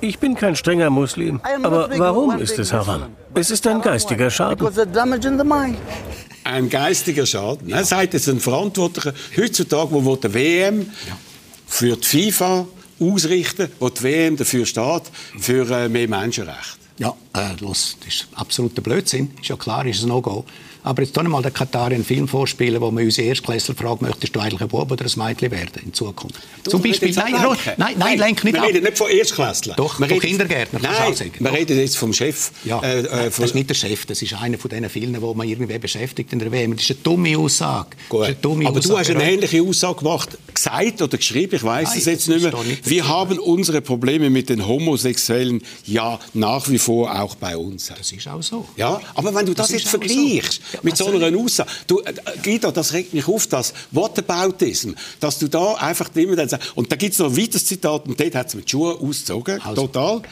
Ich 0.00 0.18
bin 0.18 0.34
kein 0.34 0.54
strenger 0.54 0.90
Muslim. 0.90 1.40
Aber 1.62 1.88
warum 1.98 2.38
ist 2.38 2.58
es 2.58 2.72
Haram? 2.72 3.04
Es 3.34 3.50
ist 3.50 3.66
ein 3.66 3.80
geistiger 3.80 4.30
Schaden. 4.30 4.68
Ein 6.44 6.68
geistiger 6.68 7.26
Schaden. 7.26 7.70
Er 7.70 7.84
sagt 7.84 8.14
es 8.14 8.28
ein 8.28 8.40
Verantwortlicher 8.40 9.14
heutzutage, 9.36 10.04
wo 10.04 10.16
der 10.16 10.34
WM 10.34 10.90
für 11.66 11.96
die 11.96 12.06
FIFA 12.06 12.66
ausrichten, 13.00 13.68
wo 13.78 13.88
die 13.88 14.02
WM 14.02 14.36
dafür 14.36 14.66
steht, 14.66 15.02
für 15.38 15.70
äh, 15.70 15.88
mehr 15.88 16.08
Menschenrechte. 16.08 16.78
Ja, 16.98 17.14
äh, 17.34 17.54
los, 17.60 17.96
das 18.00 18.14
ist 18.14 18.26
absoluter 18.34 18.82
Blödsinn. 18.82 19.32
Ist 19.40 19.48
ja 19.48 19.56
klar, 19.56 19.86
ist 19.86 20.02
ein 20.02 20.08
No-Go. 20.08 20.44
Aber 20.84 21.02
jetzt 21.02 21.20
mal 21.22 21.42
der 21.42 21.52
Katar 21.52 21.86
einen 21.92 22.04
Film 22.04 22.26
vorspielen, 22.26 22.80
wo 22.80 22.90
man 22.90 23.04
unsere 23.04 23.28
Erstklässler 23.28 23.74
fragt, 23.74 24.02
möchtest 24.02 24.34
du 24.34 24.40
eigentlich 24.40 24.60
ein 24.60 24.68
Bub 24.68 24.90
oder 24.90 25.04
ein 25.04 25.26
Mädchen 25.28 25.50
werden 25.50 25.82
in 25.84 25.94
Zukunft? 25.94 26.40
Du, 26.64 26.70
Zum 26.72 26.82
Beispiel, 26.82 27.12
nein, 27.14 27.32
nein, 27.32 27.56
nein, 27.76 27.94
nein, 27.98 28.18
lenk 28.18 28.42
nicht 28.42 28.54
Wir 28.54 28.62
ab. 28.62 28.68
reden 28.68 28.82
nicht 28.82 28.98
von 28.98 29.08
Erstklässlern. 29.08 29.76
Doch, 29.76 30.00
wir 30.00 30.08
von 30.08 30.18
Kindergärtnern. 30.18 30.82
Nein, 30.82 31.32
wir 31.38 31.52
reden 31.52 31.78
jetzt 31.78 31.96
vom 31.96 32.12
Chef. 32.12 32.50
Ja, 32.64 32.80
äh, 32.82 33.00
äh, 33.00 33.30
das 33.30 33.38
ist 33.38 33.54
nicht 33.54 33.70
der 33.70 33.74
Chef, 33.74 34.06
das 34.06 34.22
ist 34.22 34.34
einer 34.34 34.58
von 34.58 34.70
diesen 34.70 34.88
vielen, 34.88 35.12
die 35.14 35.20
man 35.20 35.48
irgendwie 35.48 35.78
beschäftigt 35.78 36.32
in 36.32 36.40
der 36.40 36.50
WM. 36.50 36.74
Das 36.74 36.84
ist 36.84 36.90
eine 36.90 37.00
dumme 37.04 37.38
Aussage. 37.38 37.90
Eine 38.10 38.34
dumme 38.34 38.66
Aber 38.66 38.78
Aussage. 38.78 38.92
du 38.94 38.98
hast 38.98 39.10
eine 39.10 39.32
ähnliche 39.32 39.62
Aussage 39.62 39.98
gemacht, 39.98 40.38
gesagt 40.52 41.00
oder 41.00 41.16
geschrieben, 41.16 41.56
ich 41.56 41.64
weiß 41.64 41.96
es 41.96 42.04
jetzt 42.06 42.28
nicht 42.28 42.42
mehr. 42.42 42.52
Nicht 42.64 42.88
wir 42.88 43.06
haben 43.06 43.38
unsere 43.38 43.80
Probleme 43.80 44.30
mit 44.30 44.48
den 44.48 44.66
Homosexuellen 44.66 45.62
ja 45.86 46.18
nach 46.34 46.68
wie 46.68 46.78
vor 46.78 47.20
auch 47.20 47.36
bei 47.36 47.56
uns. 47.56 47.86
Das 47.86 48.10
ist 48.10 48.26
auch 48.26 48.42
so. 48.42 48.66
Ja, 48.76 49.00
aber 49.14 49.34
wenn 49.34 49.46
du 49.46 49.54
das, 49.54 49.68
das 49.68 49.82
jetzt 49.82 49.88
vergleichst 49.88 50.60
so. 50.71 50.71
Mit 50.82 50.96
so 50.96 51.06
einer 51.06 51.36
Aussage. 51.36 51.70
Du, 51.86 52.00
äh, 52.00 52.14
Guido, 52.42 52.70
das 52.70 52.92
regt 52.92 53.14
mich 53.14 53.26
auf, 53.28 53.46
das 53.46 53.72
Whataboutism, 53.90 54.92
dass 55.20 55.38
du 55.38 55.48
da 55.48 55.74
einfach 55.74 56.10
immer 56.14 56.36
dann 56.36 56.48
sagst, 56.48 56.76
und 56.76 56.90
da 56.90 56.96
gibt 56.96 57.12
es 57.12 57.18
noch 57.18 57.26
ein 57.26 57.36
weiteres 57.36 57.66
Zitat, 57.66 58.06
und 58.06 58.18
dort 58.18 58.34
hat 58.34 58.48
es 58.48 58.54
mit 58.54 58.70
Schuhen 58.70 58.96
ausgezogen, 58.96 59.60
also, 59.62 59.86
total. 59.86 60.22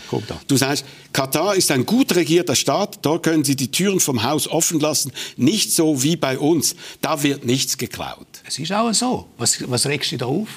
Du 0.47 0.57
sagst, 0.57 0.85
Katar 1.13 1.55
ist 1.57 1.71
ein 1.71 1.87
gut 1.87 2.15
regierter 2.15 2.55
Staat, 2.55 2.99
da 3.03 3.19
können 3.19 3.45
Sie 3.45 3.57
die 3.57 3.71
Türen 3.71 4.01
vom 4.01 4.23
Haus 4.23 4.49
offen 4.49 4.81
lassen, 4.81 5.13
nicht 5.37 5.73
so 5.73 6.03
wie 6.03 6.17
bei 6.17 6.39
uns, 6.39 6.75
da 7.01 7.23
wird 7.23 7.45
nichts 7.45 7.79
geklaut. 7.79 8.27
Es 8.47 8.59
ist 8.59 8.73
auch 8.73 8.93
so. 8.93 9.27
Was, 9.39 9.59
was 9.69 9.87
regst 9.87 10.13
du 10.13 10.19
da 10.19 10.27
auf? 10.27 10.49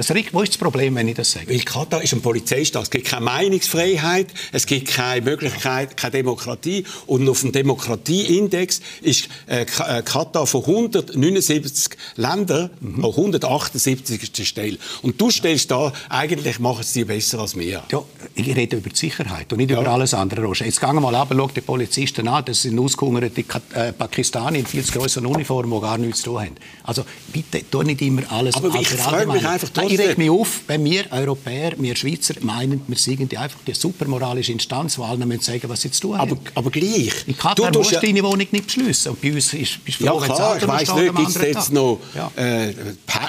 Was, 0.00 0.32
wo 0.32 0.40
ist 0.40 0.52
das 0.52 0.58
Problem, 0.58 0.94
wenn 0.94 1.08
ich 1.08 1.16
das 1.16 1.32
sage? 1.32 1.48
Weil 1.48 1.60
Katar 1.60 2.02
ist 2.02 2.14
ein 2.14 2.22
Polizeistaat. 2.22 2.84
Es 2.84 2.90
gibt 2.90 3.06
keine 3.06 3.24
Meinungsfreiheit, 3.24 4.28
es 4.52 4.64
gibt 4.64 4.88
keine 4.88 5.22
Möglichkeit, 5.22 5.96
keine 5.96 6.12
Demokratie. 6.12 6.84
Und 7.06 7.28
auf 7.28 7.40
dem 7.40 7.52
Demokratieindex 7.52 8.80
ist 9.02 9.28
äh, 9.46 9.62
äh 9.62 10.02
Katar 10.02 10.46
von 10.46 10.62
179 10.62 11.96
Ländern 12.16 12.70
mhm. 12.80 13.04
auf 13.04 13.16
178. 13.16 14.48
Stelle. 14.48 14.78
Und 15.02 15.20
du 15.20 15.30
stellst 15.30 15.70
da, 15.70 15.92
eigentlich 16.08 16.58
machen 16.58 16.82
sie 16.82 17.04
besser 17.04 17.40
als 17.40 17.56
wir. 17.56 17.82
Ja, 17.90 18.02
ich 18.34 18.56
rede 18.56 18.76
über 18.76 18.88
die 18.88 18.96
Sicherheit 18.96 19.52
und 19.52 19.58
nicht 19.58 19.70
ja. 19.70 19.80
über 19.80 19.90
alles 19.90 20.14
andere, 20.14 20.42
Roger. 20.42 20.64
Jetzt 20.64 20.80
gehen 20.80 20.94
wir 20.94 21.00
mal 21.00 21.14
ab, 21.14 21.28
schau 21.30 21.48
die 21.48 21.60
Polizisten 21.60 22.26
an, 22.26 22.44
das 22.44 22.62
sind 22.62 22.78
ausgehungerte 22.78 23.44
äh, 23.74 23.92
Pakistaner 23.92 24.56
in 24.56 24.66
viel 24.66 24.84
zu 24.84 24.92
grossen 24.92 25.26
Uniformen, 25.26 25.70
die 25.70 25.80
gar 25.80 25.98
nichts 25.98 26.22
zu 26.22 26.30
tun 26.30 26.40
haben. 26.40 26.54
Also 26.84 27.04
bitte, 27.32 27.62
tu 27.70 27.82
nicht 27.82 28.00
immer 28.02 28.22
alles 28.30 28.54
Aber 28.54 28.74
ich 28.80 28.88
frage 28.88 29.30
mich 29.30 29.46
einfach 29.46 29.68
ich 29.90 29.98
reg 29.98 30.18
mich 30.18 30.30
auf, 30.30 30.60
wenn 30.66 30.84
wir 30.84 31.04
Europäer, 31.10 31.72
wir 31.78 31.96
Schweizer 31.96 32.34
meinen, 32.40 32.82
wir 32.86 32.96
sind 32.96 33.36
einfach 33.36 33.58
die 33.66 33.74
supermoralische 33.74 34.52
Instanz, 34.52 34.98
wo 34.98 35.04
allen 35.04 35.26
müssen 35.26 35.42
sagen, 35.42 35.68
was 35.68 35.82
sie 35.82 35.90
zu 35.90 36.02
tun 36.02 36.18
haben. 36.18 36.30
Aber, 36.32 36.40
aber 36.54 36.70
gleich. 36.70 37.12
In 37.26 37.36
Katar 37.36 37.70
du, 37.70 37.78
musst 37.78 37.92
du 37.92 38.00
deine 38.00 38.22
Wohnung 38.22 38.46
nicht 38.50 38.66
beschließen. 38.66 39.12
Und 39.12 39.20
bei 39.20 39.32
uns 39.32 39.52
ist, 39.52 39.84
bist 39.84 40.00
du 40.00 40.06
froh, 40.06 40.20
ja, 40.20 40.26
klar, 40.26 40.56
ich 40.56 40.68
weiss 40.68 40.94
nicht, 40.94 41.16
gibt's 41.16 41.34
jetzt 41.34 41.72
noch, 41.72 41.98
ja. 42.14 42.30
äh, 42.36 42.74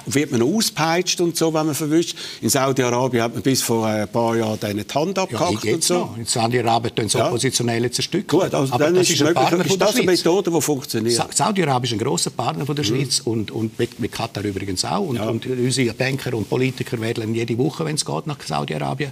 wird 0.05 0.31
man 0.31 0.39
noch 0.41 0.47
auspeitscht 0.47 1.19
und 1.21 1.35
so, 1.35 1.53
wenn 1.53 1.65
man 1.65 1.75
verwischt. 1.75 2.15
In 2.41 2.49
Saudi-Arabien 2.49 3.23
hat 3.23 3.33
man 3.33 3.41
bis 3.41 3.61
vor 3.61 3.85
ein 3.85 4.07
paar 4.07 4.35
Jahren 4.35 4.59
die 4.61 4.93
Hand 4.93 5.17
abgehackt 5.17 5.63
ja, 5.63 5.73
und 5.73 5.83
so. 5.83 5.93
Noch. 5.95 6.17
In 6.17 6.25
Saudi-Arabien 6.25 6.95
tun 6.95 7.09
so 7.09 7.23
Oppositionelle 7.23 7.89
zerstückeln. 7.91 8.41
Gut, 8.41 8.53
also 8.53 8.73
aber 8.73 8.85
dann 8.85 8.95
das 8.95 9.09
ist, 9.09 9.21
ein 9.21 9.33
Partner 9.33 9.65
ist 9.65 9.81
das 9.81 9.95
eine 9.95 10.05
Methode, 10.05 10.51
die 10.51 10.61
funktioniert? 10.61 11.35
Saudi-Arabien 11.35 11.95
ist 11.95 12.01
ein 12.01 12.05
grosser 12.05 12.29
Partner 12.29 12.65
von 12.65 12.75
der 12.75 12.85
mhm. 12.85 12.89
Schweiz 12.89 13.21
und, 13.23 13.51
und 13.51 13.77
mit, 13.79 13.99
mit 13.99 14.11
Katar 14.11 14.43
übrigens 14.43 14.85
auch. 14.85 15.01
Und, 15.01 15.19
und 15.19 15.45
unsere 15.45 15.93
Banker 15.93 16.33
und 16.41 16.49
Politiker 16.49 16.99
werden 16.99 17.21
Spielern 17.21 17.35
jede 17.35 17.57
Woche, 17.57 17.85
wenn 17.85 17.95
es 17.95 18.05
geht, 18.05 18.27
nach 18.27 18.41
Saudi-Arabien. 18.41 19.11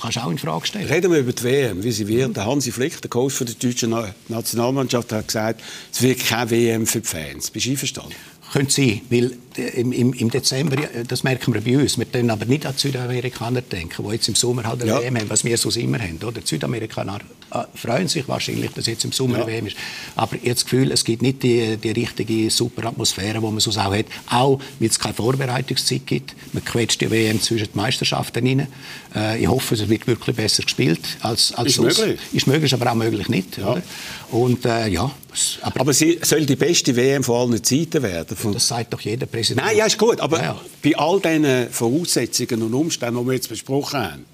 Kannst 0.00 0.16
du 0.16 0.20
auch 0.20 0.30
in 0.30 0.38
Frage 0.38 0.66
stellen. 0.66 0.86
Reden 0.86 1.10
wir 1.10 1.18
über 1.18 1.32
die 1.32 1.42
WM, 1.42 1.82
wie 1.82 1.90
sie 1.90 2.06
wird. 2.06 2.36
Der 2.36 2.46
Hansi 2.46 2.70
Flick, 2.70 3.00
der 3.00 3.10
Coach 3.10 3.38
der 3.38 3.54
deutschen 3.54 3.94
Nationalmannschaft, 4.28 5.12
hat 5.12 5.26
gesagt, 5.26 5.62
es 5.92 6.02
wird 6.02 6.20
keine 6.20 6.50
WM 6.50 6.86
für 6.86 7.00
die 7.00 7.06
Fans. 7.08 7.50
Bist 7.50 7.66
du 7.66 7.70
einverstanden? 7.70 8.14
Könnte 8.52 8.72
sein, 8.72 9.00
weil 9.10 9.36
im, 9.56 9.92
im, 9.92 10.12
im, 10.12 10.30
Dezember, 10.30 10.76
das 11.06 11.24
merken 11.24 11.52
wir 11.54 11.60
bei 11.60 11.78
uns, 11.78 11.98
wir 11.98 12.04
können 12.04 12.30
aber 12.30 12.44
nicht 12.44 12.66
an 12.66 12.74
die 12.76 12.80
Südamerikaner 12.80 13.62
denken, 13.62 14.04
die 14.06 14.12
jetzt 14.12 14.28
im 14.28 14.34
Sommer 14.34 14.64
halt 14.64 14.82
eine 14.82 14.90
ja. 14.90 15.00
WM 15.00 15.16
haben, 15.16 15.30
was 15.30 15.44
wir 15.44 15.56
sonst 15.58 15.76
immer 15.76 15.98
haben. 15.98 16.18
Oder? 16.22 16.40
Die 16.40 16.46
Südamerikaner 16.46 17.18
äh, 17.52 17.64
freuen 17.74 18.08
sich 18.08 18.28
wahrscheinlich, 18.28 18.70
dass 18.72 18.86
jetzt 18.86 19.04
im 19.04 19.12
Sommer 19.12 19.38
ja. 19.38 19.44
eine 19.44 19.52
WM 19.52 19.66
ist. 19.66 19.76
Aber 20.16 20.36
jetzt 20.36 20.62
das 20.62 20.64
Gefühl, 20.64 20.92
es 20.92 21.04
gibt 21.04 21.22
nicht 21.22 21.42
die, 21.42 21.76
die 21.76 21.90
richtige 21.90 22.50
super 22.50 22.86
Atmosphäre, 22.86 23.40
die 23.40 23.40
man 23.40 23.60
sonst 23.60 23.78
auch 23.78 23.92
hat. 23.92 24.06
Auch, 24.28 24.60
weil 24.78 24.88
es 24.88 24.98
keine 24.98 25.14
Vorbereitungszeit 25.14 26.06
gibt. 26.06 26.34
Man 26.52 26.64
quetscht 26.64 27.00
die 27.00 27.10
WM 27.10 27.40
zwischen 27.40 27.68
die 27.72 27.76
Meisterschaften 27.76 28.46
rein. 28.46 28.68
Äh, 29.14 29.42
ich 29.42 29.48
hoffe, 29.48 29.74
es 29.74 29.88
wird 29.88 30.06
wirklich 30.06 30.36
besser 30.36 30.62
gespielt 30.62 31.00
als, 31.20 31.52
als 31.54 31.68
ist 31.70 31.76
sonst. 31.76 31.98
möglich. 31.98 32.20
Ist 32.32 32.46
möglich, 32.46 32.72
aber 32.72 32.90
auch 32.90 32.94
möglich 32.94 33.28
nicht. 33.28 33.58
Ja. 33.58 33.72
Oder? 33.72 33.82
Und 34.30 34.64
äh, 34.64 34.88
ja, 34.88 35.10
aber, 35.62 35.80
aber, 35.80 35.92
sie 35.92 36.18
soll 36.22 36.44
die 36.46 36.56
beste 36.56 36.94
WM 36.94 37.22
von 37.22 37.52
allen 37.52 37.64
Zeiten 37.64 38.02
werden. 38.02 38.36
Das 38.52 38.66
sagt 38.66 38.92
doch 38.92 39.00
jeder 39.00 39.26
Präsident. 39.26 39.39
Nein, 39.54 39.76
ja, 39.76 39.86
ist 39.86 39.98
gut. 39.98 40.20
Aber 40.20 40.42
ja. 40.42 40.60
bei 40.82 40.96
all 40.96 41.20
diesen 41.20 41.70
Voraussetzungen 41.70 42.62
und 42.62 42.74
Umständen, 42.74 43.20
die 43.20 43.26
wir 43.26 43.34
jetzt 43.34 43.48
besprochen 43.48 44.00
haben, 44.00 44.24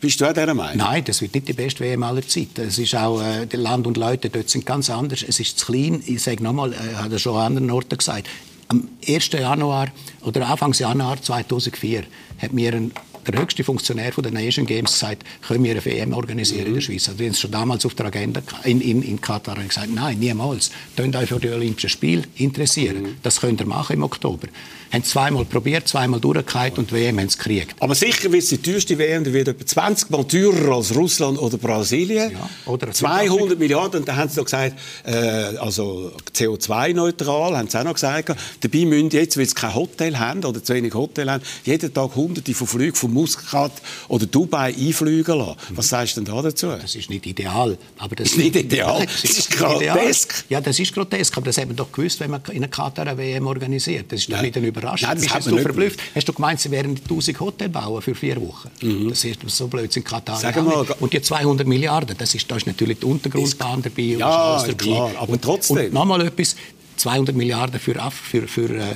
bist 0.00 0.20
du 0.20 0.26
auch 0.26 0.32
dieser 0.34 0.52
Meinung? 0.52 0.76
Nein, 0.76 1.02
das 1.04 1.22
wird 1.22 1.34
nicht 1.34 1.48
die 1.48 1.54
beste 1.54 1.80
WM 1.80 2.02
aller 2.02 2.26
Zeiten. 2.26 2.62
Es 2.62 2.78
ist 2.78 2.94
auch, 2.94 3.22
äh, 3.22 3.46
die 3.46 3.56
Land 3.56 3.86
und 3.86 3.96
Leute 3.96 4.28
dort 4.28 4.50
sind 4.50 4.66
ganz 4.66 4.90
anders. 4.90 5.24
Es 5.26 5.40
ist 5.40 5.58
zu 5.58 5.72
klein. 5.72 6.02
Ich 6.04 6.22
sage 6.22 6.42
nochmal, 6.42 6.72
äh, 6.74 6.96
hat 6.96 7.10
er 7.10 7.18
schon 7.18 7.36
an 7.36 7.46
anderen 7.46 7.70
Orten 7.70 7.96
gesagt. 7.96 8.28
Am 8.68 8.88
1. 9.06 9.30
Januar 9.32 9.88
oder 10.22 10.46
Anfang 10.46 10.72
Januar 10.72 11.22
2004 11.22 12.04
hat 12.38 12.52
mir 12.52 12.74
ein 12.74 12.92
der 13.24 13.40
höchste 13.40 13.64
Funktionär 13.64 14.12
von 14.12 14.24
den 14.24 14.36
Asian 14.36 14.66
Games 14.66 14.92
gesagt, 14.92 15.24
können 15.46 15.64
wir 15.64 15.72
eine 15.72 15.84
WM 15.84 16.12
organisieren 16.12 16.62
mhm. 16.62 16.68
in 16.68 16.74
der 16.74 16.80
Schweiz. 16.80 17.08
Also, 17.08 17.18
wir 17.18 17.34
schon 17.34 17.50
damals 17.50 17.86
auf 17.86 17.94
der 17.94 18.06
Agenda 18.06 18.42
in, 18.64 18.80
in, 18.80 19.02
in 19.02 19.20
Katar 19.20 19.56
gesagt, 19.56 19.92
nein, 19.94 20.18
niemals. 20.18 20.70
Könnt 20.96 21.16
euch 21.16 21.28
für 21.28 21.40
die 21.40 21.50
Olympischen 21.50 21.90
Spiele 21.90 22.22
interessieren. 22.36 23.02
Mhm. 23.02 23.16
Das 23.22 23.40
könnt 23.40 23.60
ihr 23.60 23.66
machen 23.66 23.94
im 23.94 24.02
Oktober 24.02 24.48
haben 24.94 25.04
zweimal 25.04 25.44
probiert, 25.44 25.88
zweimal 25.88 26.20
durchgehalten 26.20 26.80
und 26.80 26.92
WM 26.92 27.18
haben 27.18 27.28
gekriegt. 27.28 27.74
Aber 27.80 27.94
sicher 27.94 28.30
wird 28.30 28.42
es 28.42 28.48
die 28.50 28.58
teuerste 28.58 28.96
WM, 28.98 29.24
die 29.24 29.32
wird 29.32 29.48
etwa 29.48 29.66
20 29.66 30.10
Mal 30.10 30.24
teurer 30.24 30.76
als 30.76 30.94
Russland 30.94 31.38
oder 31.38 31.58
Brasilien. 31.58 32.32
Ja, 32.32 32.48
oder 32.66 32.90
200 32.92 33.58
Milliarden, 33.58 34.00
und 34.00 34.08
da 34.08 34.16
haben 34.16 34.28
sie 34.28 34.38
noch 34.38 34.44
gesagt, 34.44 34.78
äh, 35.04 35.12
also 35.12 36.12
CO2-neutral, 36.34 37.56
haben 37.56 37.68
sie 37.68 37.78
auch 37.78 37.84
noch 37.84 37.94
gesagt. 37.94 38.34
Dabei 38.60 38.84
müssen 38.84 39.10
jetzt, 39.10 39.36
weil 39.36 39.46
sie 39.46 39.54
kein 39.54 39.74
Hotel 39.74 40.18
haben 40.18 40.44
oder 40.44 40.62
zu 40.62 40.74
wenig 40.74 40.94
Hotel 40.94 41.30
haben, 41.30 41.42
jeden 41.64 41.92
Tag 41.92 42.14
hunderte 42.14 42.54
von 42.54 42.66
Flügen 42.66 42.94
von 42.94 43.12
Muscat 43.12 43.72
oder 44.08 44.26
Dubai 44.26 44.74
einfliegen 44.74 45.38
lassen. 45.38 45.56
Was 45.70 45.88
sagst 45.88 46.16
du 46.16 46.20
denn 46.22 46.34
da 46.34 46.42
dazu? 46.42 46.68
Das 46.68 46.94
ist 46.94 47.10
nicht 47.10 47.26
ideal. 47.26 47.76
Aber 47.98 48.14
das 48.14 48.28
ist 48.28 48.38
nicht 48.38 48.56
ideal. 48.56 49.06
Das 49.06 49.24
ist, 49.24 49.50
grotesk. 49.50 50.44
Ja, 50.48 50.60
das 50.60 50.78
ist 50.78 50.94
grotesk. 50.94 51.36
Aber 51.36 51.46
das 51.46 51.58
haben 51.58 51.70
wir 51.70 51.76
doch 51.76 51.90
gewusst, 51.90 52.20
wenn 52.20 52.30
man 52.30 52.42
in 52.50 52.58
einer 52.58 52.68
Katar 52.68 53.06
eine 53.06 53.18
WM 53.18 53.46
organisiert. 53.46 54.12
Das 54.12 54.20
ist 54.20 54.32
doch 54.32 54.40
nicht 54.40 54.56
eine 54.56 54.66
überrascht. 54.84 55.04
Nein, 55.04 55.16
das 55.16 55.44
Bist 55.44 55.50
du 55.50 55.58
verblüfft? 55.58 56.00
Hast 56.14 56.28
du 56.28 56.32
gemeint, 56.32 56.60
sie 56.60 56.70
werden 56.70 56.96
1000 56.96 57.40
Hotels 57.40 57.72
bauen 57.72 58.02
für 58.02 58.14
vier 58.14 58.40
Wochen? 58.40 58.70
Mhm. 58.82 59.08
Das 59.08 59.24
ist 59.24 59.40
so 59.48 59.68
blöd 59.68 59.94
in 59.96 60.04
Katar. 60.04 60.40
Mal, 60.62 60.86
und 61.00 61.12
die 61.12 61.20
200 61.20 61.66
Milliarden, 61.66 62.16
das 62.16 62.34
ist, 62.34 62.50
da 62.50 62.56
ist 62.56 62.66
natürlich 62.66 62.98
die 63.00 63.06
Untergrundbahn 63.06 63.82
dabei. 63.82 64.02
Ja, 64.02 64.60
dabei. 64.60 64.74
klar, 64.74 65.10
aber 65.18 65.40
trotzdem. 65.40 65.76
Und 65.76 65.92
nochmal 65.92 66.26
etwas, 66.26 66.56
200 66.96 67.34
Milliarden 67.34 67.80
für, 67.80 67.94
für, 68.10 68.46
für, 68.46 68.70
äh, 68.70 68.92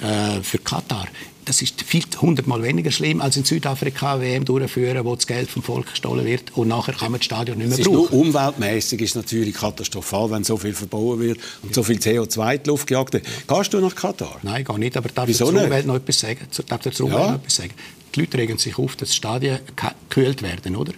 äh, 0.00 0.42
für 0.42 0.58
Katar 0.58 1.06
das 1.44 1.62
ist 1.62 1.82
viel 1.82 2.04
hundertmal 2.20 2.62
weniger 2.62 2.90
schlimm 2.90 3.20
als 3.20 3.36
in 3.36 3.44
Südafrika 3.44 4.20
WM 4.20 4.44
durchführen, 4.44 5.04
wo 5.04 5.14
das 5.14 5.26
Geld 5.26 5.50
vom 5.50 5.62
Volk 5.62 5.90
gestohlen 5.90 6.24
wird 6.24 6.56
und 6.56 6.68
nachher 6.68 6.94
kann 6.94 7.10
man 7.10 7.20
das 7.20 7.26
Stadion 7.26 7.58
nicht 7.58 7.68
mehr 7.68 7.78
es 7.78 7.84
brauchen. 7.84 8.18
Umweltmäßig 8.18 9.00
ist 9.00 9.16
natürlich 9.16 9.54
katastrophal, 9.54 10.30
wenn 10.30 10.44
so 10.44 10.56
viel 10.56 10.72
verbaut 10.72 11.18
wird 11.18 11.38
und 11.62 11.74
so 11.74 11.82
viel 11.82 11.96
CO2 11.96 12.54
in 12.54 12.62
die 12.62 12.70
Luft 12.70 12.86
gejagt 12.86 13.14
wird. 13.14 13.26
Gehst 13.48 13.74
du 13.74 13.80
nach 13.80 13.94
Katar? 13.94 14.38
Nein, 14.42 14.64
gar 14.64 14.78
nicht. 14.78 14.96
Aber 14.96 15.08
darf 15.08 15.28
ich 15.28 15.36
zur 15.36 15.48
Umwelt 15.48 15.86
noch 15.86 15.96
etwas 15.96 16.20
sagen? 16.20 16.40
Darf 16.68 16.86
Umwelt 17.00 17.20
ja. 17.20 17.32
noch 17.32 17.38
etwas 17.38 17.56
sagen? 17.56 17.72
Die 18.14 18.20
Leute 18.20 18.38
regen 18.38 18.58
sich 18.58 18.78
auf, 18.78 18.96
dass 18.96 19.14
Stadien 19.14 19.60
gekühlt 19.76 20.42
werden, 20.42 20.76
oder? 20.76 20.92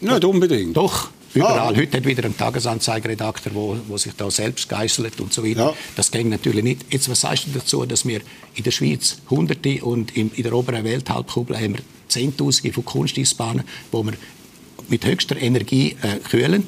Nicht 0.00 0.24
unbedingt. 0.24 0.76
Doch. 0.76 1.10
Überall. 1.36 1.74
Ah. 1.74 1.76
Heute 1.76 1.98
hat 1.98 2.06
wieder 2.06 2.24
ein 2.24 2.36
Tagesanzeigeredakteur, 2.36 3.54
wo, 3.54 3.76
wo 3.88 3.96
sich 3.96 4.14
da 4.16 4.30
selbst 4.30 4.68
geißelt 4.68 5.20
und 5.20 5.32
so 5.32 5.44
weiter. 5.44 5.60
Ja. 5.60 5.74
Das 5.94 6.10
ging 6.10 6.28
natürlich 6.30 6.64
nicht. 6.64 6.86
Jetzt, 6.90 7.08
was 7.10 7.20
sagst 7.20 7.46
du 7.46 7.50
dazu, 7.50 7.84
dass 7.84 8.06
wir 8.06 8.20
in 8.54 8.64
der 8.64 8.70
Schweiz 8.70 9.18
Hunderte 9.28 9.84
und 9.84 10.16
in, 10.16 10.30
in 10.32 10.42
der 10.42 10.54
oberen 10.54 10.84
Welthalbkugel 10.84 11.56
haben 11.56 11.74
wir 11.74 11.80
Zehntausende 12.08 12.72
von 12.72 12.84
Kunsteisbahnen, 12.84 13.64
wo 13.92 14.02
wir 14.02 14.14
mit 14.88 15.04
höchster 15.04 15.36
Energie 15.36 15.96
äh, 16.02 16.18
kühlen 16.28 16.64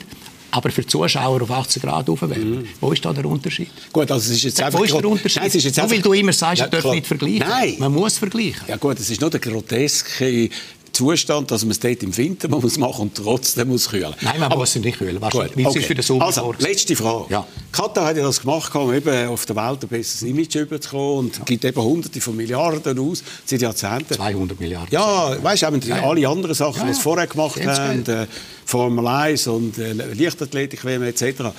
aber 0.50 0.70
für 0.70 0.86
Zuschauer 0.86 1.42
auf 1.42 1.50
18 1.50 1.82
Grad 1.82 2.08
aufwärmen. 2.08 2.60
Mhm. 2.60 2.68
Wo 2.80 2.92
ist 2.92 3.04
da 3.04 3.12
der 3.12 3.26
Unterschied? 3.26 3.68
Gut, 3.92 4.10
also 4.10 4.30
es 4.30 4.38
ist 4.38 4.44
jetzt 4.44 4.62
einfach... 4.62 4.78
Wo 4.78 4.84
ist 4.84 4.94
der 4.94 5.04
Unterschied? 5.04 5.42
Nein, 5.42 5.50
ist 5.50 5.64
jetzt 5.64 5.78
einfach... 5.78 5.90
Nur 5.90 5.96
weil 5.96 6.02
du 6.02 6.12
immer 6.14 6.32
sagst, 6.32 6.60
ja, 6.60 6.64
man 6.64 6.70
darf 6.70 6.92
nicht 6.92 7.06
vergleichen. 7.06 7.46
Nein. 7.46 7.76
Man 7.78 7.92
muss 7.92 8.18
vergleichen. 8.18 8.62
Ja 8.66 8.76
gut, 8.76 8.98
es 8.98 9.10
ist 9.10 9.20
nur 9.20 9.30
der 9.30 9.40
groteske 9.40 10.48
Zustand, 10.98 11.50
dass 11.50 11.62
man 11.62 11.70
es 11.70 11.80
dort 11.80 12.02
im 12.02 12.16
Winter 12.16 12.48
muss 12.60 12.76
machen 12.76 13.02
und 13.02 13.14
trotzdem 13.14 13.68
muss 13.68 13.88
kühlen. 13.88 14.14
Nein, 14.20 14.40
man 14.40 14.50
Aber, 14.50 14.60
muss 14.60 14.74
es 14.74 14.82
nicht 14.82 14.98
kühlen. 14.98 15.20
Gut, 15.20 15.50
okay. 15.56 15.80
für 15.80 15.94
den 15.94 16.02
Sommer 16.02 16.26
also, 16.26 16.52
letzte 16.58 16.96
Frage. 16.96 17.26
Ja. 17.32 17.46
Katar 17.70 18.06
hat 18.06 18.16
ja 18.16 18.24
das 18.24 18.40
gemacht, 18.40 18.74
um 18.74 18.92
eben 18.92 19.28
auf 19.28 19.46
der 19.46 19.56
Welt 19.56 19.82
ein 19.82 19.88
besseres 19.88 20.22
Image 20.22 20.56
überzukommen 20.56 21.18
und 21.18 21.38
ja. 21.38 21.44
gibt 21.44 21.64
eben 21.64 21.80
Hunderte 21.80 22.20
von 22.20 22.36
Milliarden 22.36 22.98
aus 22.98 23.22
seit 23.44 23.60
Jahrzehnten. 23.60 24.14
200 24.14 24.58
Milliarden. 24.58 24.88
Ja, 24.90 25.36
weißt 25.40 25.62
du, 25.62 25.88
ja. 25.88 26.02
alle 26.02 26.28
anderen 26.28 26.54
Sachen, 26.54 26.86
die 26.86 26.94
sie 26.94 27.00
vorher 27.00 27.26
gemacht 27.26 27.64
haben, 27.64 28.04
äh, 28.06 28.26
Formel 28.64 29.06
1 29.06 29.46
und 29.46 29.78
äh, 29.78 29.92
Leichtathletik, 29.92 30.84
WM 30.84 31.04
etc., 31.04 31.52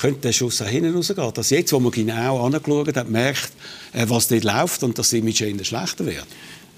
könnte 0.00 0.20
der 0.20 0.32
Schuss 0.32 0.62
auch 0.62 0.66
hinten 0.66 0.94
rausgehen. 0.94 1.32
Dass 1.34 1.50
jetzt, 1.50 1.72
wo 1.72 1.80
man 1.80 1.92
genau 1.92 2.44
angeschaut 2.44 2.96
hat, 2.96 3.08
merkt, 3.08 3.52
äh, 3.92 4.04
was 4.08 4.28
dort 4.28 4.44
läuft 4.44 4.82
und 4.82 4.98
dass 4.98 5.10
das 5.10 5.18
Image 5.18 5.42
eher 5.42 5.64
schlechter 5.64 6.06
wird. 6.06 6.26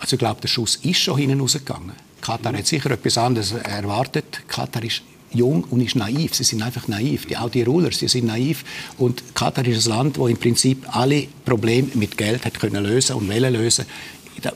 Also 0.02 0.16
ich 0.16 0.18
glaube, 0.18 0.40
der 0.40 0.48
Schuss 0.48 0.80
ist 0.82 0.98
schon 0.98 1.16
hinten 1.16 1.40
rausgegangen. 1.40 1.92
Katar 2.20 2.56
hat 2.56 2.66
sicher 2.66 2.90
etwas 2.90 3.16
anderes 3.16 3.52
erwartet. 3.52 4.42
Katar 4.48 4.82
ist 4.82 5.02
jung 5.30 5.62
und 5.70 5.80
ist 5.80 5.94
naiv. 5.94 6.34
Sie 6.34 6.42
sind 6.42 6.60
einfach 6.60 6.88
naiv. 6.88 7.26
Die, 7.26 7.36
auch 7.36 7.50
die 7.50 7.62
Ruler, 7.62 7.92
sie 7.92 8.08
sind 8.08 8.26
naiv. 8.26 8.64
Und 8.98 9.22
Katar 9.36 9.64
ist 9.64 9.86
ein 9.86 9.90
Land, 9.90 10.18
wo 10.18 10.26
im 10.26 10.36
Prinzip 10.36 10.84
alle 10.94 11.28
Probleme 11.44 11.88
mit 11.94 12.18
Geld 12.18 12.44
hat 12.44 12.58
können 12.58 12.82
lösen 12.82 13.14
und 13.14 13.28
wollen 13.28 13.52
lösen 13.52 13.86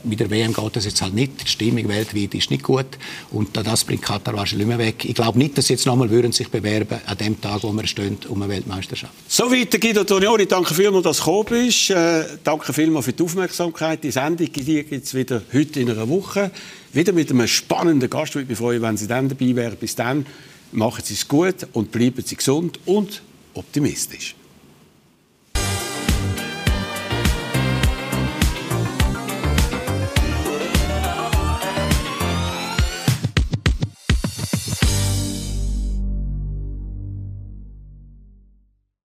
mit 0.04 0.20
der 0.20 0.30
WM 0.30 0.52
geht 0.52 0.76
das 0.76 0.84
jetzt 0.84 1.02
halt 1.02 1.14
nicht. 1.14 1.42
Die 1.42 1.48
Stimmung 1.48 1.88
weltweit 1.88 2.34
ist 2.34 2.50
nicht 2.50 2.62
gut. 2.62 2.86
Und 3.30 3.56
das 3.56 3.84
bringt 3.84 4.02
Katar 4.02 4.34
wahrscheinlich 4.34 4.66
nicht 4.66 4.76
mehr 4.76 4.86
weg. 4.86 5.04
Ich 5.04 5.14
glaube 5.14 5.38
nicht, 5.38 5.56
dass 5.56 5.66
sie 5.66 5.74
jetzt 5.74 5.86
nochmal 5.86 6.10
würden 6.10 6.32
sich 6.32 6.48
bewerben 6.48 6.98
an 7.06 7.16
dem 7.18 7.40
Tag, 7.40 7.62
wo 7.62 7.72
wir 7.72 7.86
stehen, 7.86 8.18
um 8.28 8.42
eine 8.42 8.52
Weltmeisterschaft. 8.52 9.12
So 9.28 9.50
weiter, 9.50 9.78
Guido 9.78 10.04
Tonioli. 10.04 10.46
Danke 10.46 10.74
vielmals, 10.74 11.04
dass 11.04 11.18
du 11.18 11.24
gekommen 11.24 11.64
bist. 11.66 11.90
Äh, 11.90 12.24
danke 12.44 12.72
vielmals 12.72 13.06
für 13.06 13.12
die 13.12 13.22
Aufmerksamkeit. 13.22 14.04
Die 14.04 14.10
Sendung 14.10 14.46
gibt 14.52 14.92
es 14.92 15.14
wieder 15.14 15.42
heute 15.52 15.80
in 15.80 15.90
einer 15.90 16.08
Woche. 16.08 16.50
Wieder 16.92 17.12
mit 17.12 17.30
einem 17.30 17.46
spannenden 17.48 18.08
Gast. 18.08 18.30
Ich 18.30 18.36
würde 18.36 18.56
freuen, 18.56 18.82
wenn 18.82 18.96
Sie 18.96 19.06
dann 19.06 19.28
dabei 19.28 19.56
wären. 19.56 19.76
Bis 19.76 19.94
dann, 19.96 20.26
machen 20.72 21.02
Sie 21.04 21.14
es 21.14 21.26
gut 21.26 21.66
und 21.72 21.90
bleiben 21.90 22.22
Sie 22.24 22.36
gesund 22.36 22.78
und 22.86 23.22
optimistisch. 23.54 24.35